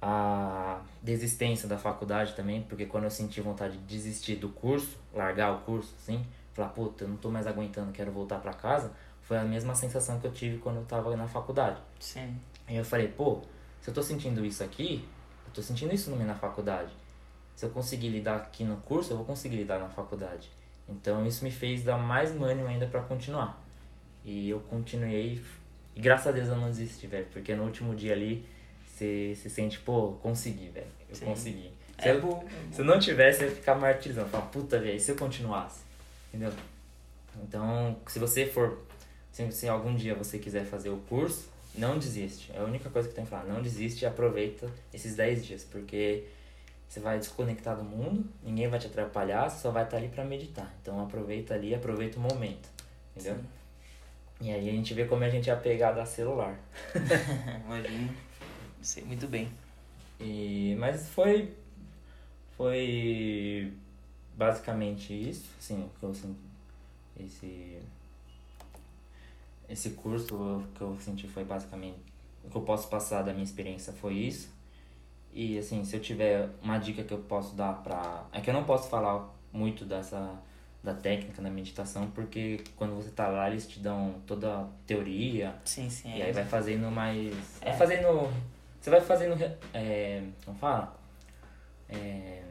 A 0.00 0.80
desistência 1.02 1.68
da 1.68 1.76
faculdade 1.76 2.34
também, 2.34 2.62
porque 2.62 2.86
quando 2.86 3.04
eu 3.04 3.10
senti 3.10 3.40
vontade 3.42 3.76
de 3.76 3.84
desistir 3.84 4.36
do 4.36 4.48
curso, 4.48 4.96
largar 5.12 5.52
o 5.52 5.58
curso, 5.60 5.94
assim, 5.98 6.24
falar, 6.54 6.70
puta, 6.70 7.04
eu 7.04 7.08
não 7.08 7.16
tô 7.18 7.30
mais 7.30 7.46
aguentando, 7.46 7.92
quero 7.92 8.10
voltar 8.10 8.38
para 8.40 8.54
casa, 8.54 8.90
foi 9.20 9.36
a 9.36 9.44
mesma 9.44 9.74
sensação 9.74 10.18
que 10.18 10.26
eu 10.26 10.32
tive 10.32 10.56
quando 10.56 10.76
eu 10.76 10.84
tava 10.84 11.14
na 11.14 11.28
faculdade. 11.28 11.78
Sim. 11.98 12.34
Aí 12.66 12.76
eu 12.76 12.84
falei, 12.84 13.08
pô, 13.08 13.42
se 13.82 13.90
eu 13.90 13.94
tô 13.94 14.02
sentindo 14.02 14.42
isso 14.46 14.64
aqui, 14.64 15.06
eu 15.46 15.52
tô 15.52 15.60
sentindo 15.60 15.94
isso 15.94 16.10
na 16.10 16.34
faculdade. 16.34 16.92
Se 17.54 17.66
eu 17.66 17.70
conseguir 17.70 18.08
lidar 18.08 18.36
aqui 18.36 18.64
no 18.64 18.78
curso, 18.78 19.12
eu 19.12 19.18
vou 19.18 19.26
conseguir 19.26 19.56
lidar 19.56 19.78
na 19.78 19.90
faculdade. 19.90 20.50
Então 20.90 21.24
isso 21.26 21.44
me 21.44 21.50
fez 21.50 21.82
dar 21.82 21.96
mais 21.96 22.30
ânimo 22.30 22.66
ainda 22.68 22.86
pra 22.86 23.00
continuar. 23.00 23.62
E 24.24 24.50
eu 24.50 24.60
continuei, 24.60 25.40
e 25.96 26.00
graças 26.00 26.26
a 26.26 26.32
Deus 26.32 26.48
eu 26.48 26.56
não 26.56 26.68
desisti, 26.68 27.06
velho, 27.06 27.26
porque 27.32 27.54
no 27.54 27.64
último 27.64 27.94
dia 27.94 28.12
ali 28.12 28.44
você 28.86 29.34
se 29.40 29.48
sente, 29.48 29.78
pô, 29.78 30.12
consegui, 30.22 30.68
velho, 30.68 30.86
eu 31.08 31.16
Sim. 31.16 31.24
consegui. 31.24 31.70
Se, 31.98 32.08
É 32.08 32.12
eu, 32.14 32.20
bom. 32.20 32.44
se 32.70 32.80
eu 32.80 32.84
não 32.84 32.98
tivesse, 32.98 33.42
eu 33.44 33.48
ia 33.48 33.54
ficar 33.56 33.74
martirizando, 33.76 34.28
falar, 34.28 34.46
puta, 34.46 34.78
velho, 34.78 34.96
e 34.96 35.00
se 35.00 35.10
eu 35.12 35.16
continuasse? 35.16 35.80
Entendeu? 36.28 36.52
Então, 37.42 37.96
se 38.06 38.18
você 38.18 38.46
for, 38.46 38.78
se, 39.32 39.50
se 39.52 39.68
algum 39.68 39.94
dia 39.94 40.14
você 40.14 40.38
quiser 40.38 40.64
fazer 40.64 40.90
o 40.90 40.96
curso, 41.08 41.48
não 41.74 41.98
desiste. 41.98 42.50
É 42.52 42.58
a 42.58 42.64
única 42.64 42.90
coisa 42.90 43.08
que 43.08 43.14
tem 43.14 43.24
que 43.24 43.30
falar. 43.30 43.44
Não 43.44 43.62
desiste 43.62 44.04
e 44.04 44.06
aproveita 44.06 44.68
esses 44.92 45.14
10 45.14 45.46
dias, 45.46 45.64
porque 45.64 46.24
você 46.90 46.98
vai 46.98 47.20
desconectar 47.20 47.76
do 47.76 47.84
mundo, 47.84 48.28
ninguém 48.42 48.68
vai 48.68 48.80
te 48.80 48.88
atrapalhar, 48.88 49.48
você 49.48 49.60
só 49.60 49.70
vai 49.70 49.84
estar 49.84 49.96
ali 49.96 50.08
para 50.08 50.24
meditar. 50.24 50.74
Então 50.82 51.00
aproveita 51.00 51.54
ali, 51.54 51.72
aproveita 51.72 52.18
o 52.18 52.20
momento. 52.20 52.68
Entendeu? 53.14 53.36
Sim. 53.36 53.44
E 54.40 54.50
aí 54.50 54.68
a 54.68 54.72
gente 54.72 54.92
vê 54.92 55.04
como 55.04 55.22
a 55.22 55.30
gente 55.30 55.48
é 55.48 55.52
apegado 55.52 55.98
a 55.98 56.04
celular. 56.04 56.58
Imagino. 57.64 58.12
Sei 58.82 59.04
muito 59.04 59.28
bem. 59.28 59.48
E, 60.18 60.74
mas 60.80 61.08
foi. 61.10 61.54
Foi. 62.56 63.72
basicamente 64.34 65.14
isso, 65.14 65.48
assim, 65.60 65.88
que 65.96 66.04
eu 66.04 66.12
senti, 66.12 66.40
esse 67.20 67.78
esse 69.68 69.90
curso 69.90 70.64
que 70.74 70.80
eu 70.80 70.98
senti 71.00 71.28
foi 71.28 71.44
basicamente 71.44 72.00
o 72.42 72.50
que 72.50 72.56
eu 72.56 72.62
posso 72.62 72.88
passar 72.88 73.22
da 73.22 73.32
minha 73.32 73.44
experiência 73.44 73.92
foi 73.92 74.14
isso. 74.14 74.50
E 75.32 75.58
assim, 75.58 75.84
se 75.84 75.96
eu 75.96 76.00
tiver 76.00 76.48
uma 76.62 76.78
dica 76.78 77.04
que 77.04 77.12
eu 77.12 77.18
posso 77.18 77.54
dar 77.54 77.74
pra. 77.82 78.24
É 78.32 78.40
que 78.40 78.50
eu 78.50 78.54
não 78.54 78.64
posso 78.64 78.88
falar 78.88 79.28
muito 79.52 79.84
dessa 79.84 80.38
da 80.82 80.94
técnica 80.94 81.42
da 81.42 81.50
meditação, 81.50 82.10
porque 82.10 82.64
quando 82.76 82.94
você 82.94 83.10
tá 83.10 83.28
lá, 83.28 83.50
eles 83.50 83.68
te 83.68 83.80
dão 83.80 84.14
toda 84.26 84.60
a 84.60 84.66
teoria, 84.86 85.54
Sim, 85.64 85.90
sim. 85.90 86.16
e 86.16 86.22
é. 86.22 86.26
aí 86.26 86.32
vai 86.32 86.44
fazendo 86.44 86.90
mais. 86.90 87.34
É. 87.60 87.66
Vai 87.66 87.76
fazendo. 87.78 88.30
Você 88.80 88.90
vai 88.90 89.00
fazendo. 89.00 89.34
É, 89.74 90.22
como 90.44 90.56
fala? 90.58 90.96
É, 91.88 92.42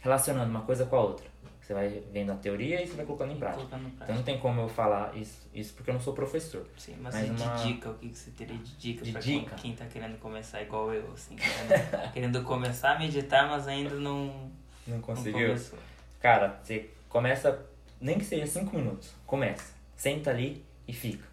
relacionando 0.00 0.50
uma 0.50 0.62
coisa 0.62 0.84
com 0.84 0.96
a 0.96 1.00
outra. 1.00 1.31
Você 1.62 1.74
vai 1.74 2.02
vendo 2.12 2.32
a 2.32 2.34
teoria 2.34 2.82
e 2.82 2.86
você 2.88 2.96
vai 2.96 3.06
colocando 3.06 3.32
em 3.32 3.36
prática. 3.38 3.64
Colocando 3.64 3.92
Então 4.02 4.16
não 4.16 4.22
tem 4.24 4.38
como 4.40 4.60
eu 4.62 4.68
falar 4.68 5.16
isso, 5.16 5.48
isso 5.54 5.72
porque 5.74 5.90
eu 5.90 5.94
não 5.94 6.00
sou 6.00 6.12
professor. 6.12 6.66
Sim, 6.76 6.96
mas, 7.00 7.14
mas 7.14 7.30
uma- 7.40 7.54
de 7.54 7.62
dica, 7.68 7.90
o 7.90 7.94
que 7.94 8.08
você 8.08 8.30
teria 8.32 8.58
de 8.58 8.76
dica 8.76 9.04
De 9.04 9.12
pra 9.12 9.20
dica? 9.20 9.54
quem 9.56 9.72
tá 9.76 9.86
querendo 9.86 10.18
começar 10.18 10.60
igual 10.60 10.92
eu, 10.92 11.12
assim, 11.12 11.36
querendo, 11.36 12.12
querendo 12.12 12.42
começar 12.42 12.96
a 12.96 12.98
meditar, 12.98 13.48
mas 13.48 13.68
ainda 13.68 13.94
não, 13.94 14.50
Não 14.86 14.96
não 14.96 15.00
conseguiu? 15.00 15.48
começou. 15.48 15.78
Cara, 16.20 16.58
você 16.62 16.90
começa, 17.08 17.64
nem 18.00 18.18
que 18.18 18.24
seja 18.24 18.46
5 18.46 18.74
minutos, 18.76 19.14
começa. 19.24 19.72
Senta 19.96 20.30
ali 20.30 20.64
e 20.88 20.92
fica. 20.92 21.24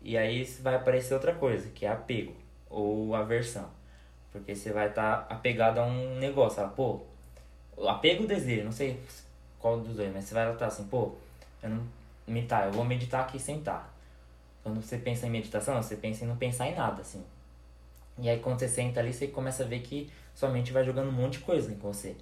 E 0.00 0.16
aí 0.16 0.44
vai 0.62 0.76
aparecer 0.76 1.14
outra 1.14 1.34
coisa, 1.34 1.68
que 1.70 1.84
é 1.84 1.88
apego 1.88 2.36
ou 2.70 3.12
aversão. 3.12 3.68
Porque 4.30 4.54
você 4.54 4.72
vai 4.72 4.88
estar 4.88 5.26
apegado 5.28 5.78
a 5.78 5.84
um 5.84 6.16
negócio. 6.20 6.56
Fala, 6.56 6.68
pô, 6.68 7.00
apego 7.88 8.22
ou 8.22 8.28
desejo, 8.28 8.64
não 8.64 8.72
sei 8.72 9.00
qual 9.58 9.80
dos 9.80 9.96
dois, 9.96 10.12
mas 10.12 10.24
você 10.24 10.34
vai 10.34 10.52
estar 10.52 10.66
assim, 10.66 10.84
pô, 10.84 11.12
eu 11.62 11.70
não 11.70 11.82
meditar, 12.26 12.66
eu 12.66 12.72
vou 12.72 12.84
meditar 12.84 13.22
aqui 13.22 13.38
sentar. 13.38 13.92
Quando 14.62 14.82
você 14.82 14.98
pensa 14.98 15.26
em 15.26 15.30
meditação, 15.30 15.82
você 15.82 15.96
pensa 15.96 16.24
em 16.24 16.28
não 16.28 16.36
pensar 16.36 16.68
em 16.68 16.74
nada, 16.74 17.00
assim. 17.00 17.24
E 18.18 18.28
aí 18.28 18.38
quando 18.40 18.58
você 18.58 18.68
senta 18.68 19.00
ali, 19.00 19.12
você 19.12 19.28
começa 19.28 19.62
a 19.62 19.66
ver 19.66 19.80
que 19.80 20.10
sua 20.34 20.48
mente 20.48 20.72
vai 20.72 20.84
jogando 20.84 21.08
um 21.08 21.12
monte 21.12 21.34
de 21.34 21.40
coisa 21.40 21.70
em 21.72 21.76
você. 21.76 22.16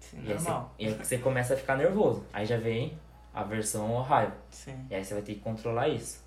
Sim, 0.00 0.22
E 0.24 0.32
aí, 0.32 0.38
você, 0.38 0.50
e 0.78 0.86
aí 0.86 0.94
você 0.94 1.18
começa 1.18 1.54
a 1.54 1.56
ficar 1.56 1.76
nervoso. 1.76 2.24
Aí 2.32 2.46
já 2.46 2.56
vem 2.56 2.98
aversão 3.34 3.90
ou 3.90 4.02
raiva. 4.02 4.36
Sim. 4.50 4.86
E 4.90 4.94
aí 4.94 5.04
você 5.04 5.14
vai 5.14 5.22
ter 5.22 5.34
que 5.34 5.40
controlar 5.40 5.88
isso. 5.88 6.22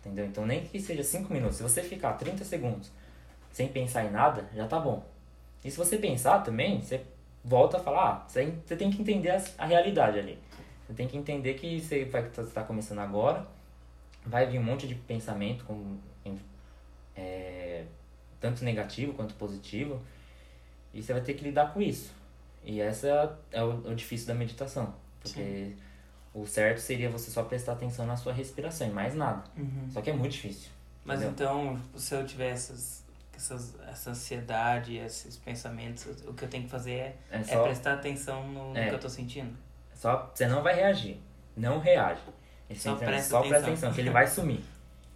Entendeu? 0.00 0.26
Então 0.26 0.46
nem 0.46 0.64
que 0.64 0.80
seja 0.80 1.02
5 1.02 1.32
minutos. 1.32 1.56
Se 1.56 1.62
você 1.62 1.82
ficar 1.82 2.12
30 2.14 2.44
segundos 2.44 2.90
sem 3.52 3.68
pensar 3.68 4.04
em 4.04 4.10
nada, 4.10 4.48
já 4.54 4.66
tá 4.66 4.78
bom. 4.78 5.04
E 5.64 5.70
se 5.70 5.76
você 5.76 5.98
pensar 5.98 6.40
também, 6.40 6.80
você 6.80 7.02
volta 7.46 7.76
a 7.76 7.80
falar, 7.80 8.10
ah, 8.10 8.28
você, 8.28 8.76
tem 8.76 8.90
que 8.90 9.00
entender 9.00 9.30
a, 9.56 9.66
realidade 9.66 10.18
ali. 10.18 10.38
Você 10.86 10.94
tem 10.94 11.06
que 11.06 11.16
entender 11.16 11.54
que 11.54 11.80
você 11.80 12.04
vai 12.04 12.26
estar 12.26 12.44
tá 12.44 12.64
começando 12.64 12.98
agora, 12.98 13.46
vai 14.24 14.46
vir 14.46 14.58
um 14.58 14.64
monte 14.64 14.86
de 14.88 14.94
pensamento, 14.96 15.64
com, 15.64 15.96
é, 17.14 17.84
tanto 18.40 18.64
negativo 18.64 19.14
quanto 19.14 19.34
positivo, 19.34 20.02
e 20.92 21.02
você 21.02 21.12
vai 21.12 21.22
ter 21.22 21.34
que 21.34 21.44
lidar 21.44 21.72
com 21.72 21.80
isso. 21.80 22.12
E 22.64 22.80
essa 22.80 23.38
é 23.52 23.62
o, 23.62 23.90
o 23.90 23.94
difícil 23.94 24.26
da 24.26 24.34
meditação. 24.34 24.92
Porque 25.20 25.72
o 26.34 26.46
certo 26.46 26.78
seria 26.78 27.08
você 27.08 27.30
só 27.30 27.44
prestar 27.44 27.72
atenção 27.72 28.06
na 28.06 28.16
sua 28.16 28.32
respiração 28.32 28.88
e 28.88 28.90
mais 28.90 29.14
nada. 29.14 29.44
Uhum. 29.56 29.88
Só 29.90 30.02
que 30.02 30.10
é 30.10 30.12
muito 30.12 30.32
difícil. 30.32 30.70
Mas 31.04 31.22
entendeu? 31.22 31.46
então, 31.46 31.80
se 31.96 32.14
eu 32.14 32.26
tiver 32.26 32.50
essas, 33.36 33.78
essa 33.88 34.10
ansiedade, 34.10 34.96
esses 34.96 35.36
pensamentos, 35.36 36.06
o 36.26 36.32
que 36.34 36.44
eu 36.44 36.48
tenho 36.48 36.64
que 36.64 36.70
fazer 36.70 36.92
é, 36.94 37.16
É 37.30 37.38
é 37.38 37.42
só, 37.44 37.62
prestar 37.62 37.94
atenção 37.94 38.46
no, 38.48 38.70
no 38.72 38.76
É. 38.78 38.88
que 38.88 38.94
eu 38.94 38.98
tô 39.00 39.08
sentindo. 39.08 39.56
só 39.94 40.30
você 40.34 40.46
não 40.46 40.62
vai 40.62 40.74
reagir. 40.74 41.20
Não 41.56 41.78
reage. 41.78 42.20
Esse 42.68 42.82
Só 42.82 42.96
presta 42.96 43.30
só 43.30 43.40
presta 43.40 43.56
atenção. 43.58 43.70
atenção, 43.72 43.92
que 43.92 44.00
ele 44.00 44.10
vai 44.18 44.26
sumir. 44.26 44.60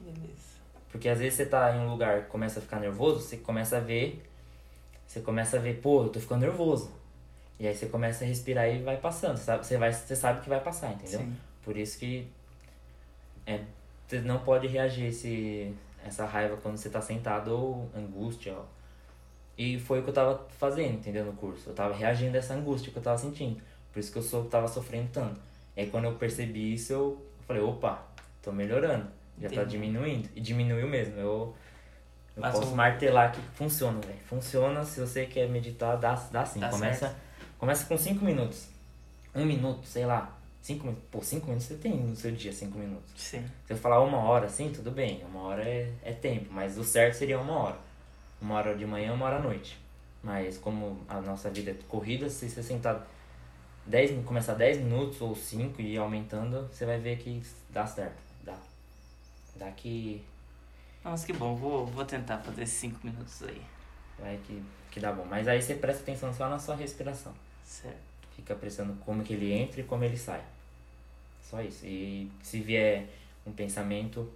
Beleza. 0.00 0.50
Porque 0.90 1.08
às 1.08 1.18
vezes 1.18 1.34
você 1.34 1.46
tá 1.46 1.74
em 1.76 1.80
um 1.80 1.90
lugar 1.90 2.26
começa 2.28 2.58
a 2.60 2.62
ficar 2.62 2.78
nervoso, 2.80 3.20
você 3.20 3.36
começa 3.38 3.76
a 3.76 3.80
ver. 3.80 4.24
Você 5.06 5.20
começa 5.20 5.56
a 5.56 5.60
ver, 5.60 5.80
pô, 5.80 6.04
eu 6.04 6.08
tô 6.08 6.20
ficando 6.20 6.42
nervoso. 6.42 6.92
E 7.58 7.66
aí 7.66 7.74
você 7.76 7.86
começa 7.86 8.24
a 8.24 8.26
respirar 8.26 8.68
e 8.68 8.80
vai 8.82 8.96
passando. 8.96 9.36
Você 9.36 9.44
sabe, 9.44 9.66
você 9.66 9.76
vai, 9.76 9.92
você 9.92 10.16
sabe 10.16 10.40
que 10.40 10.48
vai 10.48 10.60
passar, 10.60 10.92
entendeu? 10.92 11.20
Sim. 11.20 11.36
Por 11.62 11.76
isso 11.76 11.98
que 11.98 12.26
é, 13.46 13.60
você 14.06 14.20
não 14.20 14.38
pode 14.38 14.66
reagir 14.66 15.06
esse, 15.06 15.74
essa 16.04 16.24
raiva 16.24 16.56
quando 16.56 16.76
você 16.76 16.88
tá 16.90 17.00
sentado 17.00 17.48
ou 17.54 17.90
angústia. 17.96 18.54
ó. 18.56 18.62
E 19.58 19.78
foi 19.78 20.00
o 20.00 20.02
que 20.02 20.10
eu 20.10 20.14
tava 20.14 20.46
fazendo, 20.58 20.94
entendeu? 20.94 21.24
No 21.24 21.32
curso. 21.34 21.68
Eu 21.70 21.74
tava 21.74 21.94
reagindo 21.94 22.36
a 22.36 22.38
essa 22.38 22.54
angústia 22.54 22.90
que 22.90 22.98
eu 22.98 23.02
tava 23.02 23.18
sentindo. 23.18 23.60
Por 23.92 23.98
isso 24.00 24.10
que 24.12 24.18
eu 24.18 24.22
sou, 24.22 24.44
tava 24.44 24.66
sofrendo 24.68 25.10
tanto. 25.12 25.38
E 25.76 25.80
aí 25.82 25.90
quando 25.90 26.04
eu 26.06 26.14
percebi 26.14 26.72
isso, 26.74 26.92
eu 26.92 27.26
falei, 27.46 27.62
opa, 27.62 28.02
tô 28.42 28.52
melhorando. 28.52 29.06
Já 29.40 29.48
tá 29.48 29.54
Entendi. 29.56 29.70
diminuindo. 29.72 30.28
E 30.34 30.40
diminuiu 30.40 30.86
mesmo. 30.88 31.14
Eu, 31.18 31.54
eu 32.36 32.42
Mas 32.42 32.54
posso 32.54 32.72
o- 32.72 32.76
martelar 32.76 33.32
que 33.32 33.40
funciona, 33.54 34.00
velho. 34.00 34.18
Funciona 34.26 34.84
se 34.84 35.00
você 35.00 35.26
quer 35.26 35.48
meditar, 35.48 35.96
dá, 35.96 36.14
dá 36.30 36.44
sim. 36.46 36.60
Dá 36.60 36.68
começa, 36.70 37.14
começa 37.58 37.84
com 37.86 37.98
5 37.98 38.24
minutos. 38.24 38.68
Um 39.34 39.44
minuto, 39.44 39.86
sei 39.86 40.06
lá. 40.06 40.36
Cinco 40.62 40.84
minutos. 40.86 41.04
Pô, 41.10 41.22
cinco 41.22 41.46
minutos 41.46 41.66
você 41.68 41.76
tem 41.76 41.96
no 41.96 42.14
seu 42.16 42.32
dia, 42.32 42.52
cinco 42.52 42.78
minutos. 42.78 43.12
Sim. 43.16 43.44
Se 43.66 43.72
eu 43.72 43.76
falar 43.76 44.00
uma 44.02 44.18
hora 44.18 44.46
assim, 44.46 44.70
tudo 44.70 44.90
bem. 44.90 45.24
Uma 45.24 45.40
hora 45.42 45.62
é, 45.66 45.92
é 46.02 46.12
tempo. 46.12 46.52
Mas 46.52 46.76
o 46.78 46.84
certo 46.84 47.14
seria 47.14 47.38
uma 47.40 47.54
hora. 47.56 47.78
Uma 48.40 48.56
hora 48.56 48.76
de 48.76 48.86
manhã, 48.86 49.12
uma 49.14 49.26
hora 49.26 49.36
à 49.36 49.40
noite. 49.42 49.78
Mas 50.22 50.58
como 50.58 51.00
a 51.08 51.20
nossa 51.20 51.48
vida 51.50 51.70
é 51.70 51.74
corrida, 51.88 52.28
se 52.28 52.48
você 52.48 52.62
sentar 52.62 53.06
10, 53.86 54.10
min- 54.12 54.22
começar 54.22 54.54
10 54.54 54.78
minutos 54.78 55.20
ou 55.22 55.34
5 55.34 55.80
e 55.80 55.94
ir 55.94 55.98
aumentando, 55.98 56.68
você 56.72 56.84
vai 56.86 56.98
ver 56.98 57.18
que 57.18 57.42
dá 57.70 57.86
certo. 57.86 58.18
Dá. 58.44 58.56
Dá 59.56 59.70
que. 59.72 60.22
Nossa, 61.04 61.26
que 61.26 61.32
bom. 61.32 61.56
Vou, 61.56 61.86
vou 61.86 62.04
tentar 62.04 62.38
fazer 62.38 62.62
esses 62.64 62.78
cinco 62.78 63.00
minutos 63.04 63.42
aí. 63.42 63.62
Vai 64.18 64.38
que, 64.46 64.62
que 64.90 65.00
dá 65.00 65.12
bom. 65.12 65.24
Mas 65.24 65.48
aí 65.48 65.60
você 65.62 65.74
presta 65.74 66.02
atenção 66.02 66.32
só 66.32 66.48
na 66.48 66.58
sua 66.58 66.74
respiração. 66.76 67.34
Certo. 67.64 68.09
Fica 68.40 68.54
prestando 68.54 68.94
como 69.04 69.22
que 69.22 69.34
ele 69.34 69.52
entra 69.52 69.82
e 69.82 69.84
como 69.84 70.02
ele 70.02 70.16
sai. 70.16 70.42
Só 71.42 71.60
isso. 71.60 71.84
E 71.84 72.30
se 72.42 72.58
vier 72.60 73.06
um 73.46 73.52
pensamento, 73.52 74.30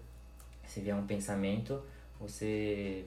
se 0.67 0.81
vier 0.81 0.95
um 0.95 1.07
pensamento, 1.07 1.83
você 2.21 3.05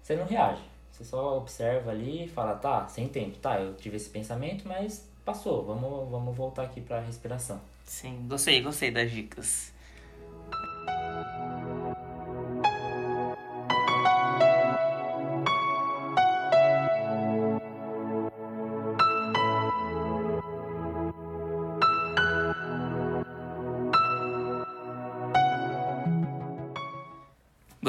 você 0.00 0.14
não 0.14 0.24
reage. 0.24 0.62
Você 0.92 1.04
só 1.04 1.36
observa 1.36 1.90
ali 1.90 2.24
e 2.24 2.28
fala, 2.28 2.54
tá, 2.54 2.86
sem 2.88 3.08
tempo, 3.08 3.38
tá, 3.38 3.60
eu 3.60 3.74
tive 3.74 3.96
esse 3.96 4.08
pensamento, 4.08 4.66
mas 4.66 5.04
passou. 5.24 5.64
Vamos, 5.64 6.10
vamos 6.10 6.36
voltar 6.36 6.62
aqui 6.62 6.80
pra 6.80 7.00
respiração. 7.00 7.60
Sim, 7.84 8.26
gostei, 8.28 8.60
gostei 8.62 8.90
das 8.90 9.10
dicas. 9.10 9.72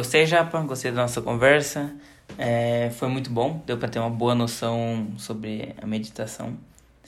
Gostei, 0.10 0.26
Japa, 0.26 0.60
gostei 0.62 0.92
da 0.92 1.04
nossa 1.04 1.22
conversa. 1.22 1.94
É, 2.36 2.90
foi 2.96 3.08
muito 3.10 3.30
bom, 3.30 3.62
deu 3.64 3.78
para 3.78 3.88
ter 3.88 4.00
uma 4.00 4.10
boa 4.10 4.34
noção 4.34 5.08
sobre 5.20 5.76
a 5.80 5.86
meditação. 5.86 6.58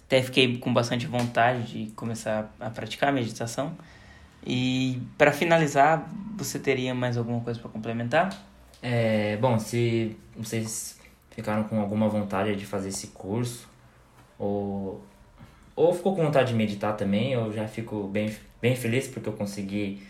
Até 0.06 0.22
fiquei 0.22 0.60
com 0.60 0.72
bastante 0.72 1.08
vontade 1.08 1.64
de 1.64 1.92
começar 1.94 2.54
a 2.60 2.70
praticar 2.70 3.10
a 3.10 3.12
meditação. 3.12 3.76
E 4.46 5.02
para 5.18 5.32
finalizar, 5.32 6.08
você 6.38 6.60
teria 6.60 6.94
mais 6.94 7.18
alguma 7.18 7.42
coisa 7.42 7.60
para 7.60 7.72
complementar? 7.72 8.40
É, 8.84 9.36
bom, 9.38 9.58
se 9.58 10.16
vocês 10.38 11.00
ficaram 11.32 11.64
com 11.64 11.82
alguma 11.82 12.08
vontade 12.08 12.56
de 12.56 12.68
fazer 12.68 12.90
esse 12.90 13.08
curso, 13.08 13.68
ou, 14.38 15.04
ou 15.76 15.92
ficou 15.92 16.16
com 16.16 16.24
vontade 16.24 16.50
de 16.50 16.56
meditar 16.56 16.96
também, 16.96 17.34
eu 17.34 17.52
já 17.52 17.68
fico 17.68 18.04
bem, 18.10 18.32
bem 18.62 18.76
feliz 18.76 19.08
porque 19.08 19.28
eu 19.28 19.34
consegui 19.34 20.04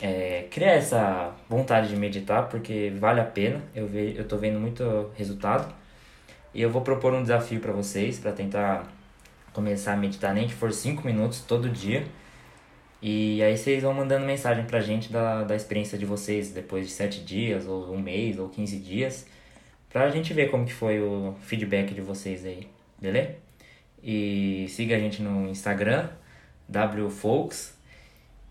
é, 0.00 0.46
criar 0.50 0.72
essa 0.72 1.34
vontade 1.48 1.88
de 1.88 1.96
meditar, 1.96 2.48
porque 2.48 2.92
vale 2.98 3.20
a 3.20 3.24
pena, 3.24 3.62
eu, 3.74 3.86
ve, 3.86 4.14
eu 4.16 4.26
tô 4.26 4.36
vendo 4.38 4.58
muito 4.58 5.10
resultado. 5.16 5.72
E 6.54 6.62
eu 6.62 6.70
vou 6.70 6.82
propor 6.82 7.12
um 7.14 7.22
desafio 7.22 7.60
para 7.60 7.72
vocês, 7.72 8.18
para 8.18 8.32
tentar 8.32 8.90
começar 9.52 9.92
a 9.92 9.96
meditar, 9.96 10.34
nem 10.34 10.46
que 10.48 10.54
for 10.54 10.72
5 10.72 11.06
minutos 11.06 11.42
todo 11.42 11.68
dia. 11.68 12.04
E 13.02 13.42
aí 13.42 13.56
vocês 13.56 13.82
vão 13.82 13.94
mandando 13.94 14.26
mensagem 14.26 14.64
pra 14.64 14.80
gente 14.80 15.12
da, 15.12 15.44
da 15.44 15.56
experiência 15.56 15.96
de 15.96 16.04
vocês 16.04 16.50
depois 16.50 16.86
de 16.86 16.92
7 16.92 17.20
dias, 17.24 17.66
ou 17.66 17.92
um 17.92 18.00
mês, 18.00 18.38
ou 18.38 18.48
15 18.48 18.78
dias, 18.78 19.26
pra 19.88 20.10
gente 20.10 20.32
ver 20.34 20.50
como 20.50 20.66
que 20.66 20.72
foi 20.72 21.00
o 21.00 21.34
feedback 21.42 21.94
de 21.94 22.00
vocês 22.00 22.44
aí, 22.44 22.68
beleza? 23.00 23.36
E 24.02 24.66
siga 24.68 24.96
a 24.96 24.98
gente 24.98 25.22
no 25.22 25.48
Instagram, 25.48 26.08
wfolks, 27.06 27.74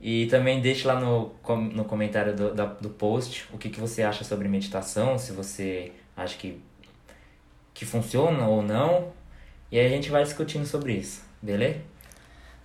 e 0.01 0.27
também 0.27 0.61
deixe 0.61 0.87
lá 0.87 0.99
no, 0.99 1.31
no 1.73 1.83
comentário 1.85 2.35
do, 2.35 2.53
da- 2.53 2.65
do 2.65 2.89
post 2.89 3.45
o 3.53 3.57
que, 3.57 3.69
que 3.69 3.79
você 3.79 4.01
acha 4.03 4.23
sobre 4.23 4.47
meditação, 4.47 5.17
se 5.17 5.31
você 5.33 5.91
acha 6.15 6.37
que, 6.37 6.61
que 7.73 7.85
funciona 7.85 8.47
ou 8.47 8.61
não. 8.61 9.11
E 9.71 9.77
aí 9.79 9.85
a 9.85 9.89
gente 9.89 10.09
vai 10.09 10.23
discutindo 10.23 10.65
sobre 10.65 10.93
isso, 10.93 11.21
beleza? 11.41 11.79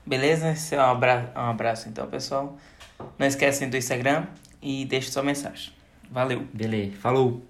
Beleza? 0.06 0.50
Esse 0.52 0.74
é 0.74 0.78
um 0.78 0.82
abraço, 0.90 1.28
um 1.36 1.40
abraço 1.40 1.88
então, 1.88 2.06
pessoal. 2.06 2.56
Não 3.18 3.26
esquecem 3.26 3.68
do 3.68 3.76
Instagram 3.76 4.26
e 4.62 4.84
deixe 4.84 5.10
sua 5.10 5.22
mensagem. 5.22 5.72
Valeu! 6.10 6.46
Beleza, 6.52 6.92
falou! 7.00 7.42